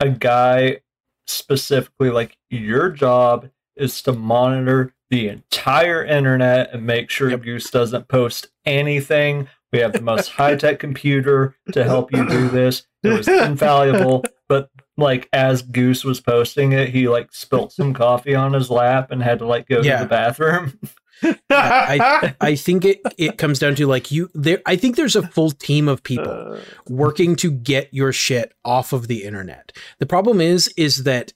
[0.00, 0.80] a guy
[1.26, 7.42] specifically like your job is to monitor the entire internet and make sure Yep.
[7.42, 9.48] Goose doesn't post anything.
[9.74, 12.86] We have the most high tech computer to help you do this.
[13.02, 18.34] It was infallible, but like as Goose was posting it, he like spilt some coffee
[18.34, 19.98] on his lap and had to like go Yeah.
[19.98, 20.78] to the bathroom.
[21.50, 25.26] I I think it it comes down to like you there I think there's a
[25.28, 29.72] full team of people working to get your shit off of the internet.
[30.00, 31.32] The problem is is that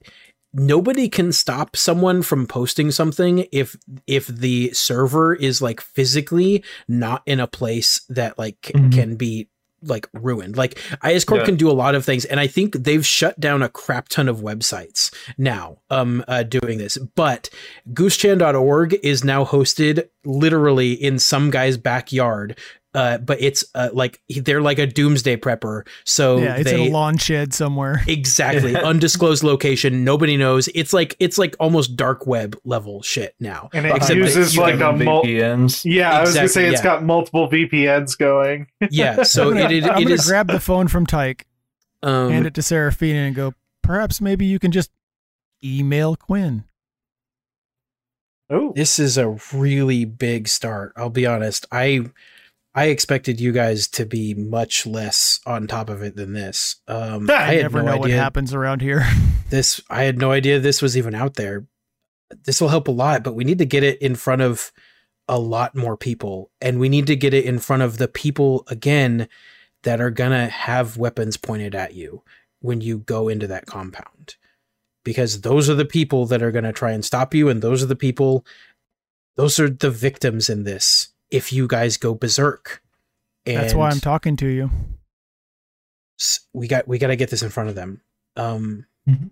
[0.55, 3.77] nobody can stop someone from posting something if
[4.07, 8.93] if the server is like physically not in a place that like c- Mhm.
[8.93, 9.49] can be
[9.85, 10.57] like ruined.
[10.57, 11.45] Like IS Corp Yeah.
[11.47, 14.27] can do a lot of things and I think they've shut down a crap ton
[14.27, 16.97] of websites now um uh, doing this.
[17.15, 17.49] But
[17.93, 22.59] goosechan.org is now hosted literally in some guy's backyard.
[22.99, 25.87] Uh, but it's uh, like they're like a doomsday prepper.
[26.03, 28.03] So yeah, it's they, in a lawn shed somewhere.
[28.09, 28.75] Exactly.
[28.75, 30.03] Undisclosed location.
[30.03, 30.69] Nobody knows.
[30.75, 33.71] It's like it's like almost dark web level shit now.
[33.73, 35.85] and it Except that uses you like a given mul- VPNs.
[35.85, 36.19] yeah.
[36.19, 36.83] I was gonna say it's yeah.
[36.83, 38.67] got multiple VPNs going.
[38.91, 39.23] Yeah.
[39.23, 41.47] So I'm it gonna, it, I'm it grab the phone from Tyke,
[42.03, 43.55] um, hand it to Seraphina, and go.
[43.83, 44.91] Perhaps maybe you can just
[45.63, 46.65] email Quinn.
[48.51, 50.93] Oh, this is a really big start.
[50.97, 51.65] I'll be honest.
[51.71, 52.07] I
[52.79, 56.77] I expected you guys to be much less on top of it than this.
[56.87, 59.05] Um, I I never no know what happens around here.
[59.51, 59.83] this.
[59.91, 61.67] I had no idea this was even out there.
[62.45, 64.71] This will help a lot, but we need to get it in front of
[65.27, 68.63] a lot more people, and we need to get it in front of the people
[68.69, 69.29] again
[69.83, 72.23] that are gonna have weapons pointed at you
[72.61, 74.37] when you go into that compound,
[75.03, 77.87] because those are the people that are gonna try and stop you, and those are
[77.87, 78.47] the people.
[79.35, 81.09] Those are the victims in this.
[81.31, 82.83] If you guys go berserk,
[83.45, 84.71] That's why I'm talking to you.
[86.53, 88.01] we got we got to get this in front of them.
[88.37, 89.31] Um, Mhm.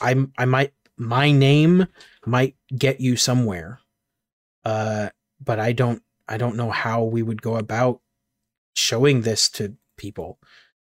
[0.00, 1.86] I might my name
[2.26, 3.80] might get you somewhere,
[4.64, 5.10] uh,
[5.42, 8.00] but I don't I don't know how we would go about
[8.74, 10.38] showing this to people.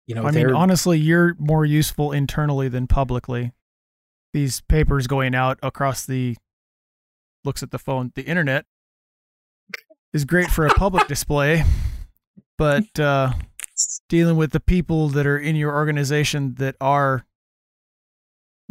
[0.06, 3.52] You know, I mean, honestly, you're more useful internally than publicly.
[4.32, 6.36] These papers going out across the
[7.44, 8.66] looks at the phone, the internet
[10.12, 11.64] is great for a public display,
[12.58, 13.32] but uh,
[14.08, 17.24] dealing with the people that are in your organization that are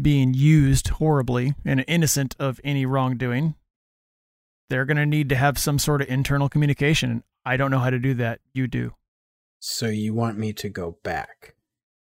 [0.02, 3.56] being used horribly and innocent of any wrongdoing,
[4.70, 7.24] they're going to need to have some sort of internal communication.
[7.46, 8.40] I don't know how to do that.
[8.54, 8.94] You do.
[9.60, 11.56] so you want me to go back?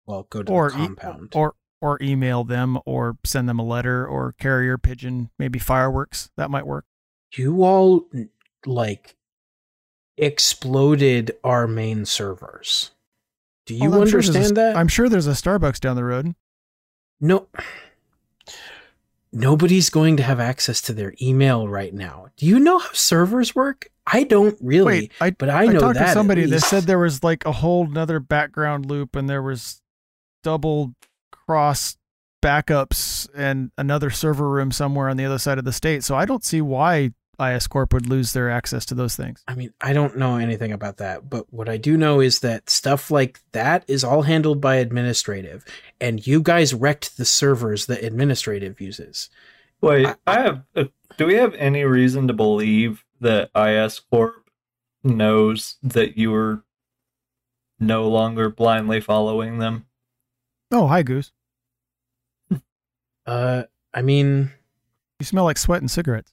[0.06, 1.32] Well, go to or the compound.
[1.34, 6.50] or or email them or send them a letter or carrier pigeon maybe fireworks that
[6.50, 6.84] might work
[7.34, 8.06] you all
[8.66, 9.16] like
[10.16, 12.90] exploded our main servers.
[13.64, 14.76] Do you Well, I'm sure understand that?
[14.76, 16.34] i'm sure there's a starbucks down the road
[17.20, 17.46] no.
[19.32, 22.26] Nobody's going to have access to their email right now.
[22.36, 23.88] Do you know how servers work?
[24.06, 26.06] I don't really, wait i but I know talked that.
[26.06, 29.80] to somebody that said there was like a whole nother background loop and there was
[30.42, 30.94] double
[31.50, 31.96] cross
[32.42, 36.24] backups and another server room somewhere on the other side of the state so i
[36.24, 37.10] don't see why
[37.40, 40.72] IS Corp would lose their access to those things I mean, I don't know anything
[40.72, 44.60] about that, but what I do know is that stuff like that is all handled
[44.60, 45.64] by administrative,
[46.00, 49.30] and you guys wrecked the servers that administrative uses.
[49.80, 50.62] Wait, I- I have.
[50.76, 50.84] Uh,
[51.16, 54.50] do we have any reason to believe that IS Corp
[55.02, 56.62] knows that you are
[57.78, 59.86] no longer blindly following them?
[60.72, 61.32] oh hi goose
[63.30, 63.62] Uh,
[63.94, 64.50] I mean,
[65.20, 66.32] you smell like sweat and cigarettes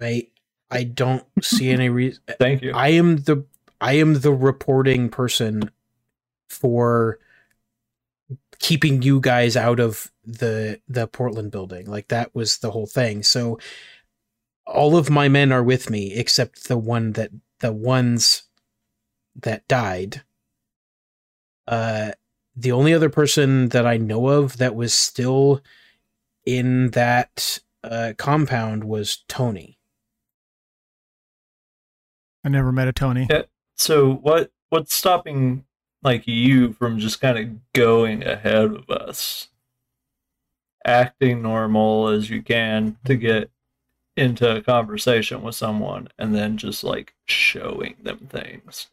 [0.00, 0.28] I
[0.70, 2.22] I don't see any reason.
[2.38, 2.72] Thank you.
[2.72, 3.44] I am the
[3.80, 5.70] I am the reporting person
[6.48, 7.18] for
[8.58, 11.90] keeping you guys out of the the Portland building.
[11.90, 13.22] Like that was the whole thing.
[13.22, 13.58] So
[14.66, 17.30] all of my men are with me except the one that
[17.60, 18.44] the ones
[19.34, 20.22] that died.
[21.66, 22.12] Uh
[22.56, 25.62] the only other person that I know of that was still
[26.44, 29.78] in that uh compound was Tony.
[32.44, 33.42] i never met a tony Yeah.
[33.76, 34.52] So what?
[34.68, 35.64] What's stopping
[36.02, 39.48] like you from just kind of going ahead of us,
[40.84, 43.50] acting normal as you can to get
[44.16, 48.88] into a conversation with someone, and then just like showing them things?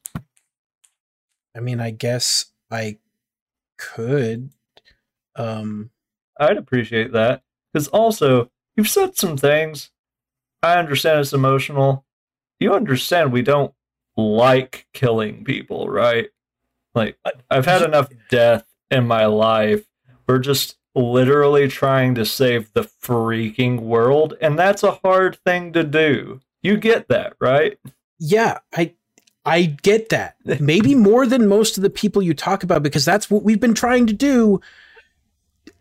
[1.54, 2.98] I mean, I guess I
[3.78, 4.52] could.
[5.36, 5.92] Um,
[6.40, 7.44] I'd appreciate that.
[7.72, 9.92] Because also, you've said some things.
[10.64, 12.06] I understand it's emotional.
[12.60, 13.74] You understand we don't
[14.16, 16.30] like killing people, right?
[16.96, 17.18] Like,
[17.50, 19.86] I've had enough death in my life.
[20.28, 25.84] We're just literally trying to save the freaking world, and that's a hard thing to
[25.84, 26.42] do.
[26.64, 27.78] You get that, right?
[28.20, 28.96] yeah, I
[29.48, 30.36] I get that.
[30.60, 33.74] Maybe more than most of the people you talk about because that's what we've been
[33.74, 34.60] trying to do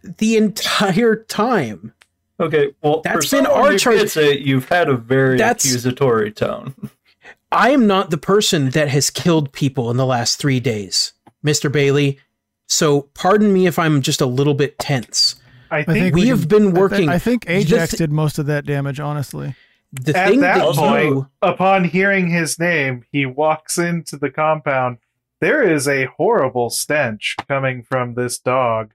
[0.03, 1.93] the entire time.
[2.39, 5.65] Okay, well, That's for been our who charge- gets it, you've had a very That's-
[5.65, 6.75] accusatory tone.
[7.53, 11.13] I am not the person that has killed people in the last three days,
[11.45, 11.71] Mr.
[11.73, 12.19] Bailey.
[12.67, 15.37] So pardon me if I'm just a little bit tense.
[15.71, 17.09] I think think We we have can- been I thi- working.
[17.09, 19.55] I think Ajax thi- did most of that damage, honestly.
[20.03, 24.31] The at thing that that point- you, upon hearing his name, he walks into the
[24.31, 24.99] compound.
[25.41, 28.93] There is a horrible stench coming from this dog.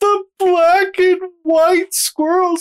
[0.00, 2.56] The black and white squirrel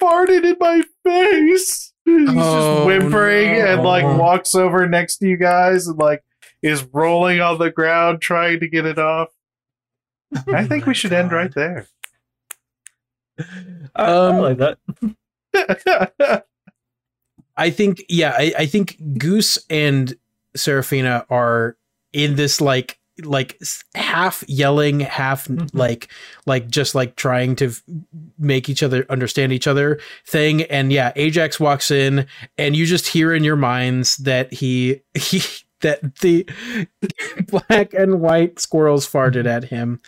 [0.00, 1.92] farted in my face.
[2.04, 6.22] He's Oh, just whimpering and like walks over next to you guys and like
[6.62, 9.28] is rolling on the ground trying to get it off.
[10.48, 11.86] I think we should end right there.
[13.38, 13.44] I,
[13.96, 14.78] Um, I like
[15.52, 16.46] that.
[17.56, 20.14] I think, yeah, I, I think Goose and
[20.56, 21.76] Seraphina are
[22.12, 23.60] in this like like
[23.94, 25.70] half yelling, half Mhm.
[25.72, 26.08] like
[26.46, 27.80] like just like trying to f-
[28.40, 30.62] make each other understand each other thing.
[30.62, 32.26] And yeah, Ajax walks in,
[32.58, 35.40] and you just hear in your minds that he he
[35.84, 36.48] that the
[37.46, 40.00] black and white squirrels farted at him,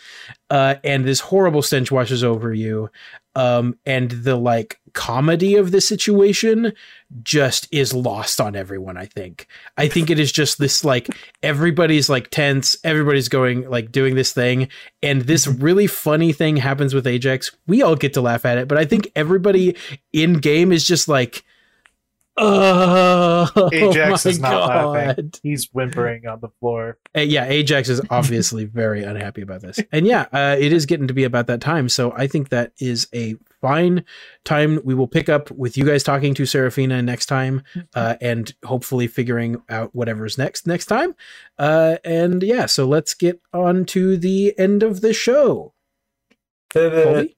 [0.49, 2.89] uh, and this horrible stench washes over you.
[3.35, 6.73] Um, and the like comedy of the situation
[7.21, 9.45] just is lost on everyone i think
[9.77, 11.07] i think it is just this like
[11.43, 14.67] everybody's like tense everybody's going like doing this thing
[15.03, 18.67] and this really funny thing happens with ajax we all get to laugh at it
[18.67, 19.77] but i think everybody
[20.13, 21.43] in game is just like
[22.37, 25.33] oh Ajax my is not laughing.
[25.43, 26.97] He's whimpering on the floor.
[27.15, 29.79] Uh, yeah, Ajax is obviously very unhappy about this.
[29.91, 31.89] And yeah, uh, it is getting to be about that time.
[31.89, 34.03] So I think that is a fine
[34.43, 34.79] time.
[34.83, 37.63] We will pick up with you guys talking to Serafina next time
[37.95, 41.15] uh, and hopefully figuring out whatever's next next time.
[41.57, 45.73] Uh, and yeah, so let's get on to the end of the show.
[46.69, 47.03] Pivot.
[47.03, 47.37] Colby?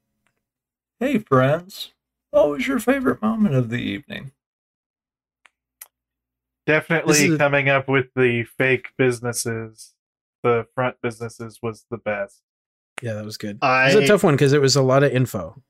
[1.00, 1.94] Hey, friends.
[2.32, 4.32] What was your favorite moment of the evening?
[6.70, 9.94] Definitely This a- coming up with the fake businesses.
[10.44, 12.42] The front businesses was the best.
[13.02, 13.58] Yeah, that was good.
[13.62, 15.62] I It was a tough one because it was a lot of info.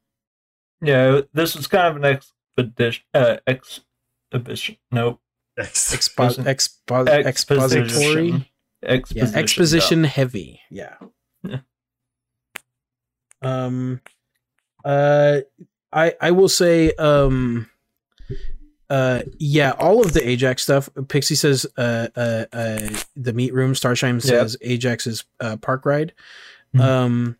[0.82, 3.04] Yeah, this was kind of an expedition.
[3.14, 4.76] Uh, exhibition.
[4.92, 5.22] Nope.
[5.58, 6.48] Expo- Exposition.
[6.48, 7.26] expository.
[7.26, 8.46] Exposition.
[8.82, 9.36] yeah Exposition.
[9.40, 10.96] exposition heavy yeah
[11.44, 11.60] Yeah.
[13.42, 14.00] um
[14.86, 15.40] uh
[15.92, 17.69] i i will say um
[18.90, 23.76] uh yeah all of the ajax stuff pixie says uh uh, uh the meat room
[23.76, 26.14] starshine says ajax's uh park ride
[26.76, 26.82] Mhm.
[26.82, 27.36] um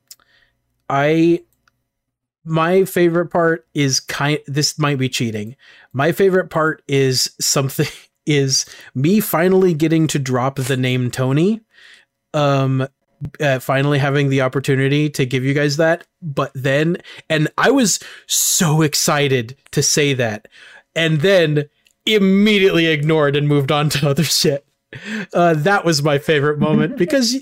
[0.90, 1.42] i
[2.46, 5.56] my favorite part is kind this might be cheating
[5.94, 7.88] my favorite part is something
[8.26, 8.66] is
[8.96, 11.62] me finally getting to drop the name Tony.
[12.34, 12.88] Um
[13.42, 16.98] uh, finally having the opportunity to give you guys that but then
[17.30, 20.48] and I was so excited to say that
[20.96, 21.70] and then
[22.06, 24.66] immediately ignored and moved on to other shit.
[25.34, 27.38] Uh that was my favorite moment because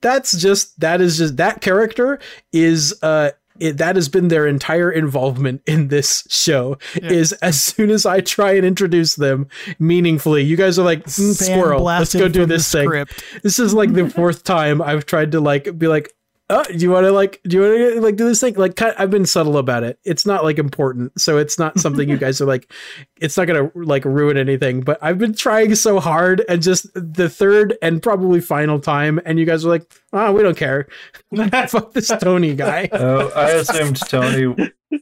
[0.00, 2.18] that's just that is just that character
[2.52, 3.30] is uh
[3.60, 7.10] it, that has been their entire involvement in this show Yeah.
[7.10, 9.48] is as soon as I try and introduce them
[9.80, 11.82] meaningfully, you guys are like "Mm, squirrel.
[11.82, 12.86] Let's go do this thing.
[12.86, 13.24] Script.
[13.42, 16.12] This is like the fourth time I've tried to like be like,
[16.50, 18.54] oh, do you want to like, do you want to like do this thing?
[18.54, 19.98] Like, kind I've been subtle about it.
[20.04, 22.72] It's not like important, so it's not something you guys are like.
[23.20, 24.80] It's not gonna like ruin anything.
[24.80, 29.38] But I've been trying so hard, and just the third and probably final time, and
[29.38, 30.88] you guys are like, oh, we don't care.
[31.68, 32.88] Fuck this Tony guy.
[32.92, 34.54] Oh, I assumed Tony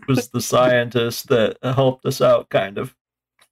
[0.08, 2.94] was the scientist that helped us out, kind of.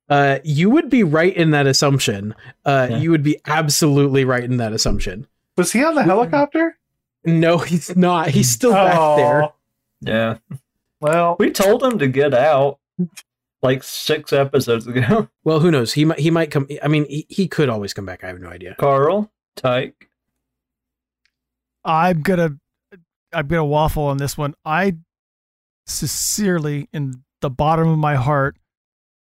[0.09, 2.35] Uh, you would be right in that assumption.
[2.65, 2.99] Uh, Yeah.
[2.99, 5.27] you would be absolutely right in that assumption.
[5.57, 6.77] Was he on the helicopter?
[7.25, 8.29] No, he's not.
[8.29, 9.51] He's still back there.
[10.01, 10.39] Yeah.
[11.01, 12.79] Well, We told him to get out
[13.63, 15.29] like six episodes ago.
[15.45, 15.93] Well, who knows?
[15.93, 16.19] He might.
[16.19, 16.67] He might come.
[16.83, 18.25] I mean, he, he could always come back.
[18.25, 18.75] I have no idea.
[18.79, 20.09] Carl, Tyke.
[21.85, 22.57] I'm gonna
[23.33, 24.55] I'm gonna waffle on this one.
[24.65, 24.97] I
[25.87, 28.57] sincerely, in the bottom of my heart,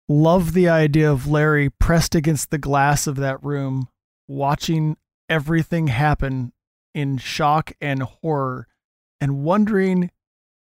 [0.07, 3.89] love the idea of Larry pressed against the glass of that room,
[4.27, 4.97] watching
[5.27, 6.53] everything happen
[6.95, 8.67] in shock and horror,
[9.21, 10.09] and wondering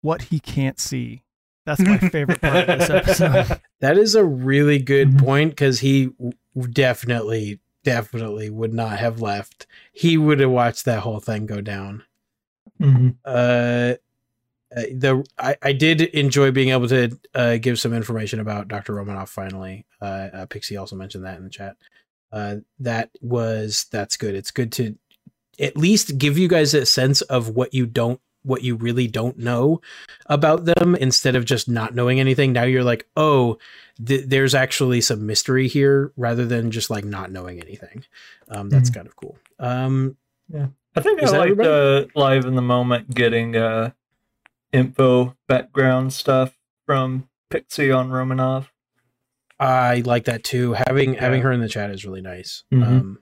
[0.02, 1.22] what he can't see.
[1.66, 2.90] That's my favorite part of this
[3.20, 3.60] episode.
[3.80, 5.24] That is a really good Mhm.
[5.24, 6.32] point because he w-
[6.72, 9.66] definitely, definitely would not have left.
[9.92, 12.02] He would have watched that whole thing go down.
[12.80, 13.10] Mm-hmm.
[13.24, 13.94] Uh,
[14.76, 18.94] uh, the I, I did enjoy being able to uh, give some information about Dr.
[18.94, 19.28] Romanoff.
[19.30, 21.76] Finally, uh, uh, Pixie also mentioned that in the chat.
[22.32, 24.34] Uh, that was that's good.
[24.34, 24.96] It's good to
[25.60, 29.36] at least give you guys a sense of what you don't what you really don't
[29.36, 29.82] know
[30.26, 32.54] about them instead of just not knowing anything.
[32.54, 33.58] Now you're like, oh,
[34.02, 38.04] th- there's actually some mystery here rather than just like not knowing anything.
[38.48, 39.36] Um, that's kind of cool.
[39.58, 40.16] Um,
[40.96, 43.90] I think I liked uh, live in the moment getting uh,
[44.72, 46.56] info background stuff
[46.86, 48.68] from Pixie on Romanov.
[49.58, 50.72] I like that too.
[50.86, 52.64] Having having her in the chat is really nice.
[52.72, 52.86] Mhm.
[52.86, 53.18] Um,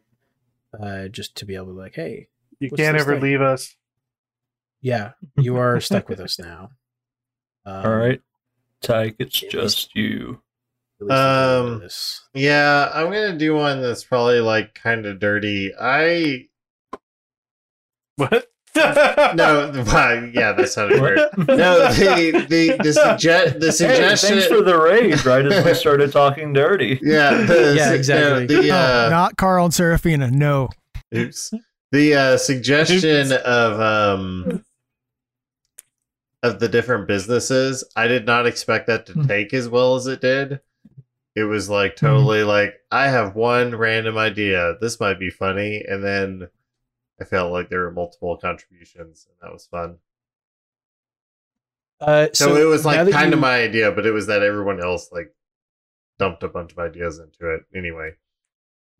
[0.78, 2.28] uh, just to be able to like, hey,
[2.60, 3.22] You can't ever thing?
[3.22, 3.76] leave us.
[4.80, 6.70] yeah, you are stuck with us now.
[7.66, 8.22] Um, All right,
[8.80, 10.40] Tyke, it's just you.
[11.00, 11.88] least I'm Um.
[12.32, 15.72] Yeah, I'm gonna do one that's probably like kind of dirty.
[15.78, 16.46] I
[18.16, 18.46] What?
[18.76, 21.18] No, well, yeah, that sounded weird.
[21.34, 21.48] What?
[21.48, 24.30] No, the the the, suggest, the Hey, suggestion.
[24.30, 25.24] thanks for the raid.
[25.24, 26.98] Right as we started talking dirty.
[27.02, 28.46] yeah, the, Yeah, exactly.
[28.54, 30.30] no, the, uh, Oh, not Carl and Serafina.
[30.30, 30.68] No.
[31.14, 31.52] Oops.
[31.90, 34.64] The uh, suggestion of um
[36.42, 39.26] of the different businesses, I did not expect that to Hmm.
[39.26, 40.60] take as well as it did.
[41.34, 44.74] It was like totally like I have one random idea.
[44.80, 46.48] This might be funny, and then
[47.20, 49.98] I felt like there were multiple contributions, and that was fun.
[52.00, 55.10] Uh, So, it was like kind of my idea, but it was that everyone else
[55.10, 55.34] like
[56.18, 58.12] dumped a bunch of ideas into it anyway.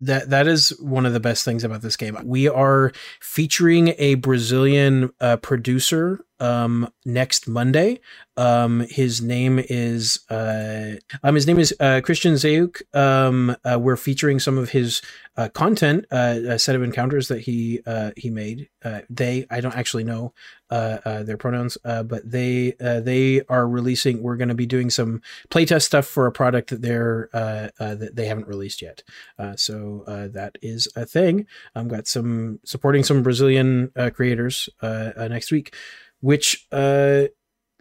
[0.01, 2.17] that that is one of the best things about this game.
[2.25, 8.01] We are featuring a Brazilian uh, producer um, next Monday.
[8.37, 12.83] Um, his name is uh, um, his name is uh, Christian Zeuch.
[12.95, 15.03] Um, uh, we're featuring some of his
[15.37, 18.69] uh, content, uh, a set of encounters that he uh, he made.
[18.85, 20.35] Uh, they I don't actually know
[20.71, 24.23] uh, uh, their pronouns, uh, but they uh, they are releasing.
[24.23, 27.97] We're going to be doing some playtest stuff for a product that they're uh, uh,
[27.97, 29.03] that they haven't released yet.
[29.37, 31.47] Uh, so uh, that is a thing.
[31.75, 35.75] I've got some supporting some Brazilian uh, creators uh, uh, next week,
[36.21, 37.25] which uh,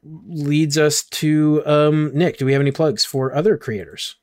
[0.03, 2.37] leads us to um, Nick.
[2.37, 4.15] Do we have any plugs for other creators?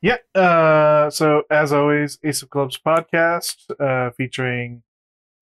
[0.00, 0.18] Yeah.
[0.34, 4.82] Uh, so as always, Ace of Clubs podcast uh, featuring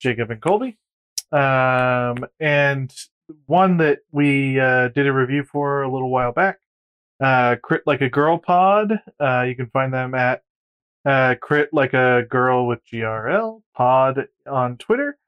[0.00, 0.78] Jacob and Colby,
[1.32, 2.94] um, and
[3.46, 6.58] one that we uh, did a review for a little while back.
[7.22, 9.00] Uh, Crit like a girl pod.
[9.18, 10.42] Uh, you can find them at
[11.04, 15.18] uh, Crit like a girl with GRL pod on Twitter.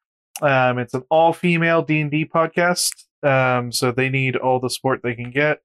[0.42, 2.92] Um, it's an all female D and D podcast.
[3.22, 5.60] Um, so they need all the support they can get.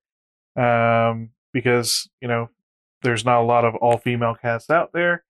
[0.55, 2.49] Um, because you know
[3.03, 5.23] there's not a lot of all female casts out there.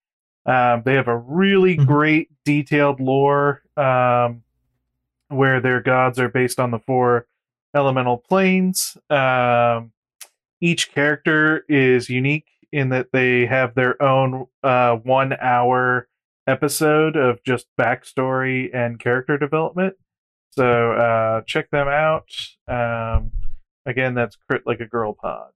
[0.45, 1.87] Um, they have a really Mhm.
[1.87, 4.43] great detailed lore um,
[5.29, 7.25] where their gods are based on the four
[7.75, 8.97] elemental planes.
[9.09, 9.91] Um,
[10.61, 16.07] each character is unique in that they have their own uh, one hour
[16.47, 19.93] episode of just backstory and character development.
[20.51, 22.27] So uh, check them out.
[22.67, 23.31] Um,
[23.85, 25.51] again, that's Crit Like a Girl Pod.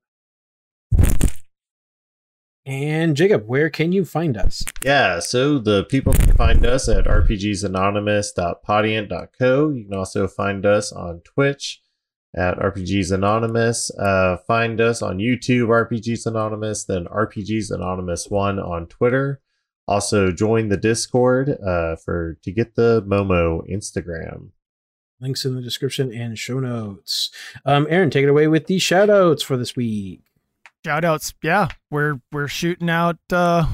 [2.65, 4.65] And Jacob, where can you find us?
[4.83, 9.69] Yeah, so the people can find us at rpgsanonymous.podiant.co.
[9.69, 11.81] You can also find us on Twitch
[12.35, 13.89] at RPGs Anonymous.
[13.97, 19.39] Uh, find us on YouTube, RPGs Anonymous, then RPGs Anonymous 1 on Twitter.
[19.87, 24.49] Also join the Discord uh, for to get the Momo Instagram.
[25.19, 27.31] Links in the description and show notes.
[27.65, 30.21] Um, Aaron, take it away with the shout outs for this week.
[30.85, 31.33] Shout outs.
[31.41, 33.65] Yeah, we're we're shooting out uh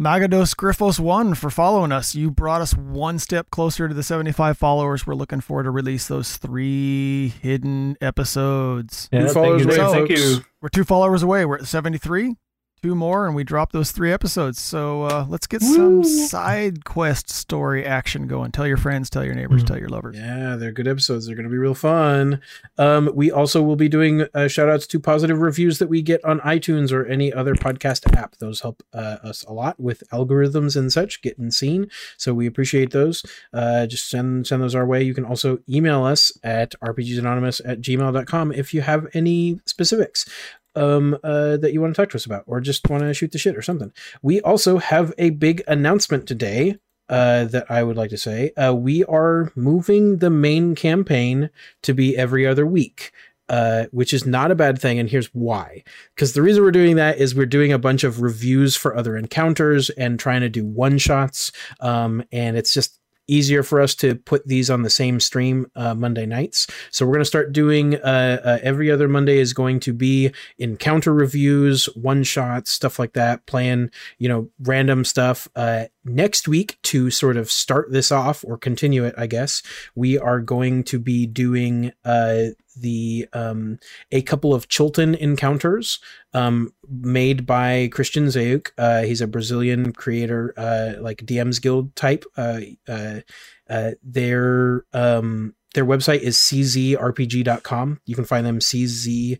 [0.00, 2.14] Magados Griffos one for following us.
[2.14, 5.06] You brought us one step closer to the 75 followers.
[5.06, 9.08] We're looking forward to release those three hidden episodes.
[9.12, 10.20] Yeah, Two thank followers you, away, Thank folks.
[10.20, 10.44] you.
[10.60, 11.44] We're two followers away.
[11.44, 12.34] We're at 73.
[12.82, 14.60] Two more, and we drop those three episodes.
[14.60, 18.50] So uh, let's get some side quest story action going.
[18.50, 19.66] Tell your friends, tell your neighbors, Mhm.
[19.68, 20.16] tell your lovers.
[20.16, 21.26] Yeah, they're good episodes.
[21.26, 22.40] They're going to be real fun.
[22.78, 26.24] Um, we also will be doing uh, shout outs to positive reviews that we get
[26.24, 28.34] on iTunes or any other podcast app.
[28.38, 31.88] Those help uh, us a lot with algorithms and such getting seen.
[32.16, 33.24] So we appreciate those.
[33.52, 35.04] Uh, just send send those our way.
[35.04, 40.28] You can also email us at rpgsanonymous at gmail.com if you have any specifics
[40.74, 43.32] um uh that you want to talk to us about or just want to shoot
[43.32, 43.92] the shit or something
[44.22, 46.78] we also have a big announcement today
[47.12, 48.52] uh, that I would like to say.
[48.56, 51.50] Uh, we are moving the main campaign
[51.82, 53.12] to be every other week,
[53.50, 54.98] uh, which is not a bad thing.
[54.98, 55.84] And here's why.
[56.14, 59.14] Because the reason we're doing that is we're doing a bunch of reviews for other
[59.14, 61.52] encounters and trying to do one shots.
[61.80, 62.98] Um, and it's just
[63.32, 66.66] easier for us to put these on the same stream uh, Monday nights.
[66.90, 70.32] So we're going to start doing uh, uh, every other Monday is going to be
[70.58, 76.78] encounter reviews, one shots, stuff like that, playing you know random stuff uh, next week,
[76.82, 79.62] to sort of start this off or continue it, I guess,
[79.94, 83.78] we are going to be doing uh, the um,
[84.10, 85.98] a couple of Chultan encounters
[86.34, 88.70] um, made by Christian Zeuch.
[88.78, 92.24] Uh, he's a Brazilian creator, uh, like DM's Guild type.
[92.36, 93.20] Uh, uh,
[93.68, 98.00] uh, their um, their website is czrpg.com.
[98.04, 99.38] You can find them cz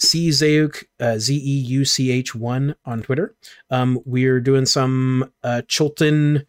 [0.00, 3.34] C Zeuch, uh, Z E U C H 1 on Twitter.
[3.70, 6.46] Um, we're doing some uh, Chultan,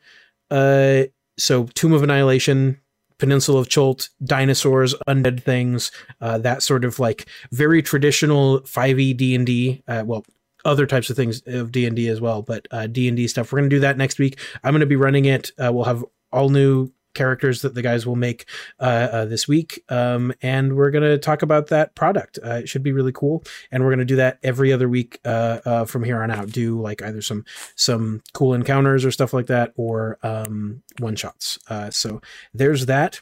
[0.51, 1.03] uh,
[1.38, 2.80] so Tomb of Annihilation,
[3.17, 9.84] Peninsula of Chult, dinosaurs, undead things, uh, that sort of like very traditional 5e D&D,
[9.88, 10.26] uh, well,
[10.65, 13.51] other types of things of D&D as well, but uh, D&D stuff.
[13.51, 14.39] We're going to do that next week.
[14.63, 15.51] I'm going to be running it.
[15.57, 18.45] Uh, we'll have all new characters that the guys will make
[18.80, 19.84] uh, uh, this week.
[19.90, 22.40] Um, and we're going to talk about that product.
[22.44, 23.44] Uh, it should be really cool.
[23.72, 26.49] And we're going to do that every other week uh, uh, from here on out.
[26.52, 27.45] Do like either some
[27.76, 31.60] some cool encounters or stuff like that, or um, one shots.
[31.69, 32.22] Uh, so
[32.53, 33.22] there's that.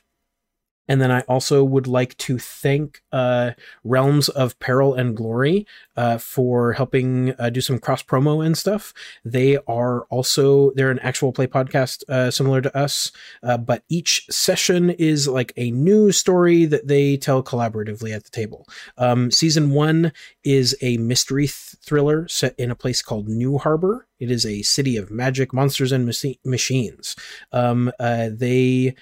[0.88, 3.52] And then I also would like to thank uh,
[3.84, 8.94] Realms of Peril and Glory uh, for helping uh, do some cross promo and stuff.
[9.26, 13.12] They are also they're an actual play podcast uh, similar to us,
[13.44, 18.30] uh, but each session is like a new story that they tell collaboratively at the
[18.30, 18.68] table.
[18.98, 24.08] Um, season one is a mystery th- thriller set in a place called New Harbor.
[24.20, 27.16] It is a city of magic, monsters, and machi- machines.
[27.52, 28.96] Um, uh, they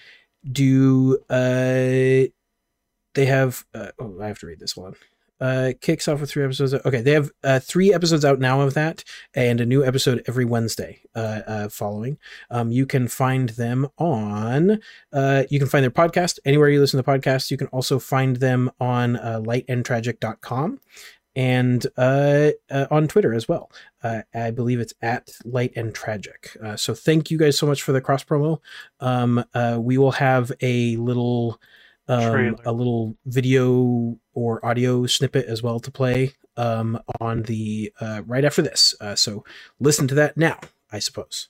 [0.51, 2.27] do uh
[3.13, 4.95] they have uh, oh i have to read this one.
[5.41, 8.73] Uh kicks off with three episodes okay they have uh three episodes out now of
[8.73, 9.03] that
[9.33, 12.17] and a new episode every wednesday uh, uh following.
[12.49, 14.79] Um you can find them on
[15.11, 17.51] uh you can find their podcast anywhere you listen to podcasts.
[17.51, 20.79] You can also find them on uh, lightandtragic.com
[21.35, 23.71] and uh, uh, on Twitter as well.
[24.03, 26.55] Uh, I believe it's at Light and Tragic.
[26.63, 28.59] Uh, so thank you guys so much for the cross promo.
[28.99, 31.59] Um, uh, we will have a little
[32.07, 38.21] um, a little video or audio snippet as well to play um, on the uh,
[38.25, 38.93] right after this.
[39.01, 39.43] Uh, so
[39.79, 40.59] listen to that now,
[40.91, 41.49] I suppose.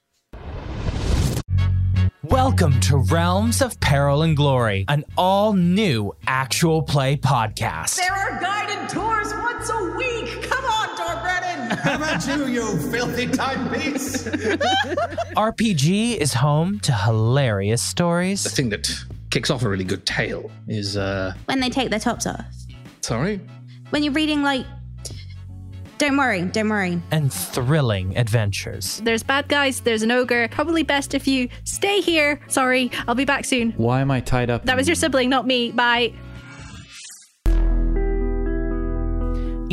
[2.23, 7.97] Welcome to Realms of Peril and Glory, an all new actual play podcast.
[7.97, 9.24] There are guided tours
[9.67, 10.41] once a week.
[10.49, 11.77] Come on, Dorbrennan.
[11.83, 14.23] How about you, you filthy timepiece?
[15.35, 18.43] RPG is home to hilarious stories.
[18.43, 18.89] the stories, thing that
[19.29, 22.45] kicks off a really good tale is uh when they take their tops off.
[23.01, 23.39] sorry
[23.89, 24.65] When you're reading, like,
[25.97, 27.01] don't worry, don't worry.
[27.11, 29.01] and thrilling adventures.
[29.03, 30.47] There's bad guys, there's an ogre.
[30.49, 32.39] Probably best if you stay here.
[32.47, 33.71] Sorry, I'll be back soon.
[33.73, 34.65] Why am I tied up?
[34.65, 35.71] That was your sibling, not me.
[35.71, 36.13] Bye.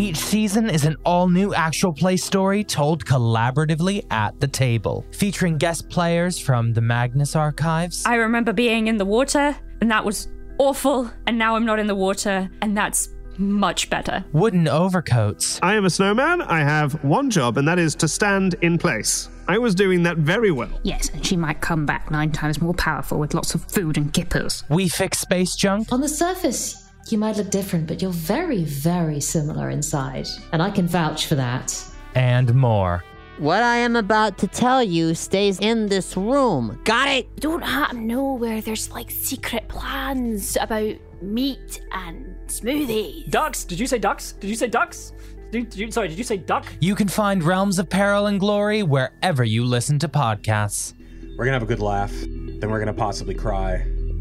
[0.03, 5.59] Each season is an all new actual play story told collaboratively at the table, featuring
[5.59, 10.27] guest players from the Magnus Archives, I remember being in the water, and that was
[10.59, 11.09] awful.
[11.29, 14.25] And now I'm not in the water, and that's much better.
[14.33, 16.43] Wooden Overcoats, I am a snowman.
[16.43, 19.29] I have one job, and that is to stand in place.
[19.47, 20.81] I was doing that very well.
[20.83, 24.13] Yes, and she might come back nine times more powerful with lots of food and
[24.13, 24.65] kippers.
[24.69, 26.82] We Fix Space Junk, On the surface,
[27.13, 30.27] you might look different, but you're very, very similar inside.
[30.53, 31.85] And I can vouch for that.
[32.15, 33.05] and more.
[33.39, 36.79] What I am about to tell you stays in this room.
[36.85, 37.37] Got it?
[37.37, 43.31] Don't happen to know where there's like secret plans about meat and smoothies.
[43.31, 43.65] Ducks?
[43.65, 44.33] Did you say ducks?
[44.33, 45.13] Did you say ducks?
[45.51, 46.67] Did, did you, sorry, did you say duck?
[46.81, 50.95] You can find Realms of Peril and Glory wherever you listen to podcasts.
[51.37, 53.75] We're gonna have a good laugh, then we're gonna possibly cry,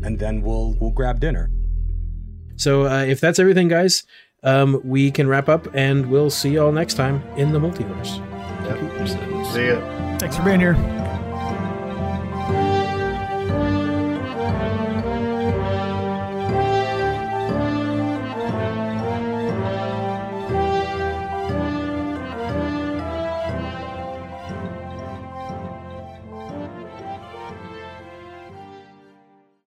[0.04, 1.50] and then we'll we'll grab dinner.
[2.56, 4.04] So uh, if that's everything, guys,
[4.44, 8.20] um, we can wrap up and we'll see you all next time in the multiverse.
[9.54, 10.18] See ya.
[10.18, 10.76] Thanks for being here.